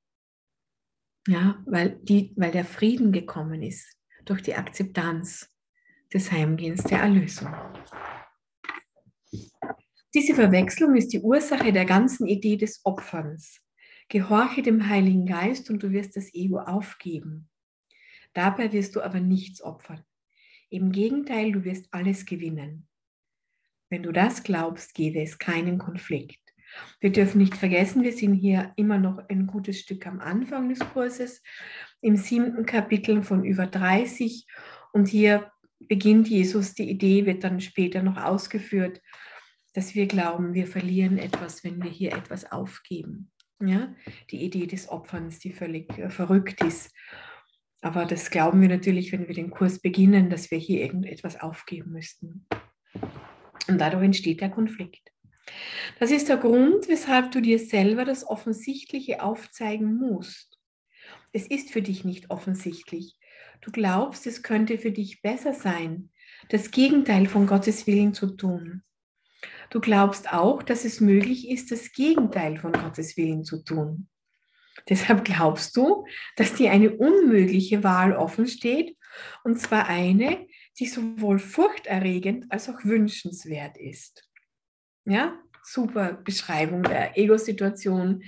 Ja, 1.27 1.63
weil, 1.67 1.99
die, 2.03 2.33
weil 2.37 2.53
der 2.53 2.65
Frieden 2.65 3.11
gekommen 3.11 3.63
ist 3.63 3.97
durch 4.25 4.43
die 4.43 4.55
Akzeptanz 4.55 5.51
des 6.13 6.31
Heimgehens 6.31 6.85
der 6.85 7.01
Erlösung. 7.01 7.55
Diese 10.15 10.35
Verwechslung 10.35 10.97
ist 10.97 11.13
die 11.13 11.21
Ursache 11.21 11.73
der 11.73 11.85
ganzen 11.85 12.27
Idee 12.27 12.57
des 12.57 12.81
Opferns. 12.85 13.61
Gehorche 14.09 14.63
dem 14.63 14.89
Heiligen 14.89 15.27
Geist 15.27 15.69
und 15.71 15.83
du 15.83 15.93
wirst 15.93 16.17
das 16.17 16.33
Ego 16.33 16.61
aufgeben. 16.61 17.49
Dabei 18.33 18.73
wirst 18.73 18.97
du 18.97 19.03
aber 19.03 19.21
nichts 19.21 19.63
opfern. 19.63 20.03
Im 20.71 20.93
Gegenteil, 20.93 21.53
du 21.53 21.65
wirst 21.65 21.89
alles 21.93 22.25
gewinnen. 22.25 22.89
Wenn 23.91 24.03
du 24.03 24.13
das 24.13 24.43
glaubst, 24.43 24.95
gebe 24.95 25.21
es 25.21 25.39
keinen 25.39 25.79
Konflikt. 25.79 26.41
Wir 27.01 27.11
dürfen 27.11 27.39
nicht 27.39 27.55
vergessen, 27.55 28.03
wir 28.03 28.13
sind 28.13 28.35
hier 28.35 28.73
immer 28.77 28.99
noch 28.99 29.19
ein 29.29 29.47
gutes 29.47 29.81
Stück 29.81 30.07
am 30.07 30.21
Anfang 30.21 30.69
des 30.69 30.81
Kurses, 30.81 31.43
im 32.03 32.17
siebten 32.17 32.67
Kapitel 32.67 33.23
von 33.23 33.45
über 33.45 33.67
30. 33.67 34.47
Und 34.93 35.09
hier 35.09 35.51
beginnt 35.81 36.29
Jesus, 36.29 36.75
die 36.75 36.91
Idee 36.91 37.27
wird 37.27 37.45
dann 37.45 37.61
später 37.61 38.03
noch 38.03 38.17
ausgeführt, 38.17 39.01
dass 39.75 39.95
wir 39.95 40.07
glauben, 40.07 40.55
wir 40.55 40.67
verlieren 40.67 41.19
etwas, 41.19 41.65
wenn 41.65 41.83
wir 41.83 41.91
hier 41.91 42.13
etwas 42.13 42.51
aufgeben. 42.51 43.31
Ja, 43.61 43.93
die 44.31 44.45
Idee 44.45 44.67
des 44.67 44.89
Opferns, 44.89 45.41
die 45.41 45.53
völlig 45.53 45.99
äh, 45.99 46.11
verrückt 46.11 46.63
ist. 46.63 46.95
Aber 47.81 48.07
das 48.07 48.31
glauben 48.31 48.61
wir 48.61 48.69
natürlich, 48.69 49.13
wenn 49.13 49.27
wir 49.27 49.35
den 49.35 49.51
Kurs 49.51 49.81
beginnen, 49.81 50.31
dass 50.31 50.51
wir 50.51 50.59
hier 50.59 50.81
irgendetwas 50.81 51.41
aufgeben 51.41 51.93
müssten. 51.93 52.47
Und 53.69 53.79
dadurch 53.79 54.05
entsteht 54.05 54.41
der 54.41 54.51
Konflikt. 54.51 55.13
Das 55.99 56.11
ist 56.11 56.29
der 56.29 56.37
Grund, 56.37 56.89
weshalb 56.89 57.33
du 57.33 57.41
dir 57.41 57.59
selber 57.59 58.05
das 58.05 58.27
Offensichtliche 58.27 59.23
aufzeigen 59.23 59.97
musst. 59.97 60.59
Es 61.33 61.47
ist 61.47 61.71
für 61.71 61.83
dich 61.83 62.05
nicht 62.05 62.31
offensichtlich. 62.31 63.17
Du 63.61 63.71
glaubst, 63.71 64.27
es 64.27 64.43
könnte 64.43 64.79
für 64.79 64.93
dich 64.93 65.23
besser 65.23 65.53
sein, 65.53 66.11
das 66.51 66.71
Gegenteil 66.71 67.27
von 67.27 67.47
Gottes 67.47 67.87
Willen 67.87 68.15
zu 68.15 68.37
tun. 68.37 68.83
Du 69.71 69.81
glaubst 69.81 70.33
auch, 70.33 70.63
dass 70.63 70.85
es 70.85 71.01
möglich 71.01 71.49
ist, 71.49 71.71
das 71.71 71.93
Gegenteil 71.93 72.57
von 72.57 72.73
Gottes 72.73 73.17
Willen 73.17 73.45
zu 73.45 73.63
tun. 73.63 74.09
Deshalb 74.89 75.25
glaubst 75.25 75.77
du, 75.77 76.07
dass 76.37 76.55
dir 76.55 76.71
eine 76.71 76.97
unmögliche 76.97 77.85
Wahl 77.85 78.17
offen 78.17 78.47
steht, 78.47 78.97
und 79.45 79.59
zwar 79.59 79.87
eine, 79.87 80.47
die 80.79 80.87
sowohl 80.87 81.39
furchterregend 81.39 82.47
als 82.51 82.69
auch 82.69 82.85
wünschenswert 82.85 83.77
ist. 83.77 84.29
Ja, 85.05 85.39
super 85.63 86.13
Beschreibung 86.13 86.83
der 86.83 87.17
Ego-Situation, 87.19 88.23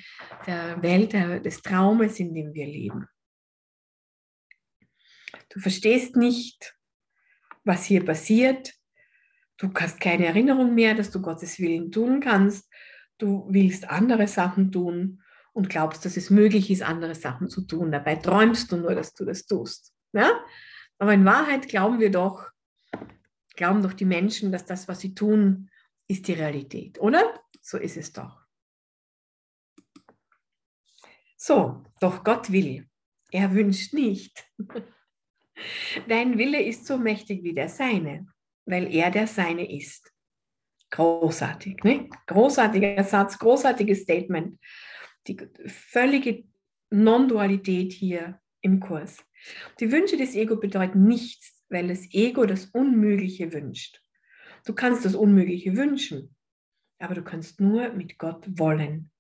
der 0.46 0.82
Welt 0.82 1.12
des 1.12 1.62
Traumes, 1.62 2.18
in 2.18 2.34
dem 2.34 2.52
wir 2.52 2.66
leben. 2.66 3.06
Du 5.48 5.60
verstehst 5.60 6.16
nicht, 6.16 6.76
was 7.64 7.84
hier 7.84 8.04
passiert. 8.04 8.74
Du 9.60 9.70
hast 9.74 10.00
keine 10.00 10.24
Erinnerung 10.24 10.74
mehr, 10.74 10.94
dass 10.94 11.10
du 11.10 11.20
Gottes 11.20 11.58
Willen 11.58 11.92
tun 11.92 12.20
kannst. 12.20 12.66
Du 13.18 13.46
willst 13.50 13.90
andere 13.90 14.26
Sachen 14.26 14.72
tun 14.72 15.22
und 15.52 15.68
glaubst, 15.68 16.06
dass 16.06 16.16
es 16.16 16.30
möglich 16.30 16.70
ist, 16.70 16.80
andere 16.80 17.14
Sachen 17.14 17.50
zu 17.50 17.66
tun. 17.66 17.92
Dabei 17.92 18.16
träumst 18.16 18.72
du 18.72 18.78
nur, 18.78 18.94
dass 18.94 19.12
du 19.12 19.26
das 19.26 19.44
tust. 19.44 19.92
Ja? 20.14 20.40
Aber 20.98 21.12
in 21.12 21.26
Wahrheit 21.26 21.68
glauben 21.68 22.00
wir 22.00 22.10
doch, 22.10 22.48
glauben 23.54 23.82
doch 23.82 23.92
die 23.92 24.06
Menschen, 24.06 24.50
dass 24.50 24.64
das, 24.64 24.88
was 24.88 25.00
sie 25.00 25.14
tun, 25.14 25.68
ist 26.08 26.26
die 26.26 26.32
Realität, 26.32 26.98
oder? 26.98 27.22
So 27.60 27.76
ist 27.76 27.98
es 27.98 28.14
doch. 28.14 28.40
So, 31.36 31.84
doch 32.00 32.24
Gott 32.24 32.50
will. 32.50 32.88
Er 33.30 33.52
wünscht 33.54 33.92
nicht. 33.92 34.42
Dein 36.08 36.38
Wille 36.38 36.62
ist 36.62 36.86
so 36.86 36.96
mächtig 36.96 37.44
wie 37.44 37.52
der 37.52 37.68
Seine, 37.68 38.26
weil 38.70 38.94
er 38.94 39.10
der 39.10 39.26
Seine 39.26 39.70
ist. 39.70 40.12
Großartig, 40.90 41.82
ne? 41.84 42.08
Großartiger 42.26 43.02
Satz, 43.04 43.38
großartiges 43.38 44.02
Statement. 44.02 44.58
Die 45.26 45.36
völlige 45.66 46.44
Non-Dualität 46.90 47.92
hier 47.92 48.40
im 48.62 48.80
Kurs. 48.80 49.24
Die 49.78 49.92
Wünsche 49.92 50.16
des 50.16 50.34
Ego 50.34 50.56
bedeuten 50.56 51.04
nichts, 51.04 51.64
weil 51.68 51.88
das 51.88 52.12
Ego 52.12 52.44
das 52.46 52.66
Unmögliche 52.66 53.52
wünscht. 53.52 54.02
Du 54.64 54.74
kannst 54.74 55.04
das 55.04 55.14
Unmögliche 55.14 55.76
wünschen, 55.76 56.34
aber 56.98 57.14
du 57.14 57.22
kannst 57.22 57.60
nur 57.60 57.90
mit 57.90 58.18
Gott 58.18 58.44
wollen. 58.58 59.10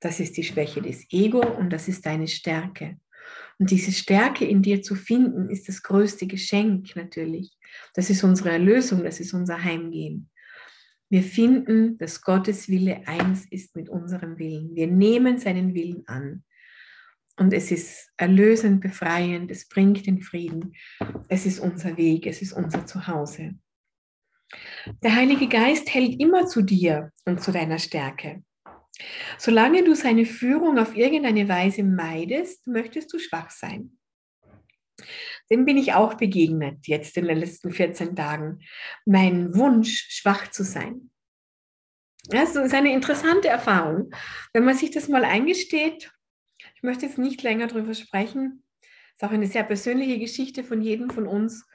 Das 0.00 0.20
ist 0.20 0.36
die 0.36 0.44
Schwäche 0.44 0.82
des 0.82 1.06
Ego 1.10 1.40
und 1.40 1.70
das 1.70 1.88
ist 1.88 2.04
deine 2.04 2.28
Stärke. 2.28 2.98
Und 3.62 3.70
diese 3.70 3.92
Stärke 3.92 4.44
in 4.44 4.60
dir 4.60 4.82
zu 4.82 4.96
finden, 4.96 5.48
ist 5.48 5.68
das 5.68 5.84
größte 5.84 6.26
Geschenk 6.26 6.96
natürlich. 6.96 7.56
Das 7.94 8.10
ist 8.10 8.24
unsere 8.24 8.50
Erlösung, 8.50 9.04
das 9.04 9.20
ist 9.20 9.34
unser 9.34 9.62
Heimgehen. 9.62 10.28
Wir 11.08 11.22
finden, 11.22 11.96
dass 11.96 12.22
Gottes 12.22 12.68
Wille 12.68 13.06
eins 13.06 13.46
ist 13.52 13.76
mit 13.76 13.88
unserem 13.88 14.36
Willen. 14.40 14.74
Wir 14.74 14.88
nehmen 14.88 15.38
seinen 15.38 15.74
Willen 15.74 16.02
an. 16.08 16.42
Und 17.36 17.52
es 17.52 17.70
ist 17.70 18.10
erlösend, 18.16 18.80
befreiend, 18.80 19.52
es 19.52 19.68
bringt 19.68 20.08
den 20.08 20.22
Frieden. 20.22 20.74
Es 21.28 21.46
ist 21.46 21.60
unser 21.60 21.96
Weg, 21.96 22.26
es 22.26 22.42
ist 22.42 22.54
unser 22.54 22.84
Zuhause. 22.84 23.54
Der 25.04 25.14
Heilige 25.14 25.46
Geist 25.46 25.94
hält 25.94 26.18
immer 26.18 26.48
zu 26.48 26.62
dir 26.62 27.12
und 27.26 27.40
zu 27.40 27.52
deiner 27.52 27.78
Stärke. 27.78 28.42
Solange 29.38 29.84
du 29.84 29.94
seine 29.94 30.26
Führung 30.26 30.78
auf 30.78 30.96
irgendeine 30.96 31.48
Weise 31.48 31.82
meidest, 31.82 32.66
möchtest 32.66 33.12
du 33.12 33.18
schwach 33.18 33.50
sein. 33.50 33.98
Dem 35.50 35.64
bin 35.64 35.76
ich 35.76 35.92
auch 35.94 36.14
begegnet 36.14 36.86
jetzt 36.86 37.16
in 37.16 37.26
den 37.26 37.38
letzten 37.38 37.72
14 37.72 38.14
Tagen. 38.14 38.60
Mein 39.04 39.54
Wunsch, 39.54 40.06
schwach 40.10 40.48
zu 40.50 40.64
sein. 40.64 41.10
Das 42.28 42.54
ist 42.54 42.74
eine 42.74 42.92
interessante 42.92 43.48
Erfahrung. 43.48 44.14
Wenn 44.52 44.64
man 44.64 44.76
sich 44.76 44.90
das 44.90 45.08
mal 45.08 45.24
eingesteht, 45.24 46.12
ich 46.76 46.82
möchte 46.82 47.06
jetzt 47.06 47.18
nicht 47.18 47.42
länger 47.42 47.66
darüber 47.66 47.94
sprechen, 47.94 48.62
ist 49.14 49.24
auch 49.24 49.32
eine 49.32 49.46
sehr 49.46 49.64
persönliche 49.64 50.18
Geschichte 50.18 50.62
von 50.62 50.80
jedem 50.80 51.10
von 51.10 51.26
uns, 51.26 51.66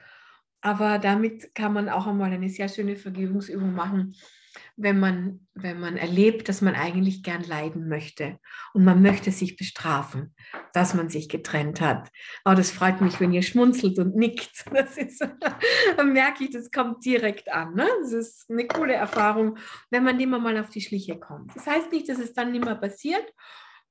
aber 0.60 0.98
damit 0.98 1.54
kann 1.54 1.72
man 1.72 1.88
auch 1.88 2.06
einmal 2.06 2.32
eine 2.32 2.48
sehr 2.48 2.68
schöne 2.68 2.96
Vergebungsübung 2.96 3.74
machen, 3.74 4.16
wenn 4.76 5.00
man, 5.00 5.46
wenn 5.54 5.80
man 5.80 5.96
erlebt, 5.96 6.48
dass 6.48 6.60
man 6.60 6.74
eigentlich 6.74 7.22
gern 7.22 7.42
leiden 7.42 7.88
möchte 7.88 8.38
und 8.74 8.84
man 8.84 9.02
möchte 9.02 9.32
sich 9.32 9.56
bestrafen, 9.56 10.34
dass 10.72 10.94
man 10.94 11.08
sich 11.08 11.28
getrennt 11.28 11.80
hat. 11.80 12.10
Aber 12.44 12.54
das 12.54 12.70
freut 12.70 13.00
mich, 13.00 13.20
wenn 13.20 13.32
ihr 13.32 13.42
schmunzelt 13.42 13.98
und 13.98 14.16
nickt. 14.16 14.64
Das 14.78 14.96
ist, 14.96 15.26
dann 15.96 16.12
merke 16.12 16.44
ich, 16.44 16.50
das 16.50 16.70
kommt 16.70 17.04
direkt 17.04 17.50
an. 17.50 17.74
Ne? 17.74 17.88
Das 18.02 18.12
ist 18.12 18.48
eine 18.48 18.66
coole 18.66 18.94
Erfahrung, 18.94 19.58
wenn 19.90 20.04
man 20.04 20.18
dem 20.18 20.30
mal 20.30 20.56
auf 20.58 20.70
die 20.70 20.80
Schliche 20.80 21.18
kommt. 21.18 21.54
Das 21.56 21.66
heißt 21.66 21.90
nicht, 21.90 22.08
dass 22.08 22.18
es 22.18 22.32
dann 22.32 22.52
nicht 22.52 22.64
mehr 22.64 22.76
passiert, 22.76 23.24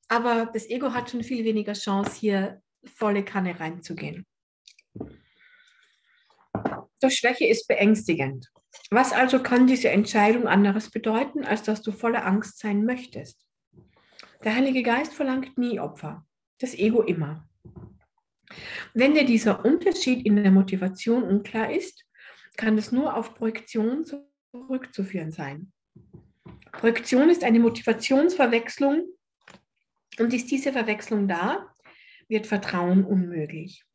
aber 0.07 0.49
das 0.53 0.69
Ego 0.69 0.93
hat 0.93 1.09
schon 1.09 1.23
viel 1.23 1.43
weniger 1.43 1.73
Chance, 1.73 2.11
hier 2.17 2.61
volle 2.85 3.25
Kanne 3.25 3.59
reinzugehen. 3.59 4.25
Doch 7.01 7.11
Schwäche 7.11 7.47
ist 7.47 7.67
beängstigend. 7.67 8.49
Was 8.89 9.11
also 9.11 9.41
kann 9.41 9.67
diese 9.67 9.89
Entscheidung 9.89 10.47
anderes 10.47 10.89
bedeuten, 10.89 11.43
als 11.43 11.63
dass 11.63 11.81
du 11.81 11.91
voller 11.91 12.25
Angst 12.25 12.59
sein 12.59 12.85
möchtest? 12.85 13.45
Der 14.43 14.55
Heilige 14.55 14.83
Geist 14.83 15.13
verlangt 15.13 15.57
nie 15.57 15.79
Opfer, 15.79 16.25
das 16.59 16.73
Ego 16.73 17.01
immer. 17.01 17.47
Wenn 18.93 19.13
dir 19.13 19.25
dieser 19.25 19.65
Unterschied 19.65 20.25
in 20.25 20.35
der 20.37 20.51
Motivation 20.51 21.23
unklar 21.23 21.71
ist, 21.71 22.05
kann 22.55 22.77
es 22.77 22.91
nur 22.91 23.15
auf 23.15 23.35
Projektion 23.35 24.05
zurückzuführen 24.05 25.31
sein. 25.31 25.71
Projektion 26.71 27.29
ist 27.29 27.43
eine 27.43 27.59
Motivationsverwechslung 27.59 29.03
und 30.19 30.33
ist 30.33 30.49
diese 30.49 30.71
Verwechslung 30.71 31.27
da, 31.27 31.73
wird 32.27 32.47
Vertrauen 32.47 33.03
unmöglich. 33.03 33.86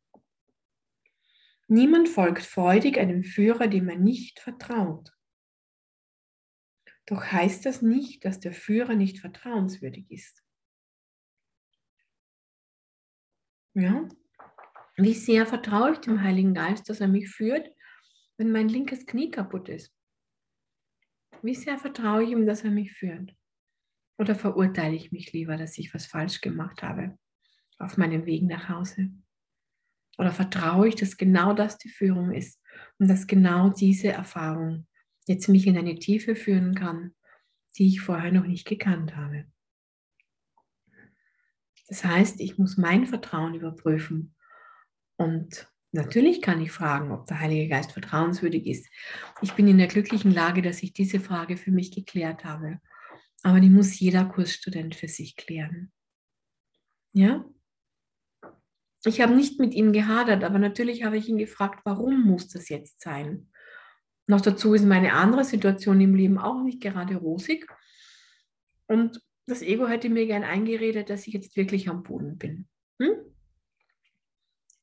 Niemand 1.67 2.09
folgt 2.09 2.43
freudig 2.43 2.97
einem 2.97 3.23
Führer, 3.23 3.67
dem 3.67 3.89
er 3.89 3.97
nicht 3.97 4.39
vertraut. 4.39 5.11
Doch 7.05 7.23
heißt 7.23 7.65
das 7.65 7.81
nicht, 7.81 8.25
dass 8.25 8.39
der 8.39 8.53
Führer 8.53 8.95
nicht 8.95 9.19
vertrauenswürdig 9.19 10.09
ist. 10.09 10.43
Ja? 13.73 14.07
Wie 14.95 15.13
sehr 15.13 15.45
vertraue 15.45 15.93
ich 15.93 15.97
dem 15.99 16.21
Heiligen 16.21 16.53
Geist, 16.53 16.89
dass 16.89 17.01
er 17.01 17.07
mich 17.07 17.29
führt, 17.29 17.69
wenn 18.37 18.51
mein 18.51 18.69
linkes 18.69 19.05
Knie 19.05 19.31
kaputt 19.31 19.69
ist? 19.69 19.93
Wie 21.41 21.55
sehr 21.55 21.77
vertraue 21.77 22.23
ich 22.23 22.29
ihm, 22.29 22.45
dass 22.45 22.63
er 22.63 22.71
mich 22.71 22.93
führt? 22.93 23.35
Oder 24.17 24.35
verurteile 24.35 24.95
ich 24.95 25.11
mich 25.11 25.33
lieber, 25.33 25.57
dass 25.57 25.77
ich 25.77 25.93
was 25.93 26.05
falsch 26.05 26.41
gemacht 26.41 26.83
habe 26.83 27.17
auf 27.79 27.97
meinem 27.97 28.25
Weg 28.25 28.43
nach 28.43 28.69
Hause? 28.69 29.11
Oder 30.17 30.31
vertraue 30.31 30.87
ich, 30.87 30.95
dass 30.95 31.17
genau 31.17 31.53
das 31.53 31.77
die 31.77 31.89
Führung 31.89 32.31
ist 32.31 32.61
und 32.99 33.07
dass 33.07 33.27
genau 33.27 33.69
diese 33.69 34.09
Erfahrung 34.09 34.87
jetzt 35.25 35.47
mich 35.49 35.67
in 35.67 35.77
eine 35.77 35.95
Tiefe 35.95 36.35
führen 36.35 36.75
kann, 36.75 37.15
die 37.77 37.87
ich 37.87 38.01
vorher 38.01 38.31
noch 38.31 38.45
nicht 38.45 38.67
gekannt 38.67 39.15
habe. 39.15 39.45
Das 41.87 42.03
heißt, 42.03 42.39
ich 42.39 42.57
muss 42.57 42.77
mein 42.77 43.05
Vertrauen 43.05 43.55
überprüfen. 43.55 44.35
Und 45.17 45.67
natürlich 45.91 46.41
kann 46.41 46.61
ich 46.61 46.71
fragen, 46.71 47.11
ob 47.11 47.27
der 47.27 47.39
Heilige 47.39 47.67
Geist 47.67 47.91
vertrauenswürdig 47.91 48.67
ist. 48.67 48.87
Ich 49.41 49.53
bin 49.53 49.67
in 49.67 49.77
der 49.77 49.87
glücklichen 49.87 50.31
Lage, 50.31 50.61
dass 50.61 50.83
ich 50.83 50.93
diese 50.93 51.19
Frage 51.19 51.57
für 51.57 51.71
mich 51.71 51.91
geklärt 51.91 52.45
habe. 52.45 52.79
Aber 53.43 53.59
die 53.59 53.69
muss 53.69 53.99
jeder 53.99 54.25
Kursstudent 54.25 54.95
für 54.95 55.07
sich 55.07 55.35
klären. 55.35 55.91
Ja? 57.11 57.45
Ich 59.05 59.21
habe 59.21 59.33
nicht 59.33 59.59
mit 59.59 59.73
ihm 59.73 59.91
gehadert, 59.91 60.43
aber 60.43 60.59
natürlich 60.59 61.03
habe 61.03 61.17
ich 61.17 61.27
ihn 61.27 61.37
gefragt, 61.37 61.81
warum 61.83 62.23
muss 62.23 62.47
das 62.47 62.69
jetzt 62.69 63.01
sein? 63.01 63.49
Noch 64.27 64.39
dazu 64.41 64.73
ist 64.73 64.85
meine 64.85 65.13
andere 65.13 65.43
Situation 65.43 65.99
im 65.99 66.15
Leben 66.15 66.37
auch 66.37 66.63
nicht 66.63 66.81
gerade 66.81 67.15
rosig. 67.17 67.67
Und 68.87 69.21
das 69.45 69.61
Ego 69.61 69.87
hätte 69.87 70.09
mir 70.09 70.25
gern 70.25 70.43
eingeredet, 70.43 71.09
dass 71.09 71.27
ich 71.27 71.33
jetzt 71.33 71.57
wirklich 71.57 71.89
am 71.89 72.03
Boden 72.03 72.37
bin. 72.37 72.67
Hm? 73.01 73.11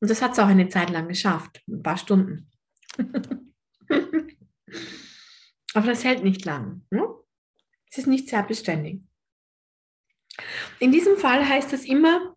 Und 0.01 0.11
das 0.11 0.21
hat 0.21 0.33
es 0.33 0.39
auch 0.39 0.49
eine 0.49 0.69
Zeit 0.69 0.91
lang 0.91 1.09
geschafft, 1.09 1.63
ein 1.67 1.83
paar 1.83 1.97
Stunden. 1.97 2.51
Aber 5.73 5.87
das 5.87 6.05
hält 6.05 6.23
nicht 6.25 6.45
lang. 6.45 6.85
Hm? 6.91 7.05
Es 7.91 7.99
ist 7.99 8.07
nicht 8.07 8.29
sehr 8.29 8.43
beständig. 8.43 9.03
In 10.79 10.93
diesem 10.93 11.17
Fall 11.17 11.49
heißt 11.49 11.73
es 11.73 11.85
immer, 11.85 12.30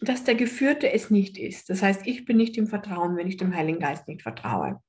dass 0.00 0.24
der 0.24 0.34
Geführte 0.34 0.92
es 0.92 1.10
nicht 1.10 1.38
ist. 1.38 1.70
Das 1.70 1.82
heißt, 1.82 2.06
ich 2.06 2.24
bin 2.24 2.36
nicht 2.36 2.56
im 2.56 2.66
Vertrauen, 2.66 3.16
wenn 3.16 3.26
ich 3.26 3.36
dem 3.36 3.54
Heiligen 3.54 3.80
Geist 3.80 4.06
nicht 4.06 4.22
vertraue. 4.22 4.80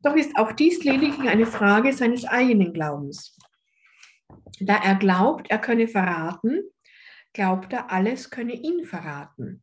Doch 0.00 0.14
ist 0.14 0.36
auch 0.36 0.52
dies 0.52 0.84
lediglich 0.84 1.28
eine 1.28 1.46
Frage 1.46 1.92
seines 1.92 2.24
eigenen 2.24 2.72
Glaubens. 2.72 3.36
Da 4.60 4.76
er 4.82 4.96
glaubt, 4.96 5.50
er 5.50 5.58
könne 5.58 5.88
verraten, 5.88 6.62
glaubt 7.32 7.72
er, 7.72 7.90
alles 7.90 8.30
könne 8.30 8.54
ihn 8.54 8.84
verraten. 8.84 9.62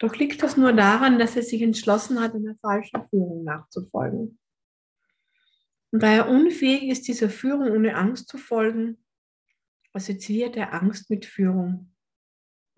Doch 0.00 0.16
liegt 0.16 0.42
das 0.42 0.56
nur 0.56 0.72
daran, 0.72 1.18
dass 1.18 1.36
er 1.36 1.42
sich 1.42 1.62
entschlossen 1.62 2.20
hat, 2.20 2.34
einer 2.34 2.56
falschen 2.56 3.04
Führung 3.04 3.44
nachzufolgen. 3.44 4.38
Und 5.92 6.02
da 6.02 6.12
er 6.12 6.28
unfähig 6.28 6.88
ist, 6.88 7.06
dieser 7.08 7.28
Führung 7.28 7.70
ohne 7.70 7.96
Angst 7.96 8.28
zu 8.28 8.38
folgen, 8.38 9.04
assoziiert 9.92 10.56
er 10.56 10.72
Angst 10.72 11.10
mit 11.10 11.26
Führung 11.26 11.89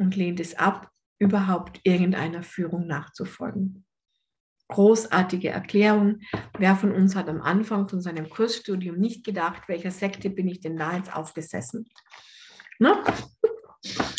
und 0.02 0.16
lehnt 0.16 0.40
es 0.40 0.58
ab, 0.58 0.90
überhaupt 1.18 1.80
irgendeiner 1.84 2.42
Führung 2.42 2.86
nachzufolgen. 2.86 3.84
Großartige 4.68 5.50
Erklärung. 5.50 6.20
Wer 6.58 6.76
von 6.76 6.92
uns 6.92 7.14
hat 7.14 7.28
am 7.28 7.40
Anfang 7.40 7.88
von 7.88 8.00
seinem 8.00 8.28
Kursstudium 8.28 8.96
nicht 8.96 9.24
gedacht, 9.24 9.68
welcher 9.68 9.90
Sekte 9.90 10.30
bin 10.30 10.48
ich 10.48 10.60
denn 10.60 10.76
da 10.76 10.96
jetzt 10.96 11.14
aufgesessen? 11.14 11.88
Ne? 12.78 13.02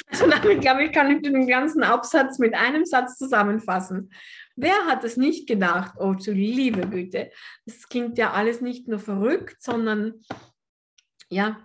Also 0.10 0.30
damit, 0.30 0.60
glaube 0.60 0.84
ich, 0.84 0.92
kann 0.92 1.10
ich 1.10 1.22
den 1.22 1.48
ganzen 1.48 1.84
Absatz 1.84 2.38
mit 2.38 2.54
einem 2.54 2.86
Satz 2.86 3.18
zusammenfassen. 3.18 4.12
Wer 4.58 4.86
hat 4.86 5.06
es 5.06 5.18
nicht 5.18 5.48
gedacht? 5.48 5.96
Oh, 5.98 6.14
zu 6.14 6.34
liebe 6.34 6.88
Güte. 6.88 7.32
Das 7.66 7.88
klingt 7.88 8.18
ja 8.18 8.34
alles 8.34 8.60
nicht 8.60 8.90
nur 8.90 9.00
verrückt, 9.00 9.56
sondern 9.64 10.22
ja, 11.30 11.58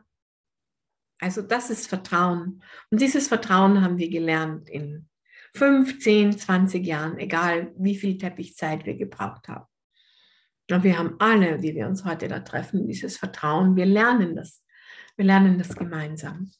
also 1.20 1.42
das 1.42 1.70
ist 1.70 1.88
Vertrauen. 1.88 2.62
Und 2.90 3.00
dieses 3.00 3.28
Vertrauen 3.28 3.83
haben 3.83 3.98
wir 3.98 4.09
gelernt 4.09 4.68
in 4.68 5.09
15, 5.54 6.38
20 6.38 6.87
Jahren, 6.87 7.18
egal 7.18 7.72
wie 7.76 7.96
viel 7.96 8.18
Teppichzeit 8.18 8.87
wir 8.87 8.96
gebraucht 8.96 9.48
haben. 9.48 9.66
Und 10.70 10.85
wir 10.85 10.98
haben 10.98 11.16
alle, 11.18 11.59
die 11.59 11.74
wir 11.74 11.87
uns 11.87 12.04
heute 12.04 12.28
da 12.28 12.40
treffen, 12.40 12.87
dieses 12.87 13.16
Vertrauen. 13.16 13.74
Wir 13.74 13.87
lernen 13.87 14.37
das. 14.37 14.62
Wir 15.16 15.24
lernen 15.24 15.59
das 15.59 15.74
gemeinsam. 15.74 16.52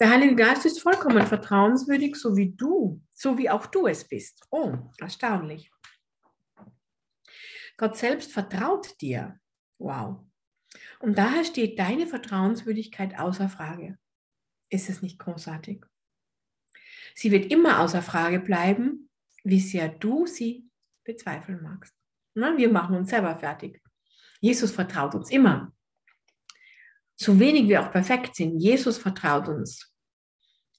Der 0.00 0.10
Heilige 0.10 0.34
Geist 0.34 0.66
ist 0.66 0.80
vollkommen 0.80 1.24
vertrauenswürdig, 1.24 2.16
so 2.16 2.36
wie 2.36 2.50
du, 2.50 3.00
so 3.14 3.38
wie 3.38 3.48
auch 3.48 3.66
du 3.66 3.86
es 3.86 4.08
bist. 4.08 4.42
Oh, 4.50 4.72
erstaunlich. 4.98 5.70
Gott 7.76 7.96
selbst 7.96 8.32
vertraut 8.32 9.00
dir. 9.00 9.38
Wow. 9.78 10.26
Und 11.00 11.18
daher 11.18 11.44
steht 11.44 11.78
deine 11.78 12.06
Vertrauenswürdigkeit 12.06 13.18
außer 13.18 13.48
Frage. 13.48 13.98
Ist 14.70 14.88
es 14.88 15.02
nicht 15.02 15.18
großartig? 15.18 15.84
Sie 17.14 17.30
wird 17.30 17.50
immer 17.52 17.80
außer 17.80 18.02
Frage 18.02 18.40
bleiben, 18.40 19.08
wie 19.44 19.60
sehr 19.60 19.88
du 19.88 20.26
sie 20.26 20.68
bezweifeln 21.04 21.62
magst. 21.62 21.94
Na, 22.34 22.56
wir 22.56 22.70
machen 22.70 22.96
uns 22.96 23.10
selber 23.10 23.36
fertig. 23.36 23.80
Jesus 24.40 24.72
vertraut 24.72 25.14
uns 25.14 25.30
immer. 25.30 25.72
So 27.16 27.38
wenig 27.38 27.68
wir 27.68 27.82
auch 27.82 27.92
perfekt 27.92 28.34
sind, 28.34 28.58
Jesus 28.58 28.98
vertraut 28.98 29.48
uns, 29.48 29.94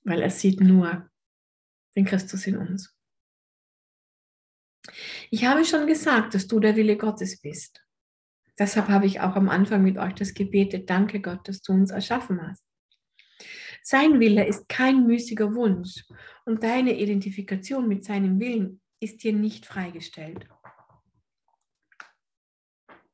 weil 0.04 0.22
er 0.22 0.30
sieht 0.30 0.60
nur 0.60 1.10
den 1.96 2.06
Christus 2.06 2.46
in 2.46 2.58
uns. 2.58 2.94
Ich 5.32 5.46
habe 5.46 5.64
schon 5.64 5.88
gesagt, 5.88 6.34
dass 6.34 6.48
du 6.48 6.60
der 6.60 6.76
Wille 6.76 6.98
Gottes 6.98 7.40
bist. 7.40 7.85
Deshalb 8.58 8.88
habe 8.88 9.06
ich 9.06 9.20
auch 9.20 9.36
am 9.36 9.50
Anfang 9.50 9.84
mit 9.84 9.98
euch 9.98 10.14
das 10.14 10.34
gebetet, 10.34 10.90
danke 10.90 11.22
Gott, 11.22 11.48
dass 11.48 11.62
du 11.62 11.74
uns 11.74 11.92
erschaffen 11.92 12.42
hast. 12.42 12.64
Sein 13.84 14.20
Wille 14.20 14.48
ist 14.48 14.68
kein 14.70 15.06
müßiger 15.06 15.54
Wunsch 15.54 16.06
und 16.46 16.64
deine 16.64 16.98
Identifikation 16.98 17.88
mit 17.88 18.04
seinem 18.04 18.40
Willen 18.40 18.82
ist 19.00 19.24
dir 19.24 19.34
nicht 19.34 19.66
freigestellt. 19.66 20.48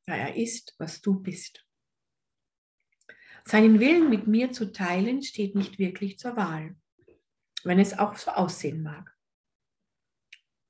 Da 0.06 0.16
er 0.16 0.36
ist, 0.36 0.76
was 0.78 1.02
du 1.02 1.20
bist. 1.20 1.66
Seinen 3.46 3.80
Willen 3.80 4.10
mit 4.10 4.28
mir 4.28 4.52
zu 4.52 4.72
teilen 4.72 5.24
steht 5.24 5.56
nicht 5.56 5.80
wirklich 5.80 6.20
zur 6.20 6.38
Wahl, 6.38 6.76
wenn 7.64 7.80
es 7.80 7.98
auch 7.98 8.16
so 8.16 8.32
aussehen 8.32 8.84
mag. 8.84 9.14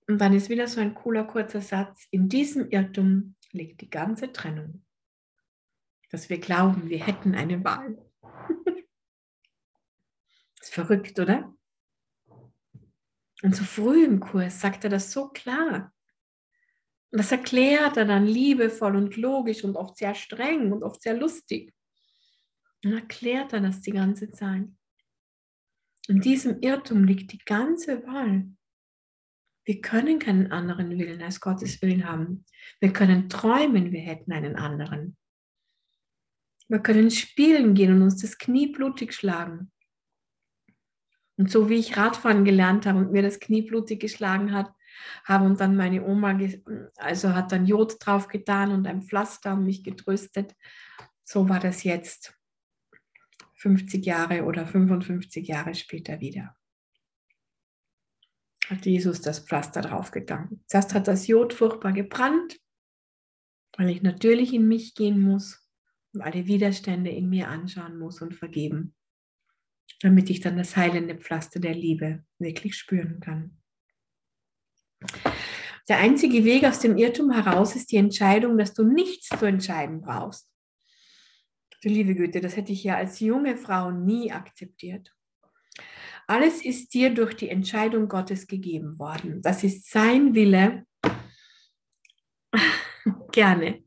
Und 0.07 0.19
dann 0.19 0.33
ist 0.33 0.49
wieder 0.49 0.67
so 0.67 0.81
ein 0.81 0.95
cooler 0.95 1.25
kurzer 1.25 1.61
Satz. 1.61 2.07
In 2.11 2.27
diesem 2.27 2.69
Irrtum 2.69 3.35
liegt 3.53 3.81
die 3.81 3.89
ganze 3.89 4.31
Trennung. 4.31 4.85
Dass 6.09 6.29
wir 6.29 6.39
glauben, 6.39 6.89
wir 6.89 7.05
hätten 7.05 7.35
eine 7.35 7.63
Wahl. 7.63 7.97
ist 10.61 10.73
verrückt, 10.73 11.19
oder? 11.19 11.55
Und 13.43 13.55
so 13.55 13.63
früh 13.63 14.05
im 14.05 14.19
Kurs 14.19 14.61
sagt 14.61 14.83
er 14.83 14.89
das 14.89 15.11
so 15.11 15.29
klar. 15.29 15.93
Und 17.11 17.17
das 17.17 17.31
erklärt 17.31 17.97
er 17.97 18.05
dann 18.05 18.25
liebevoll 18.25 18.95
und 18.95 19.17
logisch 19.17 19.63
und 19.63 19.75
oft 19.75 19.97
sehr 19.97 20.15
streng 20.15 20.71
und 20.71 20.83
oft 20.83 21.01
sehr 21.01 21.17
lustig. 21.17 21.73
Und 22.83 22.93
erklärt 22.93 23.53
er 23.53 23.61
das 23.61 23.81
die 23.81 23.91
ganze 23.91 24.31
Zeit. 24.31 24.67
In 26.07 26.21
diesem 26.21 26.61
Irrtum 26.61 27.03
liegt 27.03 27.31
die 27.31 27.39
ganze 27.39 28.05
Wahl. 28.05 28.45
Wir 29.63 29.81
können 29.81 30.19
keinen 30.19 30.51
anderen 30.51 30.97
Willen 30.97 31.21
als 31.21 31.39
Gottes 31.39 31.81
Willen 31.81 32.07
haben. 32.07 32.45
Wir 32.79 32.91
können 32.93 33.29
träumen, 33.29 33.91
wir 33.91 34.01
hätten 34.01 34.31
einen 34.31 34.55
anderen. 34.55 35.17
Wir 36.67 36.79
können 36.79 37.11
spielen 37.11 37.73
gehen 37.73 37.93
und 37.93 38.01
uns 38.01 38.21
das 38.21 38.37
Knie 38.37 38.67
blutig 38.67 39.13
schlagen. 39.13 39.71
Und 41.37 41.51
so 41.51 41.69
wie 41.69 41.75
ich 41.75 41.97
Radfahren 41.97 42.45
gelernt 42.45 42.85
habe 42.85 42.99
und 42.99 43.11
mir 43.11 43.21
das 43.21 43.39
Knie 43.39 43.61
blutig 43.61 43.99
geschlagen 43.99 44.53
hat, 44.53 44.71
habe 45.25 45.45
und 45.45 45.59
dann 45.59 45.75
meine 45.75 46.05
Oma, 46.05 46.37
also 46.97 47.33
hat 47.33 47.51
dann 47.51 47.65
Jod 47.65 47.95
drauf 47.99 48.27
getan 48.27 48.71
und 48.71 48.87
ein 48.87 49.01
Pflaster 49.01 49.53
und 49.53 49.63
mich 49.63 49.83
getröstet. 49.83 50.55
So 51.23 51.47
war 51.49 51.59
das 51.59 51.83
jetzt 51.83 52.33
50 53.55 54.05
Jahre 54.05 54.43
oder 54.43 54.65
55 54.65 55.47
Jahre 55.47 55.75
später 55.75 56.19
wieder 56.19 56.55
hat 58.71 58.85
Jesus 58.85 59.21
das 59.21 59.39
Pflaster 59.39 59.81
draufgegangen. 59.81 60.63
Zuerst 60.67 60.93
hat 60.93 61.07
das 61.07 61.27
Jod 61.27 61.53
furchtbar 61.53 61.91
gebrannt, 61.91 62.57
weil 63.77 63.89
ich 63.89 64.01
natürlich 64.01 64.53
in 64.53 64.67
mich 64.67 64.95
gehen 64.95 65.21
muss 65.21 65.67
und 66.13 66.21
alle 66.21 66.47
Widerstände 66.47 67.11
in 67.11 67.29
mir 67.29 67.49
anschauen 67.49 67.99
muss 67.99 68.21
und 68.21 68.33
vergeben, 68.33 68.95
damit 70.01 70.29
ich 70.29 70.39
dann 70.39 70.57
das 70.57 70.75
heilende 70.75 71.15
Pflaster 71.15 71.59
der 71.59 71.75
Liebe 71.75 72.23
wirklich 72.39 72.75
spüren 72.75 73.19
kann. 73.19 73.57
Der 75.89 75.97
einzige 75.97 76.45
Weg 76.45 76.63
aus 76.63 76.79
dem 76.79 76.97
Irrtum 76.97 77.31
heraus 77.31 77.75
ist 77.75 77.91
die 77.91 77.97
Entscheidung, 77.97 78.57
dass 78.57 78.73
du 78.73 78.83
nichts 78.83 79.27
zu 79.27 79.45
entscheiden 79.45 80.01
brauchst. 80.01 80.49
Du 81.81 81.89
liebe 81.89 82.15
Güte, 82.15 82.39
das 82.39 82.55
hätte 82.55 82.71
ich 82.71 82.83
ja 82.83 82.95
als 82.95 83.19
junge 83.19 83.57
Frau 83.57 83.91
nie 83.91 84.31
akzeptiert. 84.31 85.11
Alles 86.31 86.63
ist 86.63 86.93
dir 86.93 87.13
durch 87.13 87.35
die 87.35 87.49
Entscheidung 87.49 88.07
Gottes 88.07 88.47
gegeben 88.47 88.97
worden. 88.97 89.41
Das 89.41 89.65
ist 89.65 89.91
sein 89.91 90.33
Wille. 90.33 90.85
gerne. 93.33 93.83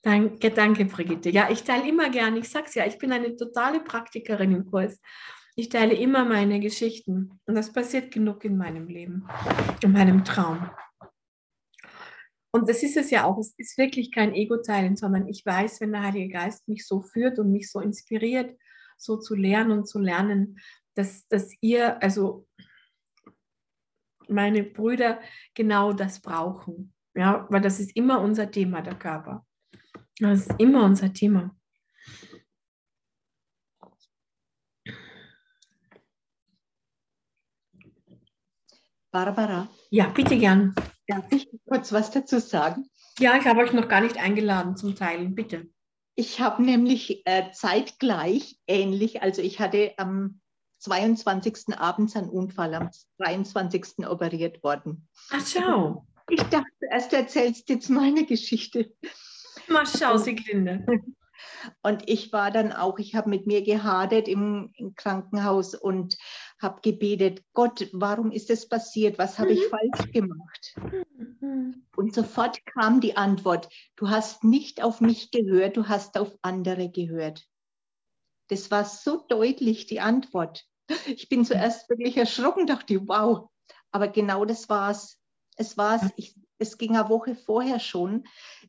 Danke, 0.00 0.50
danke, 0.52 0.86
Brigitte. 0.86 1.28
Ja, 1.28 1.50
ich 1.50 1.64
teile 1.64 1.86
immer 1.86 2.08
gerne. 2.08 2.38
Ich 2.38 2.48
sage 2.48 2.64
es 2.68 2.74
ja, 2.76 2.86
ich 2.86 2.96
bin 2.96 3.12
eine 3.12 3.36
totale 3.36 3.80
Praktikerin 3.80 4.52
im 4.52 4.64
Kurs. 4.64 4.98
Ich 5.54 5.68
teile 5.68 5.92
immer 5.92 6.24
meine 6.24 6.60
Geschichten. 6.60 7.38
Und 7.44 7.54
das 7.54 7.70
passiert 7.70 8.10
genug 8.10 8.46
in 8.46 8.56
meinem 8.56 8.88
Leben, 8.88 9.28
in 9.82 9.92
meinem 9.92 10.24
Traum. 10.24 10.70
Und 12.52 12.70
das 12.70 12.82
ist 12.82 12.96
es 12.96 13.10
ja 13.10 13.24
auch. 13.26 13.36
Es 13.36 13.52
ist 13.58 13.76
wirklich 13.76 14.10
kein 14.12 14.32
Ego-Teilen, 14.32 14.96
sondern 14.96 15.28
ich 15.28 15.44
weiß, 15.44 15.82
wenn 15.82 15.92
der 15.92 16.04
Heilige 16.04 16.32
Geist 16.32 16.66
mich 16.68 16.86
so 16.86 17.02
führt 17.02 17.38
und 17.38 17.52
mich 17.52 17.70
so 17.70 17.80
inspiriert, 17.80 18.56
so 18.96 19.18
zu 19.18 19.34
lernen 19.34 19.72
und 19.72 19.86
zu 19.86 19.98
lernen, 19.98 20.56
dass, 20.96 21.28
dass 21.28 21.52
ihr, 21.60 22.02
also 22.02 22.46
meine 24.28 24.64
Brüder, 24.64 25.20
genau 25.54 25.92
das 25.92 26.20
brauchen. 26.20 26.92
Ja, 27.14 27.46
weil 27.50 27.60
das 27.60 27.80
ist 27.80 27.94
immer 27.96 28.20
unser 28.20 28.50
Thema, 28.50 28.82
der 28.82 28.94
Körper. 28.94 29.46
Das 30.18 30.46
ist 30.46 30.54
immer 30.58 30.84
unser 30.84 31.12
Thema. 31.12 31.54
Barbara. 39.10 39.68
Ja, 39.90 40.08
bitte 40.08 40.36
gern. 40.36 40.74
Darf 41.06 41.24
ich 41.30 41.48
kurz 41.66 41.92
was 41.92 42.10
dazu 42.10 42.38
sagen? 42.38 42.90
Ja, 43.18 43.36
ich 43.38 43.46
habe 43.46 43.60
euch 43.60 43.72
noch 43.72 43.88
gar 43.88 44.02
nicht 44.02 44.18
eingeladen 44.18 44.76
zum 44.76 44.94
Teilen, 44.94 45.34
bitte. 45.34 45.70
Ich 46.16 46.40
habe 46.40 46.62
nämlich 46.62 47.26
äh, 47.26 47.50
zeitgleich 47.52 48.58
ähnlich, 48.66 49.22
also 49.22 49.40
ich 49.40 49.60
hatte 49.60 49.94
am 49.96 50.40
22. 50.78 51.78
abends 51.78 52.16
ein 52.16 52.28
Unfall, 52.28 52.74
am 52.74 52.90
23. 53.18 54.06
operiert 54.08 54.62
worden. 54.62 55.08
Ach, 55.30 55.46
schau. 55.46 56.06
Ich 56.28 56.42
dachte 56.42 56.66
erst, 56.90 57.12
du 57.12 57.16
erzählst 57.16 57.68
jetzt 57.68 57.88
meine 57.88 58.26
Geschichte. 58.26 58.92
Mal 59.68 59.86
schau, 59.86 60.16
Sieglinde. 60.16 60.84
Und 61.82 62.08
ich 62.08 62.32
war 62.32 62.50
dann 62.50 62.72
auch, 62.72 62.98
ich 62.98 63.14
habe 63.14 63.28
mit 63.30 63.46
mir 63.46 63.62
gehadert 63.62 64.28
im, 64.28 64.70
im 64.76 64.94
Krankenhaus 64.94 65.74
und 65.74 66.16
habe 66.60 66.80
gebetet, 66.80 67.42
Gott, 67.52 67.88
warum 67.92 68.30
ist 68.30 68.50
das 68.50 68.68
passiert? 68.68 69.18
Was 69.18 69.38
habe 69.38 69.52
ich 69.52 69.60
mhm. 69.60 69.70
falsch 69.70 70.12
gemacht? 70.12 70.76
Mhm. 71.40 71.86
Und 71.94 72.14
sofort 72.14 72.64
kam 72.66 73.00
die 73.00 73.16
Antwort, 73.16 73.68
du 73.96 74.08
hast 74.08 74.44
nicht 74.44 74.82
auf 74.82 75.00
mich 75.00 75.30
gehört, 75.30 75.76
du 75.76 75.88
hast 75.88 76.18
auf 76.18 76.32
andere 76.42 76.90
gehört. 76.90 77.44
Das 78.48 78.70
war 78.70 78.84
so 78.84 79.24
deutlich, 79.28 79.86
die 79.86 80.00
Antwort. 80.00 80.64
Ich 81.06 81.28
bin 81.28 81.44
zuerst 81.44 81.88
wirklich 81.88 82.16
erschrocken, 82.16 82.66
dachte, 82.66 83.08
wow. 83.08 83.48
Aber 83.90 84.08
genau 84.08 84.44
das 84.44 84.68
war 84.68 84.90
es. 84.90 85.18
Es 85.56 85.76
war 85.76 86.00
es. 86.16 86.34
Es 86.58 86.78
ging 86.78 86.96
eine 86.96 87.08
Woche 87.08 87.34
vorher 87.34 87.80
schon. 87.80 88.24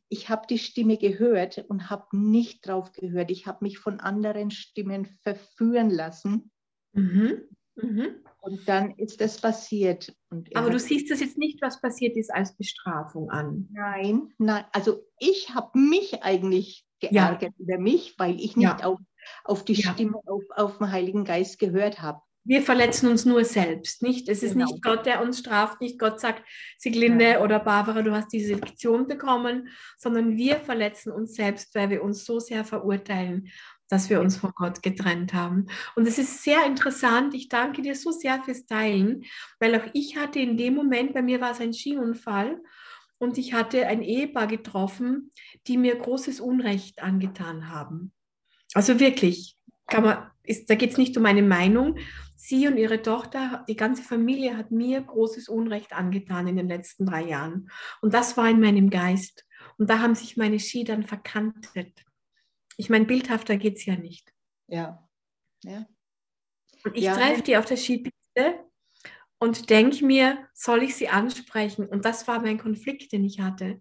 Ich 0.08 0.28
habe 0.28 0.46
die 0.46 0.58
Stimme 0.58 0.98
gehört 0.98 1.58
und 1.68 1.88
habe 1.88 2.16
nicht 2.16 2.66
drauf 2.66 2.92
gehört. 2.92 3.30
Ich 3.30 3.46
habe 3.46 3.64
mich 3.64 3.78
von 3.78 4.00
anderen 4.00 4.50
Stimmen 4.50 5.06
verführen 5.22 5.88
lassen. 5.90 6.50
Mhm. 6.92 7.48
Mhm. 7.76 8.24
Und 8.40 8.68
dann 8.68 8.94
ist 8.96 9.20
das 9.20 9.40
passiert. 9.40 10.14
Aber 10.54 10.70
du 10.70 10.78
siehst 10.78 11.10
das 11.10 11.20
jetzt 11.20 11.38
nicht, 11.38 11.60
was 11.62 11.80
passiert 11.80 12.16
ist, 12.16 12.32
als 12.32 12.56
Bestrafung 12.56 13.30
an. 13.30 13.68
Nein, 13.72 14.32
nein. 14.38 14.64
Also 14.72 15.04
ich 15.18 15.54
habe 15.54 15.78
mich 15.78 16.22
eigentlich 16.22 16.86
geärgert 17.00 17.54
ja. 17.56 17.64
über 17.64 17.78
mich, 17.78 18.18
weil 18.18 18.36
ich 18.36 18.56
nicht 18.56 18.80
ja. 18.80 18.84
auf 18.84 18.98
auf 19.44 19.64
die 19.64 19.74
ja. 19.74 19.92
Stimme, 19.92 20.18
auf, 20.26 20.44
auf 20.56 20.78
den 20.78 20.92
Heiligen 20.92 21.24
Geist 21.24 21.58
gehört 21.58 22.00
habe. 22.00 22.20
Wir 22.44 22.62
verletzen 22.62 23.10
uns 23.10 23.26
nur 23.26 23.44
selbst, 23.44 24.02
nicht? 24.02 24.26
Es 24.28 24.42
ist 24.42 24.54
genau. 24.54 24.64
nicht 24.66 24.82
Gott, 24.82 25.04
der 25.04 25.22
uns 25.22 25.40
straft, 25.40 25.82
nicht 25.82 25.98
Gott 25.98 26.18
sagt, 26.18 26.42
Siglinde 26.78 27.32
ja. 27.32 27.42
oder 27.42 27.58
Barbara, 27.58 28.00
du 28.00 28.12
hast 28.12 28.32
diese 28.32 28.54
Lektion 28.54 29.06
bekommen, 29.06 29.68
sondern 29.98 30.36
wir 30.38 30.56
verletzen 30.56 31.12
uns 31.12 31.34
selbst, 31.34 31.74
weil 31.74 31.90
wir 31.90 32.02
uns 32.02 32.24
so 32.24 32.40
sehr 32.40 32.64
verurteilen, 32.64 33.50
dass 33.88 34.08
wir 34.08 34.20
uns 34.20 34.36
von 34.36 34.52
Gott 34.54 34.82
getrennt 34.82 35.34
haben. 35.34 35.66
Und 35.94 36.06
es 36.06 36.18
ist 36.18 36.42
sehr 36.42 36.64
interessant. 36.64 37.34
Ich 37.34 37.50
danke 37.50 37.82
dir 37.82 37.94
so 37.94 38.12
sehr 38.12 38.42
fürs 38.42 38.64
Teilen, 38.64 39.24
weil 39.60 39.74
auch 39.74 39.86
ich 39.92 40.16
hatte 40.16 40.38
in 40.38 40.56
dem 40.56 40.74
Moment, 40.74 41.12
bei 41.12 41.22
mir 41.22 41.42
war 41.42 41.50
es 41.50 41.60
ein 41.60 41.74
Skiunfall 41.74 42.60
und 43.18 43.36
ich 43.36 43.52
hatte 43.52 43.86
ein 43.86 44.02
Ehepaar 44.02 44.46
getroffen, 44.46 45.32
die 45.66 45.76
mir 45.76 45.96
großes 45.96 46.40
Unrecht 46.40 47.02
angetan 47.02 47.68
haben. 47.68 48.12
Also 48.74 49.00
wirklich, 49.00 49.56
kann 49.86 50.04
man, 50.04 50.30
ist, 50.42 50.68
da 50.70 50.74
geht 50.74 50.92
es 50.92 50.98
nicht 50.98 51.16
um 51.16 51.22
meine 51.22 51.42
Meinung. 51.42 51.98
Sie 52.36 52.68
und 52.68 52.76
ihre 52.76 53.02
Tochter, 53.02 53.64
die 53.68 53.76
ganze 53.76 54.02
Familie 54.02 54.56
hat 54.56 54.70
mir 54.70 55.00
großes 55.02 55.48
Unrecht 55.48 55.92
angetan 55.92 56.46
in 56.46 56.56
den 56.56 56.68
letzten 56.68 57.06
drei 57.06 57.24
Jahren. 57.24 57.70
Und 58.00 58.14
das 58.14 58.36
war 58.36 58.48
in 58.48 58.60
meinem 58.60 58.90
Geist. 58.90 59.44
Und 59.76 59.90
da 59.90 59.98
haben 60.00 60.14
sich 60.14 60.36
meine 60.36 60.60
Ski 60.60 60.84
dann 60.84 61.04
verkantet. 61.04 62.04
Ich 62.76 62.90
meine, 62.90 63.06
bildhafter 63.06 63.56
geht 63.56 63.78
es 63.78 63.86
ja 63.86 63.96
nicht. 63.96 64.32
Ja. 64.68 65.08
ja. 65.64 65.86
Und 66.84 66.96
ich 66.96 67.04
Ja. 67.04 67.14
treffe 67.14 67.42
die 67.42 67.56
auf 67.56 67.64
der 67.64 67.76
Skipiste 67.76 68.64
und 69.38 69.68
denke 69.70 70.04
mir, 70.04 70.48
soll 70.54 70.82
ich 70.82 70.94
sie 70.94 71.08
ansprechen? 71.08 71.86
Und 71.86 72.04
das 72.04 72.28
war 72.28 72.40
mein 72.40 72.58
Konflikt, 72.58 73.12
den 73.12 73.24
ich 73.24 73.40
hatte. 73.40 73.80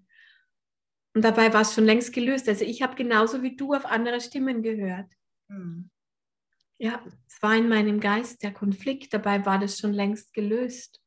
Und 1.17 1.23
dabei 1.23 1.51
war 1.51 1.61
es 1.61 1.73
schon 1.73 1.85
längst 1.85 2.13
gelöst. 2.13 2.47
Also 2.47 2.63
ich 2.63 2.83
habe 2.83 2.93
genauso 2.93 3.41
wie 3.41 3.55
du 3.55 3.73
auf 3.73 3.87
andere 3.87 4.21
Stimmen 4.21 4.61
gehört. 4.61 5.11
Hm. 5.49 5.89
Ja, 6.77 7.03
es 7.27 7.41
war 7.41 7.55
in 7.55 7.67
meinem 7.69 7.99
Geist 7.99 8.43
der 8.43 8.53
Konflikt, 8.53 9.15
dabei 9.15 9.43
war 9.43 9.57
das 9.57 9.79
schon 9.79 9.93
längst 9.93 10.31
gelöst. 10.35 11.01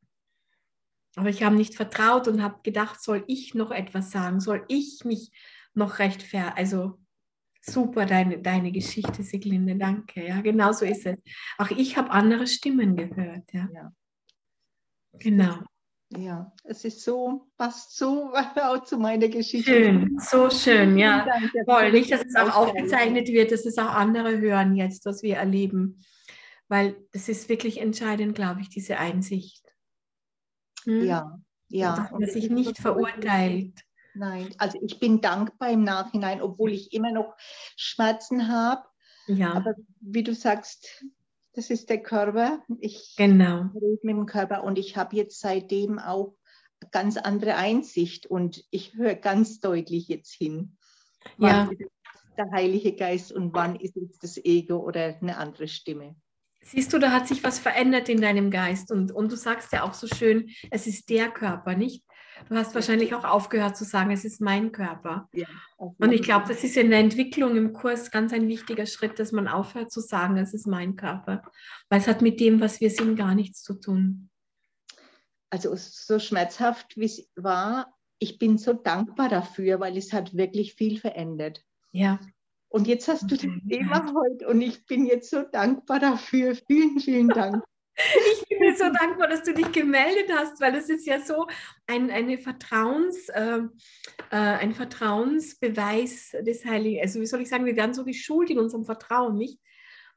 Aber 1.15 1.29
ich 1.29 1.43
habe 1.43 1.55
nicht 1.55 1.75
vertraut 1.75 2.27
und 2.27 2.43
habe 2.43 2.59
gedacht, 2.61 3.01
soll 3.01 3.23
ich 3.27 3.55
noch 3.55 3.71
etwas 3.71 4.11
sagen? 4.11 4.41
Soll 4.41 4.65
ich 4.67 5.05
mich 5.05 5.31
noch 5.75 5.97
rechtfertigen? 5.99 6.57
Also 6.57 6.99
super, 7.61 8.05
deine, 8.05 8.41
deine 8.41 8.73
Geschichte, 8.73 9.23
Siglinde, 9.23 9.77
danke. 9.77 10.27
Ja, 10.27 10.41
genau 10.41 10.73
so 10.73 10.83
ist 10.83 11.05
es. 11.05 11.15
Auch 11.57 11.71
ich 11.71 11.95
habe 11.95 12.11
andere 12.11 12.47
Stimmen 12.47 12.97
gehört. 12.97 13.49
Ja, 13.53 13.69
Ja. 13.73 13.93
genau. 15.13 15.59
Ja, 16.17 16.51
es 16.63 16.83
ist 16.83 17.03
so, 17.03 17.47
passt 17.57 17.97
so 17.97 18.33
auch 18.55 18.83
zu 18.83 18.97
meiner 18.97 19.29
Geschichte. 19.29 19.71
Schön, 19.71 20.19
so 20.19 20.49
schön, 20.49 20.97
ja. 20.97 21.23
Vielen 21.23 21.51
Dank, 21.53 21.67
Toll, 21.67 21.91
nicht, 21.91 22.11
dass 22.11 22.21
es 22.21 22.35
auch 22.35 22.55
aufgezeichnet 22.55 23.29
wird, 23.29 23.51
dass 23.51 23.65
es 23.65 23.77
auch 23.77 23.93
andere 23.93 24.39
hören 24.39 24.75
jetzt, 24.75 25.05
was 25.05 25.23
wir 25.23 25.37
erleben. 25.37 26.03
Weil 26.67 26.95
das 27.11 27.29
ist 27.29 27.49
wirklich 27.49 27.79
entscheidend, 27.79 28.35
glaube 28.35 28.61
ich, 28.61 28.69
diese 28.69 28.97
Einsicht. 28.97 29.63
Hm? 30.83 31.05
Ja, 31.05 31.39
ja. 31.69 31.95
dass 31.95 32.11
man 32.11 32.23
es 32.23 32.33
sich 32.33 32.49
nicht 32.49 32.77
verurteilt. 32.77 33.79
Nein, 34.13 34.53
also 34.57 34.77
ich 34.81 34.99
bin 34.99 35.21
dankbar 35.21 35.69
im 35.69 35.83
Nachhinein, 35.83 36.41
obwohl 36.41 36.73
ich 36.73 36.93
immer 36.93 37.11
noch 37.11 37.35
Schmerzen 37.77 38.49
habe. 38.49 38.83
Ja, 39.27 39.53
Aber 39.53 39.75
wie 40.01 40.23
du 40.23 40.33
sagst, 40.33 41.05
das 41.53 41.69
ist 41.69 41.89
der 41.89 42.01
Körper. 42.01 42.63
Ich 42.79 43.15
genau. 43.17 43.69
rede 43.73 43.99
mit 44.03 44.15
dem 44.15 44.25
Körper 44.25 44.63
und 44.63 44.77
ich 44.77 44.97
habe 44.97 45.15
jetzt 45.15 45.39
seitdem 45.39 45.99
auch 45.99 46.35
ganz 46.91 47.17
andere 47.17 47.55
Einsicht 47.55 48.25
und 48.25 48.63
ich 48.71 48.95
höre 48.95 49.15
ganz 49.15 49.59
deutlich 49.59 50.07
jetzt 50.07 50.33
hin. 50.33 50.77
Ja. 51.37 51.69
Der 52.37 52.49
Heilige 52.51 52.95
Geist 52.95 53.31
und 53.31 53.53
wann 53.53 53.75
ist 53.75 53.95
es 53.97 54.17
das 54.17 54.37
Ego 54.37 54.77
oder 54.77 55.17
eine 55.21 55.37
andere 55.37 55.67
Stimme? 55.67 56.15
Siehst 56.63 56.93
du, 56.93 56.99
da 56.99 57.11
hat 57.11 57.27
sich 57.27 57.43
was 57.43 57.59
verändert 57.59 58.07
in 58.07 58.21
deinem 58.21 58.51
Geist 58.51 58.91
und, 58.91 59.11
und 59.11 59.31
du 59.31 59.35
sagst 59.35 59.73
ja 59.73 59.83
auch 59.83 59.93
so 59.93 60.07
schön, 60.07 60.49
es 60.69 60.87
ist 60.87 61.09
der 61.09 61.29
Körper, 61.29 61.75
nicht? 61.75 62.03
Du 62.49 62.55
hast 62.55 62.75
wahrscheinlich 62.75 63.13
auch 63.13 63.23
aufgehört 63.23 63.77
zu 63.77 63.85
sagen, 63.85 64.11
es 64.11 64.25
ist 64.25 64.41
mein 64.41 64.71
Körper. 64.71 65.29
Ja, 65.33 65.47
Und 65.77 66.11
ich 66.11 66.21
glaube, 66.23 66.47
das 66.47 66.63
ist 66.63 66.75
in 66.77 66.89
der 66.89 66.99
Entwicklung 66.99 67.55
im 67.55 67.71
Kurs 67.73 68.11
ganz 68.11 68.33
ein 68.33 68.47
wichtiger 68.47 68.85
Schritt, 68.85 69.19
dass 69.19 69.31
man 69.31 69.47
aufhört 69.47 69.91
zu 69.91 70.01
sagen, 70.01 70.37
es 70.37 70.53
ist 70.53 70.67
mein 70.67 70.95
Körper. 70.95 71.43
Weil 71.89 72.01
es 72.01 72.07
hat 72.07 72.21
mit 72.21 72.39
dem, 72.39 72.59
was 72.59 72.81
wir 72.81 72.89
sind, 72.89 73.15
gar 73.15 73.35
nichts 73.35 73.63
zu 73.63 73.75
tun. 73.75 74.29
also 75.49 75.73
so 75.75 76.19
schmerzhaft 76.19 76.97
wie 76.97 77.05
es 77.05 77.29
war, 77.35 77.93
ich 78.19 78.37
bin 78.37 78.57
so 78.57 78.73
dankbar 78.73 79.29
dafür, 79.29 79.79
weil 79.79 79.97
es 79.97 80.13
hat 80.13 80.35
wirklich 80.35 80.75
viel 80.75 80.99
verändert. 80.99 81.63
Ja, 81.91 82.19
Und 82.69 82.87
jetzt 82.87 83.07
hast 83.07 83.23
du 83.23 83.35
das. 83.35 83.45
Thema 83.67 84.13
heute 84.13 84.47
und 84.47 84.61
ich 84.61 84.85
bin 84.85 85.05
jetzt 85.05 85.29
so 85.29 85.41
dankbar 85.41 85.99
dafür. 85.99 86.55
Vielen, 86.67 86.99
vielen 86.99 87.29
Dank. 87.29 87.63
Ich 88.33 88.47
bin 88.47 88.60
dir 88.71 88.77
so 88.77 88.91
dankbar, 88.91 89.27
dass 89.27 89.43
du 89.43 89.53
dich 89.53 89.71
gemeldet 89.71 90.31
hast, 90.35 90.59
weil 90.61 90.71
das 90.71 90.89
ist 90.89 91.05
ja 91.05 91.19
so 91.19 91.47
ein, 91.87 92.09
eine 92.09 92.37
Vertrauens, 92.37 93.29
äh, 93.29 93.59
äh, 94.31 94.35
ein 94.35 94.73
Vertrauensbeweis 94.73 96.35
des 96.41 96.65
Heiligen. 96.65 97.01
Also 97.01 97.21
wie 97.21 97.25
soll 97.25 97.41
ich 97.41 97.49
sagen, 97.49 97.65
wir 97.65 97.75
werden 97.75 97.93
so 97.93 98.05
geschult 98.05 98.49
in 98.49 98.59
unserem 98.59 98.85
Vertrauen, 98.85 99.37
nicht? 99.37 99.59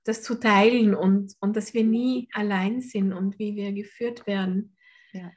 Das 0.05 0.23
zu 0.23 0.35
teilen 0.35 0.95
und, 0.95 1.35
und 1.41 1.57
dass 1.57 1.73
wir 1.73 1.85
nie 1.85 2.29
allein 2.35 2.81
sind 2.81 3.13
und 3.13 3.39
wie 3.39 3.57
wir 3.57 3.73
geführt 3.73 4.27
werden. 4.27 4.77
Ja. 5.13 5.33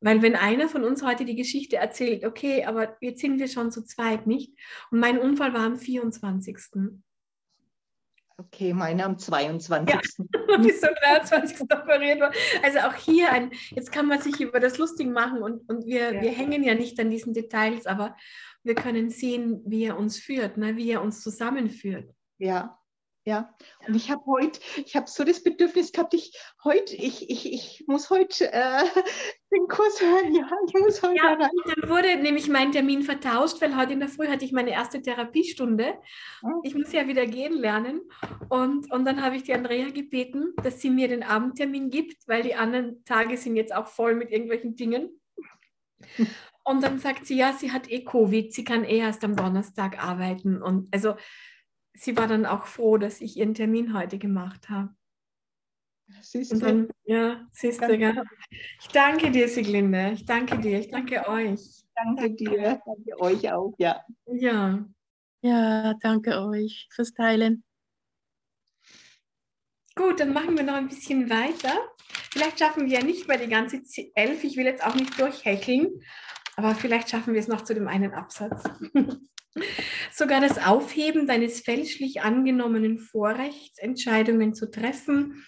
Weil 0.00 0.22
wenn 0.22 0.34
einer 0.34 0.68
von 0.68 0.82
uns 0.82 1.04
heute 1.04 1.24
die 1.24 1.36
Geschichte 1.36 1.76
erzählt, 1.76 2.24
okay, 2.24 2.64
aber 2.64 2.96
jetzt 3.00 3.20
sind 3.20 3.38
wir 3.38 3.48
schon 3.48 3.70
zu 3.70 3.84
zweit, 3.84 4.26
nicht? 4.26 4.52
Und 4.90 4.98
mein 4.98 5.18
Unfall 5.18 5.52
war 5.52 5.60
am 5.60 5.76
24. 5.76 6.56
Okay, 8.40 8.72
meine 8.72 9.04
am 9.04 9.18
22. 9.18 10.18
und 10.18 10.64
ist 10.66 10.82
am 10.82 10.94
23. 11.02 11.60
operiert 11.62 12.20
worden. 12.20 12.34
Also 12.62 12.78
auch 12.80 12.94
hier 12.94 13.30
ein, 13.32 13.50
jetzt 13.70 13.92
kann 13.92 14.06
man 14.06 14.20
sich 14.20 14.40
über 14.40 14.60
das 14.60 14.78
lustig 14.78 15.08
machen 15.08 15.42
und, 15.42 15.68
und 15.68 15.84
wir, 15.86 16.14
Ja. 16.14 16.22
wir 16.22 16.30
hängen 16.30 16.62
ja 16.62 16.74
nicht 16.74 16.98
an 16.98 17.10
diesen 17.10 17.34
Details, 17.34 17.84
aber 17.86 18.16
wir 18.62 18.74
können 18.74 19.10
sehen, 19.10 19.62
wie 19.66 19.84
er 19.84 19.98
uns 19.98 20.18
führt, 20.18 20.56
ne, 20.56 20.76
wie 20.76 20.90
er 20.90 21.02
uns 21.02 21.20
zusammenführt. 21.22 22.10
Ja, 22.38 22.78
ja. 23.24 23.54
Und 23.86 23.94
ich 23.94 24.10
habe 24.10 24.24
heute, 24.26 24.60
ich 24.84 24.96
habe 24.96 25.06
so 25.08 25.24
das 25.24 25.42
Bedürfnis 25.42 25.92
gehabt, 25.92 26.14
ich 26.14 26.32
heute, 26.64 26.96
ich, 26.96 27.28
ich, 27.28 27.52
ich 27.52 27.84
muss 27.86 28.08
heute 28.08 28.50
äh, 28.52 28.82
den 29.52 29.68
Kurs 29.68 30.00
hören. 30.00 30.34
Ja, 30.34 30.50
ich 30.66 30.80
muss 30.80 31.02
heute 31.02 31.16
Ja. 31.16 31.34
rein. 31.34 31.50
Dann 31.66 31.90
wurde 31.90 32.16
nämlich 32.16 32.48
mein 32.48 32.72
Termin 32.72 33.02
vertauscht, 33.02 33.60
weil 33.60 33.76
heute 33.76 33.92
in 33.92 34.00
der 34.00 34.08
Früh 34.08 34.26
hatte 34.28 34.44
ich 34.44 34.52
meine 34.52 34.70
erste 34.70 35.02
Therapiestunde. 35.02 35.94
Mhm. 36.42 36.60
Ich 36.62 36.74
muss 36.74 36.92
ja 36.92 37.06
wieder 37.06 37.26
gehen 37.26 37.52
lernen. 37.52 38.00
Und, 38.48 38.90
und 38.90 39.04
dann 39.04 39.22
habe 39.22 39.36
ich 39.36 39.42
die 39.42 39.54
Andrea 39.54 39.90
gebeten, 39.90 40.54
dass 40.62 40.80
sie 40.80 40.90
mir 40.90 41.08
den 41.08 41.22
Abendtermin 41.22 41.90
gibt, 41.90 42.26
weil 42.26 42.42
die 42.42 42.54
anderen 42.54 43.04
Tage 43.04 43.36
sind 43.36 43.56
jetzt 43.56 43.74
auch 43.74 43.86
voll 43.86 44.14
mit 44.14 44.30
irgendwelchen 44.30 44.76
Dingen. 44.76 45.20
Und 46.62 46.82
dann 46.82 46.98
sagt 46.98 47.26
sie, 47.26 47.36
ja, 47.36 47.52
sie 47.52 47.72
hat 47.72 47.90
eh 47.90 48.04
Covid, 48.04 48.52
sie 48.52 48.64
kann 48.64 48.84
eh 48.84 48.98
erst 48.98 49.24
am 49.24 49.34
Donnerstag 49.34 50.02
arbeiten. 50.02 50.62
Und 50.62 50.94
also 50.94 51.14
sie 51.94 52.16
war 52.16 52.26
dann 52.26 52.46
auch 52.46 52.66
froh, 52.66 52.96
dass 52.98 53.20
ich 53.20 53.36
ihren 53.36 53.54
Termin 53.54 53.94
heute 53.94 54.18
gemacht 54.18 54.68
habe. 54.68 54.94
Siehst 56.22 56.52
du? 56.52 56.58
dann, 56.58 56.88
ja, 57.04 57.46
siehst 57.52 57.80
du, 57.82 57.96
gell? 57.96 58.22
Ich 58.80 58.88
danke 58.88 59.30
dir, 59.30 59.48
Siglinde. 59.48 60.10
Ich 60.14 60.24
danke 60.26 60.58
dir. 60.58 60.80
Ich 60.80 60.88
danke 60.90 61.28
euch. 61.28 61.84
Danke 61.94 62.30
dir, 62.34 62.80
danke 62.84 63.20
euch 63.20 63.52
auch, 63.52 63.74
ja. 63.78 64.04
Ja. 64.26 64.84
Ja, 65.42 65.94
danke 66.00 66.40
euch 66.42 66.88
fürs 66.90 67.12
Teilen. 67.12 67.62
Gut, 69.94 70.20
dann 70.20 70.32
machen 70.32 70.56
wir 70.56 70.64
noch 70.64 70.74
ein 70.74 70.88
bisschen 70.88 71.30
weiter. 71.30 71.72
Vielleicht 72.32 72.58
schaffen 72.58 72.86
wir 72.86 72.98
ja 72.98 73.04
nicht 73.04 73.28
mal 73.28 73.38
die 73.38 73.48
ganze 73.48 73.82
Z- 73.82 74.12
elf. 74.14 74.44
Ich 74.44 74.56
will 74.56 74.64
jetzt 74.64 74.84
auch 74.84 74.94
nicht 74.94 75.18
durchhecheln, 75.18 75.88
aber 76.56 76.74
vielleicht 76.74 77.10
schaffen 77.10 77.34
wir 77.34 77.40
es 77.40 77.48
noch 77.48 77.62
zu 77.64 77.74
dem 77.74 77.86
einen 77.88 78.14
Absatz. 78.14 78.62
Sogar 80.12 80.40
das 80.40 80.58
Aufheben 80.58 81.26
deines 81.26 81.60
fälschlich 81.60 82.22
angenommenen 82.22 82.98
Vorrechts, 82.98 83.78
Entscheidungen 83.78 84.54
zu 84.54 84.70
treffen, 84.70 85.44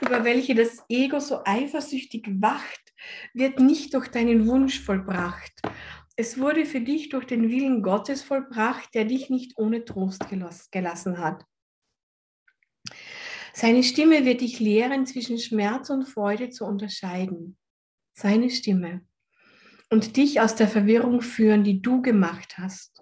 über 0.00 0.24
welche 0.24 0.54
das 0.54 0.84
Ego 0.88 1.20
so 1.20 1.40
eifersüchtig 1.44 2.26
wacht, 2.40 2.80
wird 3.32 3.60
nicht 3.60 3.94
durch 3.94 4.08
deinen 4.08 4.46
Wunsch 4.46 4.80
vollbracht. 4.80 5.52
Es 6.16 6.38
wurde 6.38 6.64
für 6.64 6.80
dich 6.80 7.10
durch 7.10 7.26
den 7.26 7.50
Willen 7.50 7.82
Gottes 7.82 8.22
vollbracht, 8.22 8.94
der 8.94 9.04
dich 9.04 9.28
nicht 9.30 9.58
ohne 9.58 9.84
Trost 9.84 10.26
gelassen 10.70 11.18
hat. 11.18 11.44
Seine 13.52 13.82
Stimme 13.82 14.24
wird 14.24 14.42
dich 14.42 14.60
lehren, 14.60 15.06
zwischen 15.06 15.38
Schmerz 15.38 15.88
und 15.90 16.04
Freude 16.06 16.50
zu 16.50 16.64
unterscheiden. 16.64 17.56
Seine 18.12 18.50
Stimme. 18.50 19.06
Und 19.90 20.16
dich 20.16 20.40
aus 20.40 20.56
der 20.56 20.68
Verwirrung 20.68 21.20
führen, 21.20 21.64
die 21.64 21.80
du 21.80 22.02
gemacht 22.02 22.58
hast. 22.58 22.95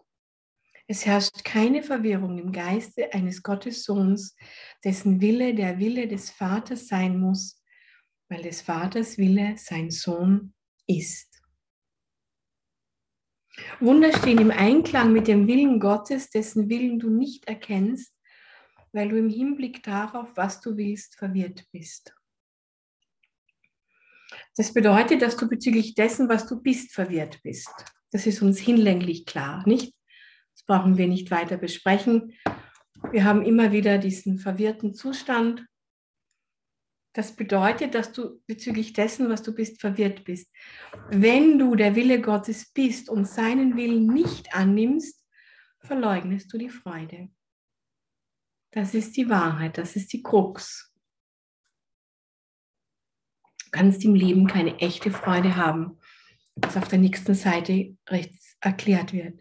Es 0.87 1.07
herrscht 1.07 1.45
keine 1.45 1.83
Verwirrung 1.83 2.39
im 2.39 2.53
Geiste 2.53 3.13
eines 3.15 3.43
Gottessohns, 3.43 4.37
dessen 4.85 5.21
Wille 5.21 5.55
der 5.55 5.79
Wille 5.79 6.07
des 6.07 6.31
Vaters 6.31 6.89
sein 6.89 7.19
muss, 7.19 7.63
weil 8.29 8.43
des 8.43 8.61
Vaters 8.61 9.17
Wille 9.17 9.55
sein 9.57 9.91
Sohn 9.91 10.53
ist. 10.87 11.43
Wunder 13.81 14.13
stehen 14.13 14.39
im 14.39 14.51
Einklang 14.51 15.13
mit 15.13 15.29
dem 15.29 15.47
Willen 15.47 15.81
Gottes, 15.81 16.29
dessen 16.29 16.69
Willen 16.69 16.99
du 16.99 17.09
nicht 17.09 17.47
erkennst, 17.47 18.13
weil 18.93 19.09
du 19.09 19.17
im 19.17 19.31
Hinblick 19.31 19.83
darauf, 19.83 20.29
was 20.35 20.61
du 20.61 20.77
willst, 20.77 21.17
verwirrt 21.17 21.65
bist. 21.73 22.15
Das 24.57 24.73
bedeutet, 24.73 25.23
dass 25.23 25.37
du 25.37 25.49
bezüglich 25.49 25.95
dessen, 25.95 26.29
was 26.29 26.47
du 26.47 26.61
bist, 26.61 26.93
verwirrt 26.93 27.41
bist. 27.43 27.73
Das 28.11 28.27
ist 28.27 28.43
uns 28.43 28.59
hinlänglich 28.59 29.25
klar, 29.25 29.67
nicht? 29.67 29.94
Brauchen 30.67 30.97
wir 30.97 31.09
nicht 31.09 31.31
weiter 31.31 31.57
besprechen. 31.57 32.35
Wir 33.13 33.25
haben 33.25 33.45
immer 33.45 33.73
wieder 33.73 33.99
diesen 33.99 34.39
verwirrten 34.39 34.95
Zustand. 34.95 35.67
Das 37.15 37.37
bedeutet, 37.37 37.95
dass 37.95 38.13
du 38.13 38.41
bezüglich 38.47 38.93
dessen, 38.93 39.29
was 39.29 39.43
du 39.43 39.55
bist, 39.55 39.81
verwirrt 39.81 40.25
bist. 40.25 40.51
Wenn 41.11 41.59
du 41.59 41.77
der 41.77 41.95
Wille 41.95 42.21
Gottes 42.21 42.73
bist 42.73 43.09
und 43.09 43.29
seinen 43.29 43.77
Willen 43.77 44.07
nicht 44.07 44.55
annimmst, 44.55 45.25
verleugnest 45.81 46.53
du 46.53 46.59
die 46.59 46.71
Freude. 46.71 47.29
Das 48.73 48.95
ist 48.95 49.17
die 49.17 49.29
Wahrheit, 49.29 49.79
das 49.79 49.95
ist 49.95 50.13
die 50.13 50.23
Krux. 50.23 50.93
Du 53.65 53.71
kannst 53.71 54.05
im 54.05 54.17
Leben 54.17 54.49
keine 54.49 54.77
echte 54.81 55.13
Freude 55.13 55.55
haben, 55.55 56.01
was 56.57 56.77
auf 56.77 56.89
der 56.89 56.99
nächsten 56.99 57.35
Seite 57.35 57.97
rechts 58.09 58.57
erklärt 58.61 59.13
wird. 59.13 59.41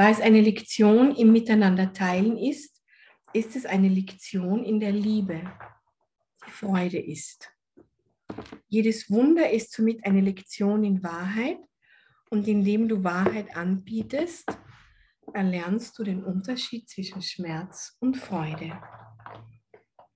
Da 0.00 0.08
es 0.08 0.22
eine 0.22 0.40
Lektion 0.40 1.14
im 1.14 1.30
Miteinander 1.30 1.92
teilen 1.92 2.38
ist, 2.38 2.82
ist 3.34 3.54
es 3.54 3.66
eine 3.66 3.90
Lektion 3.90 4.64
in 4.64 4.80
der 4.80 4.92
Liebe, 4.92 5.42
die 6.46 6.50
Freude 6.50 6.98
ist. 6.98 7.52
Jedes 8.66 9.10
Wunder 9.10 9.50
ist 9.50 9.74
somit 9.74 10.06
eine 10.06 10.22
Lektion 10.22 10.84
in 10.84 11.02
Wahrheit 11.02 11.58
und 12.30 12.48
indem 12.48 12.88
du 12.88 13.04
Wahrheit 13.04 13.54
anbietest, 13.54 14.48
erlernst 15.34 15.98
du 15.98 16.02
den 16.02 16.24
Unterschied 16.24 16.88
zwischen 16.88 17.20
Schmerz 17.20 17.98
und 18.00 18.16
Freude. 18.16 18.80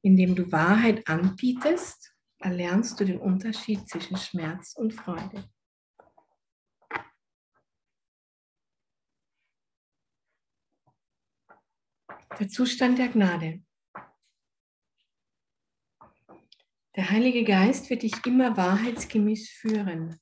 Indem 0.00 0.34
du 0.34 0.50
Wahrheit 0.50 1.06
anbietest, 1.06 2.14
erlernst 2.38 2.98
du 3.00 3.04
den 3.04 3.18
Unterschied 3.18 3.86
zwischen 3.86 4.16
Schmerz 4.16 4.72
und 4.78 4.94
Freude. 4.94 5.44
Der 12.40 12.48
Zustand 12.48 12.98
der 12.98 13.08
Gnade. 13.08 13.62
Der 16.96 17.10
Heilige 17.10 17.44
Geist 17.44 17.90
wird 17.90 18.02
dich 18.02 18.26
immer 18.26 18.56
wahrheitsgemäß 18.56 19.50
führen, 19.50 20.20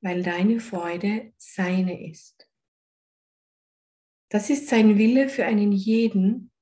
weil 0.00 0.22
deine 0.22 0.60
Freude 0.60 1.32
seine 1.36 2.08
ist. 2.08 2.48
Das 4.28 4.48
ist 4.48 4.68
sein 4.68 4.96
Wille 4.96 5.28
für 5.28 5.44
einen 5.44 5.72
jeden, 5.72 6.52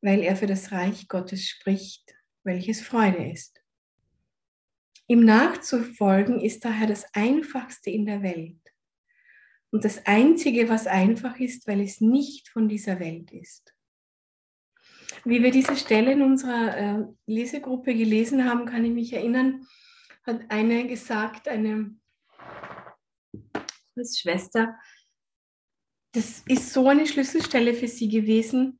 weil 0.00 0.22
er 0.22 0.36
für 0.36 0.46
das 0.46 0.72
Reich 0.72 1.08
Gottes 1.08 1.46
spricht, 1.46 2.14
welches 2.42 2.80
Freude 2.80 3.30
ist. 3.30 3.62
Ihm 5.08 5.26
nachzufolgen 5.26 6.40
ist 6.40 6.64
daher 6.64 6.86
das 6.86 7.04
Einfachste 7.12 7.90
in 7.90 8.06
der 8.06 8.22
Welt 8.22 8.60
und 9.70 9.84
das 9.84 10.06
Einzige, 10.06 10.70
was 10.70 10.86
einfach 10.86 11.38
ist, 11.38 11.66
weil 11.66 11.80
es 11.80 12.00
nicht 12.00 12.48
von 12.48 12.68
dieser 12.68 13.00
Welt 13.00 13.30
ist. 13.32 13.73
Wie 15.24 15.42
wir 15.42 15.50
diese 15.50 15.76
Stelle 15.76 16.12
in 16.12 16.22
unserer 16.22 16.76
äh, 16.76 17.04
Lesegruppe 17.26 17.94
gelesen 17.94 18.44
haben, 18.44 18.66
kann 18.66 18.84
ich 18.84 18.92
mich 18.92 19.12
erinnern, 19.12 19.66
hat 20.24 20.40
eine 20.50 20.86
gesagt, 20.86 21.48
eine 21.48 21.94
Schwester, 23.96 24.74
das 26.12 26.42
ist 26.46 26.72
so 26.72 26.88
eine 26.88 27.06
Schlüsselstelle 27.06 27.74
für 27.74 27.88
sie 27.88 28.08
gewesen, 28.08 28.78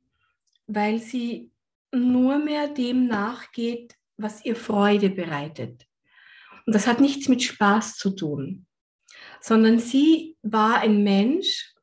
weil 0.67 0.99
sie 0.99 1.51
nur 1.91 2.39
mehr 2.39 2.67
dem 2.67 3.07
nachgeht, 3.07 3.95
was 4.17 4.43
ihr 4.45 4.55
Freude 4.55 5.09
bereitet. 5.09 5.85
Und 6.65 6.73
das 6.73 6.87
hat 6.87 6.99
nichts 6.99 7.27
mit 7.27 7.43
Spaß 7.43 7.95
zu 7.95 8.11
tun, 8.11 8.65
sondern 9.41 9.79
sie 9.79 10.37
war 10.41 10.79
ein 10.79 11.03
Mensch, 11.03 11.74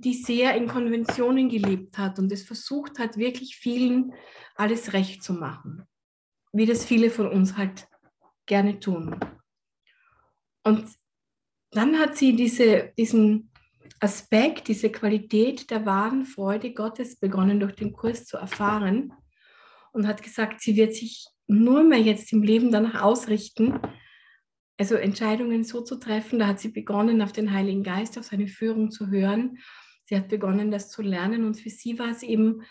die 0.00 0.14
sehr 0.14 0.54
in 0.54 0.68
Konventionen 0.68 1.48
gelebt 1.48 1.98
hat 1.98 2.18
und 2.18 2.30
es 2.32 2.44
versucht 2.44 2.98
hat, 2.98 3.16
wirklich 3.16 3.56
vielen 3.56 4.12
alles 4.54 4.92
recht 4.92 5.22
zu 5.22 5.32
machen, 5.32 5.84
wie 6.52 6.66
das 6.66 6.84
viele 6.84 7.10
von 7.10 7.28
uns 7.28 7.56
halt 7.56 7.88
gerne 8.46 8.80
tun. 8.80 9.18
Und 10.64 10.88
dann 11.70 11.98
hat 11.98 12.16
sie 12.16 12.34
diese, 12.34 12.92
diesen 12.96 13.50
Aspekt, 14.00 14.68
diese 14.68 14.90
Qualität 14.90 15.70
der 15.70 15.84
wahren 15.84 16.24
Freude 16.24 16.72
Gottes 16.72 17.16
begonnen 17.16 17.60
durch 17.60 17.74
den 17.74 17.92
Kurs 17.92 18.26
zu 18.26 18.36
erfahren 18.36 19.12
und 19.92 20.06
hat 20.06 20.22
gesagt, 20.22 20.60
sie 20.60 20.76
wird 20.76 20.94
sich 20.94 21.26
nur 21.46 21.82
mehr 21.82 22.00
jetzt 22.00 22.32
im 22.32 22.42
Leben 22.42 22.70
danach 22.70 23.02
ausrichten, 23.02 23.80
also 24.78 24.94
Entscheidungen 24.94 25.64
so 25.64 25.82
zu 25.82 25.96
treffen. 25.96 26.38
Da 26.38 26.46
hat 26.46 26.60
sie 26.60 26.68
begonnen, 26.68 27.22
auf 27.22 27.32
den 27.32 27.52
Heiligen 27.52 27.82
Geist, 27.82 28.18
auf 28.18 28.24
seine 28.24 28.46
Führung 28.46 28.90
zu 28.90 29.08
hören 29.08 29.58
Sie 30.08 30.16
hat 30.16 30.28
begonnen, 30.28 30.70
das 30.70 30.88
zu 30.88 31.02
lernen 31.02 31.44
und 31.44 31.60
für 31.60 31.68
sie 31.68 31.98
war 31.98 32.08
es 32.08 32.22
eben 32.22 32.62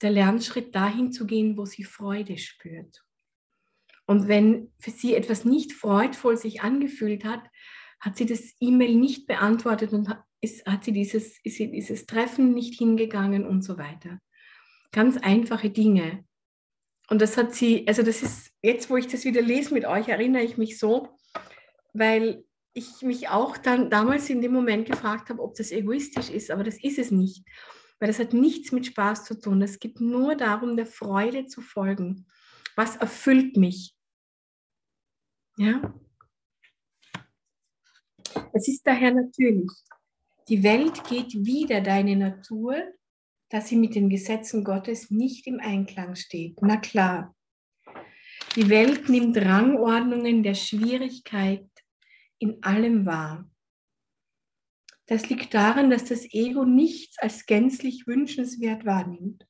der 0.00 0.10
Lernschritt 0.10 0.74
dahin 0.74 1.12
zu 1.12 1.26
gehen, 1.26 1.56
wo 1.56 1.64
sie 1.64 1.84
Freude 1.84 2.38
spürt. 2.38 3.04
Und 4.04 4.26
wenn 4.26 4.72
für 4.80 4.90
sie 4.90 5.14
etwas 5.14 5.44
nicht 5.44 5.72
freudvoll 5.72 6.36
sich 6.36 6.62
angefühlt 6.62 7.24
hat, 7.24 7.44
hat 8.00 8.16
sie 8.16 8.26
das 8.26 8.56
E-Mail 8.58 8.96
nicht 8.96 9.28
beantwortet 9.28 9.92
und 9.92 10.08
ist, 10.40 10.66
hat 10.66 10.82
sie 10.82 10.90
dieses, 10.90 11.38
ist 11.44 11.58
sie 11.58 11.70
dieses 11.70 12.04
Treffen 12.06 12.52
nicht 12.52 12.76
hingegangen 12.76 13.46
und 13.46 13.62
so 13.62 13.78
weiter. 13.78 14.18
Ganz 14.90 15.18
einfache 15.18 15.70
Dinge. 15.70 16.24
Und 17.08 17.22
das 17.22 17.36
hat 17.36 17.54
sie, 17.54 17.86
also 17.86 18.02
das 18.02 18.24
ist, 18.24 18.50
jetzt 18.60 18.90
wo 18.90 18.96
ich 18.96 19.06
das 19.06 19.24
wieder 19.24 19.40
lese 19.40 19.72
mit 19.72 19.84
euch, 19.84 20.08
erinnere 20.08 20.42
ich 20.42 20.56
mich 20.56 20.80
so, 20.80 21.16
weil 21.92 22.42
ich 22.74 23.02
mich 23.02 23.28
auch 23.28 23.56
dann 23.56 23.90
damals 23.90 24.30
in 24.30 24.40
dem 24.40 24.52
Moment 24.52 24.86
gefragt 24.86 25.28
habe, 25.28 25.42
ob 25.42 25.54
das 25.54 25.72
egoistisch 25.72 26.30
ist, 26.30 26.50
aber 26.50 26.64
das 26.64 26.82
ist 26.82 26.98
es 26.98 27.10
nicht, 27.10 27.44
weil 27.98 28.08
das 28.08 28.18
hat 28.18 28.32
nichts 28.32 28.72
mit 28.72 28.86
Spaß 28.86 29.24
zu 29.24 29.38
tun. 29.38 29.60
Es 29.62 29.78
geht 29.78 30.00
nur 30.00 30.34
darum, 30.36 30.76
der 30.76 30.86
Freude 30.86 31.46
zu 31.46 31.60
folgen. 31.60 32.26
Was 32.76 32.96
erfüllt 32.96 33.56
mich? 33.56 33.94
Ja? 35.56 35.94
Es 38.54 38.68
ist 38.68 38.86
daher 38.86 39.12
natürlich. 39.12 39.70
Die 40.48 40.62
Welt 40.62 41.04
geht 41.04 41.32
wider 41.34 41.80
deine 41.80 42.16
Natur, 42.16 42.76
dass 43.50 43.68
sie 43.68 43.76
mit 43.76 43.94
den 43.94 44.08
Gesetzen 44.08 44.64
Gottes 44.64 45.10
nicht 45.10 45.46
im 45.46 45.60
Einklang 45.60 46.16
steht. 46.16 46.60
Na 46.62 46.78
klar. 46.78 47.34
Die 48.56 48.68
Welt 48.68 49.08
nimmt 49.08 49.36
Rangordnungen 49.36 50.42
der 50.42 50.54
Schwierigkeit 50.54 51.71
in 52.42 52.62
allem 52.62 53.06
wahr. 53.06 53.48
Das 55.06 55.28
liegt 55.28 55.54
daran, 55.54 55.90
dass 55.90 56.04
das 56.04 56.24
Ego 56.32 56.64
nichts 56.64 57.18
als 57.18 57.46
gänzlich 57.46 58.06
wünschenswert 58.06 58.84
wahrnimmt. 58.84 59.46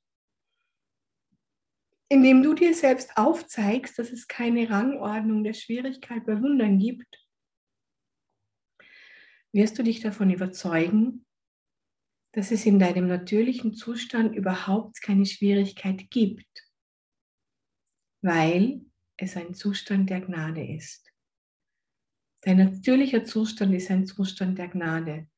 Indem 2.09 2.43
du 2.43 2.53
dir 2.53 2.75
selbst 2.75 3.17
aufzeigst, 3.17 3.99
dass 3.99 4.11
es 4.11 4.29
keine 4.29 4.69
Rangordnung 4.69 5.43
der 5.43 5.55
Schwierigkeit 5.55 6.27
bei 6.27 6.41
Wundern 6.43 6.79
gibt, 6.79 7.27
wirst 9.53 9.79
du 9.79 9.83
dich 9.83 10.01
davon 10.01 10.31
überzeugen, 10.31 11.25
dass 12.33 12.51
es 12.51 12.67
in 12.67 12.79
deinem 12.79 13.07
natürlichen 13.09 13.75
Zustand 13.75 14.35
überhaupt 14.35 15.01
keine 15.01 15.25
Schwierigkeit 15.25 16.11
gibt, 16.11 16.71
weil 18.23 18.85
es 19.17 19.37
ein 19.37 19.55
Zustand 19.55 20.11
der 20.11 20.23
Gnade 20.23 20.67
ist. 20.67 21.12
Dein 22.43 22.57
natürlicher 22.57 23.25
Zustand 23.25 23.73
ist 23.75 23.91
ein 23.91 24.05
Zustand 24.05 24.59
der 24.59 24.69
Gnade. 24.69 25.29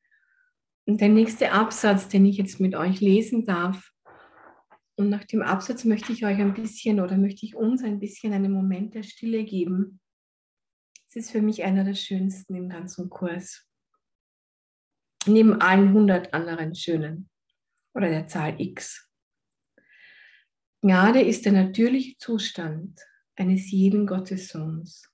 Und 0.85 1.01
der 1.01 1.09
nächste 1.09 1.51
Absatz, 1.51 2.07
den 2.07 2.25
ich 2.25 2.37
jetzt 2.37 2.59
mit 2.59 2.75
euch 2.75 2.99
lesen 2.99 3.45
darf, 3.45 3.91
und 4.97 5.09
nach 5.09 5.25
dem 5.25 5.41
Absatz 5.41 5.83
möchte 5.83 6.13
ich 6.13 6.25
euch 6.25 6.37
ein 6.37 6.53
bisschen 6.53 7.01
oder 7.01 7.17
möchte 7.17 7.45
ich 7.45 7.55
uns 7.55 7.83
ein 7.83 7.99
bisschen 7.99 8.31
einen 8.31 8.51
Moment 8.51 8.95
der 8.95 9.03
Stille 9.03 9.43
geben. 9.43 9.99
Es 11.09 11.17
ist 11.17 11.31
für 11.31 11.41
mich 11.41 11.63
einer 11.63 11.83
der 11.83 11.95
schönsten 11.95 12.55
im 12.55 12.69
ganzen 12.69 13.09
Kurs. 13.09 13.67
Neben 15.25 15.61
allen 15.61 15.91
hundert 15.91 16.33
anderen 16.33 16.75
schönen 16.75 17.29
oder 17.93 18.07
der 18.07 18.27
Zahl 18.27 18.59
X. 18.59 19.09
Gnade 20.81 21.21
ist 21.21 21.45
der 21.45 21.51
natürliche 21.51 22.17
Zustand 22.17 22.99
eines 23.35 23.71
jeden 23.71 24.07
Gottessohns. 24.07 25.11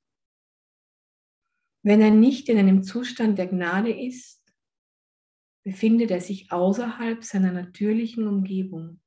Wenn 1.84 2.02
er 2.02 2.12
nicht 2.12 2.48
in 2.50 2.58
einem 2.58 2.84
Zustand 2.84 3.40
der 3.40 3.48
Gnade 3.48 3.92
ist, 3.92 4.42
befindet 5.64 6.12
er 6.12 6.22
sich 6.22 6.52
außerhalb 6.52 7.24
seiner 7.24 7.52
natürlichen 7.52 8.28
Umgebung 8.28 9.02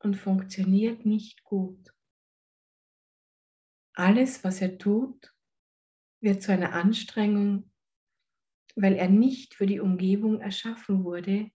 und 0.00 0.16
funktioniert 0.16 1.06
nicht 1.06 1.44
gut. 1.44 1.94
Alles, 3.94 4.44
was 4.44 4.60
er 4.60 4.78
tut, 4.78 5.34
wird 6.20 6.42
zu 6.42 6.52
einer 6.52 6.72
Anstrengung, 6.72 7.70
weil 8.74 8.94
er 8.94 9.08
nicht 9.08 9.54
für 9.54 9.66
die 9.66 9.80
Umgebung 9.80 10.40
erschaffen 10.40 11.04
wurde, 11.04 11.50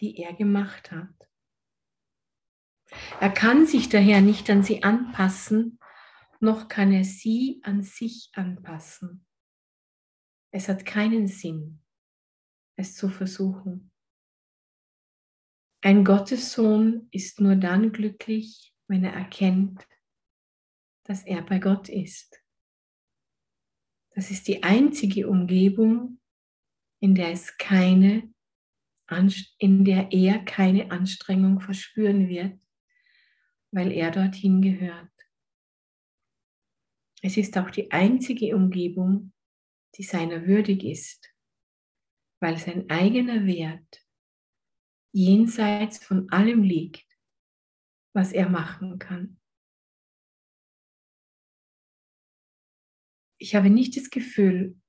die 0.00 0.16
er 0.18 0.34
gemacht 0.34 0.90
hat. 0.90 1.14
Er 3.20 3.30
kann 3.30 3.66
sich 3.66 3.88
daher 3.88 4.20
nicht 4.20 4.48
an 4.50 4.62
sie 4.62 4.82
anpassen, 4.82 5.78
noch 6.40 6.68
kann 6.68 6.92
er 6.92 7.04
sie 7.04 7.60
an 7.62 7.82
sich 7.82 8.30
anpassen. 8.34 9.27
Es 10.50 10.68
hat 10.68 10.86
keinen 10.86 11.26
Sinn, 11.26 11.82
es 12.76 12.94
zu 12.94 13.08
versuchen. 13.08 13.90
Ein 15.82 16.04
Gottessohn 16.04 17.08
ist 17.12 17.40
nur 17.40 17.56
dann 17.56 17.92
glücklich, 17.92 18.74
wenn 18.88 19.04
er 19.04 19.12
erkennt, 19.12 19.86
dass 21.04 21.24
er 21.24 21.42
bei 21.42 21.58
Gott 21.58 21.88
ist. 21.88 22.42
Das 24.14 24.30
ist 24.30 24.48
die 24.48 24.62
einzige 24.62 25.28
Umgebung, 25.28 26.20
in 27.00 27.14
der 27.14 27.30
es 27.30 27.56
keine, 27.58 28.32
in 29.58 29.84
der 29.84 30.12
er 30.12 30.44
keine 30.44 30.90
Anstrengung 30.90 31.60
verspüren 31.60 32.28
wird, 32.28 32.60
weil 33.70 33.92
er 33.92 34.10
dorthin 34.10 34.60
gehört. 34.60 35.12
Es 37.22 37.36
ist 37.36 37.56
auch 37.56 37.70
die 37.70 37.90
einzige 37.92 38.56
Umgebung, 38.56 39.32
die 39.96 40.02
seiner 40.02 40.46
würdig 40.46 40.84
ist, 40.84 41.32
weil 42.40 42.58
sein 42.58 42.88
eigener 42.90 43.46
Wert 43.46 44.06
jenseits 45.12 46.04
von 46.04 46.30
allem 46.30 46.62
liegt, 46.62 47.06
was 48.14 48.32
er 48.32 48.48
machen 48.48 48.98
kann. 48.98 49.40
Ich 53.40 53.54
habe 53.54 53.70
nicht 53.70 53.96
das 53.96 54.10
Gefühl, 54.10 54.80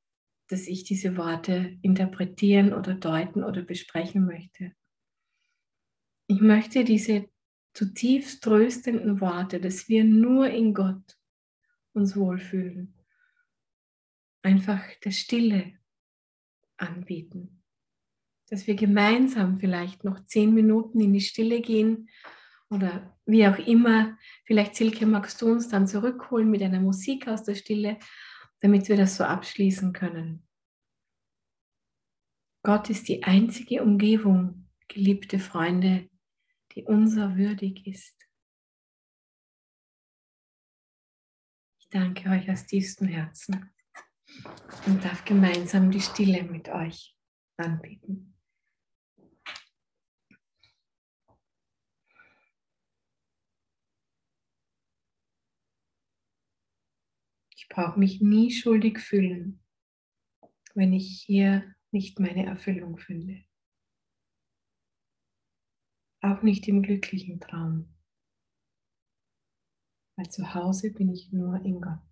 dass 0.48 0.68
ich 0.68 0.84
diese 0.84 1.16
Worte 1.18 1.78
interpretieren 1.84 2.74
oder 2.74 2.96
deuten 2.96 3.44
oder 3.44 3.62
besprechen 3.62 4.26
möchte. 4.26 4.76
Ich 6.28 6.42
möchte 6.42 6.84
diese 6.84 7.30
zutiefst 7.74 8.44
tröstenden 8.44 9.22
Worte, 9.22 9.60
dass 9.60 9.88
wir 9.88 10.04
nur 10.04 10.50
in 10.50 10.74
Gott 10.74 11.18
uns 11.94 12.16
wohlfühlen, 12.16 12.99
einfach 14.42 14.82
der 15.04 15.12
Stille 15.12 15.74
anbieten. 16.78 17.64
Dass 18.50 18.68
wir 18.68 18.76
gemeinsam 18.76 19.58
vielleicht 19.58 20.04
noch 20.04 20.26
zehn 20.26 20.54
Minuten 20.54 21.00
in 21.00 21.14
die 21.14 21.22
Stille 21.22 21.62
gehen 21.62 22.10
oder 22.70 23.18
wie 23.26 23.48
auch 23.48 23.58
immer. 23.60 24.18
Vielleicht, 24.46 24.76
Silke, 24.76 25.06
magst 25.06 25.42
du 25.42 25.52
uns 25.52 25.68
dann 25.70 25.88
zurückholen 25.88 26.50
mit 26.50 26.62
einer 26.62 26.80
Musik 26.80 27.28
aus 27.28 27.44
der 27.44 27.56
Stille, 27.56 28.00
damit 28.62 28.90
wir 28.90 28.98
das 28.98 29.18
so 29.18 29.24
abschließen 29.24 29.94
können. 29.94 30.48
Gott 32.64 32.90
ist 32.90 33.08
die 33.08 33.24
einzige 33.24 33.84
Umgebung, 33.84 34.68
geliebte 34.88 35.40
Freunde, 35.40 36.10
die 36.74 36.84
unser 36.84 37.38
würdig 37.38 37.88
ist. 37.88 38.16
Ich 41.80 41.90
danke 41.90 42.30
euch 42.30 42.50
aus 42.52 42.66
tiefstem 42.66 43.08
Herzen 43.08 43.72
und 44.86 45.04
darf 45.04 45.26
gemeinsam 45.26 45.92
die 45.92 46.02
Stille 46.02 46.44
mit 46.44 46.70
euch 46.70 47.16
anbieten. 47.58 48.36
Ich 57.56 57.68
brauche 57.70 58.00
mich 58.00 58.20
nie 58.20 58.52
schuldig 58.52 59.00
fühlen, 59.00 59.64
wenn 60.74 60.94
ich 60.94 61.24
hier 61.26 61.76
nicht 61.92 62.20
meine 62.20 62.46
Erfüllung 62.46 62.98
finde. 62.98 63.44
Auch 66.22 66.42
nicht 66.42 66.68
im 66.68 66.82
glücklichen 66.82 67.40
Traum. 67.40 67.96
Weil 70.18 70.30
zu 70.30 70.54
Hause 70.54 70.92
bin 70.92 71.14
ich 71.14 71.32
nur 71.32 71.64
in 71.64 71.80
Gott. 71.80 72.09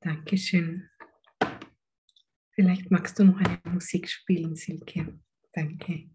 Dankeschön. 0.00 0.88
Vielleicht 2.52 2.90
magst 2.90 3.18
du 3.18 3.24
noch 3.24 3.38
eine 3.38 3.60
Musik 3.72 4.08
spielen, 4.08 4.56
Silke. 4.56 5.18
Danke. 5.52 6.10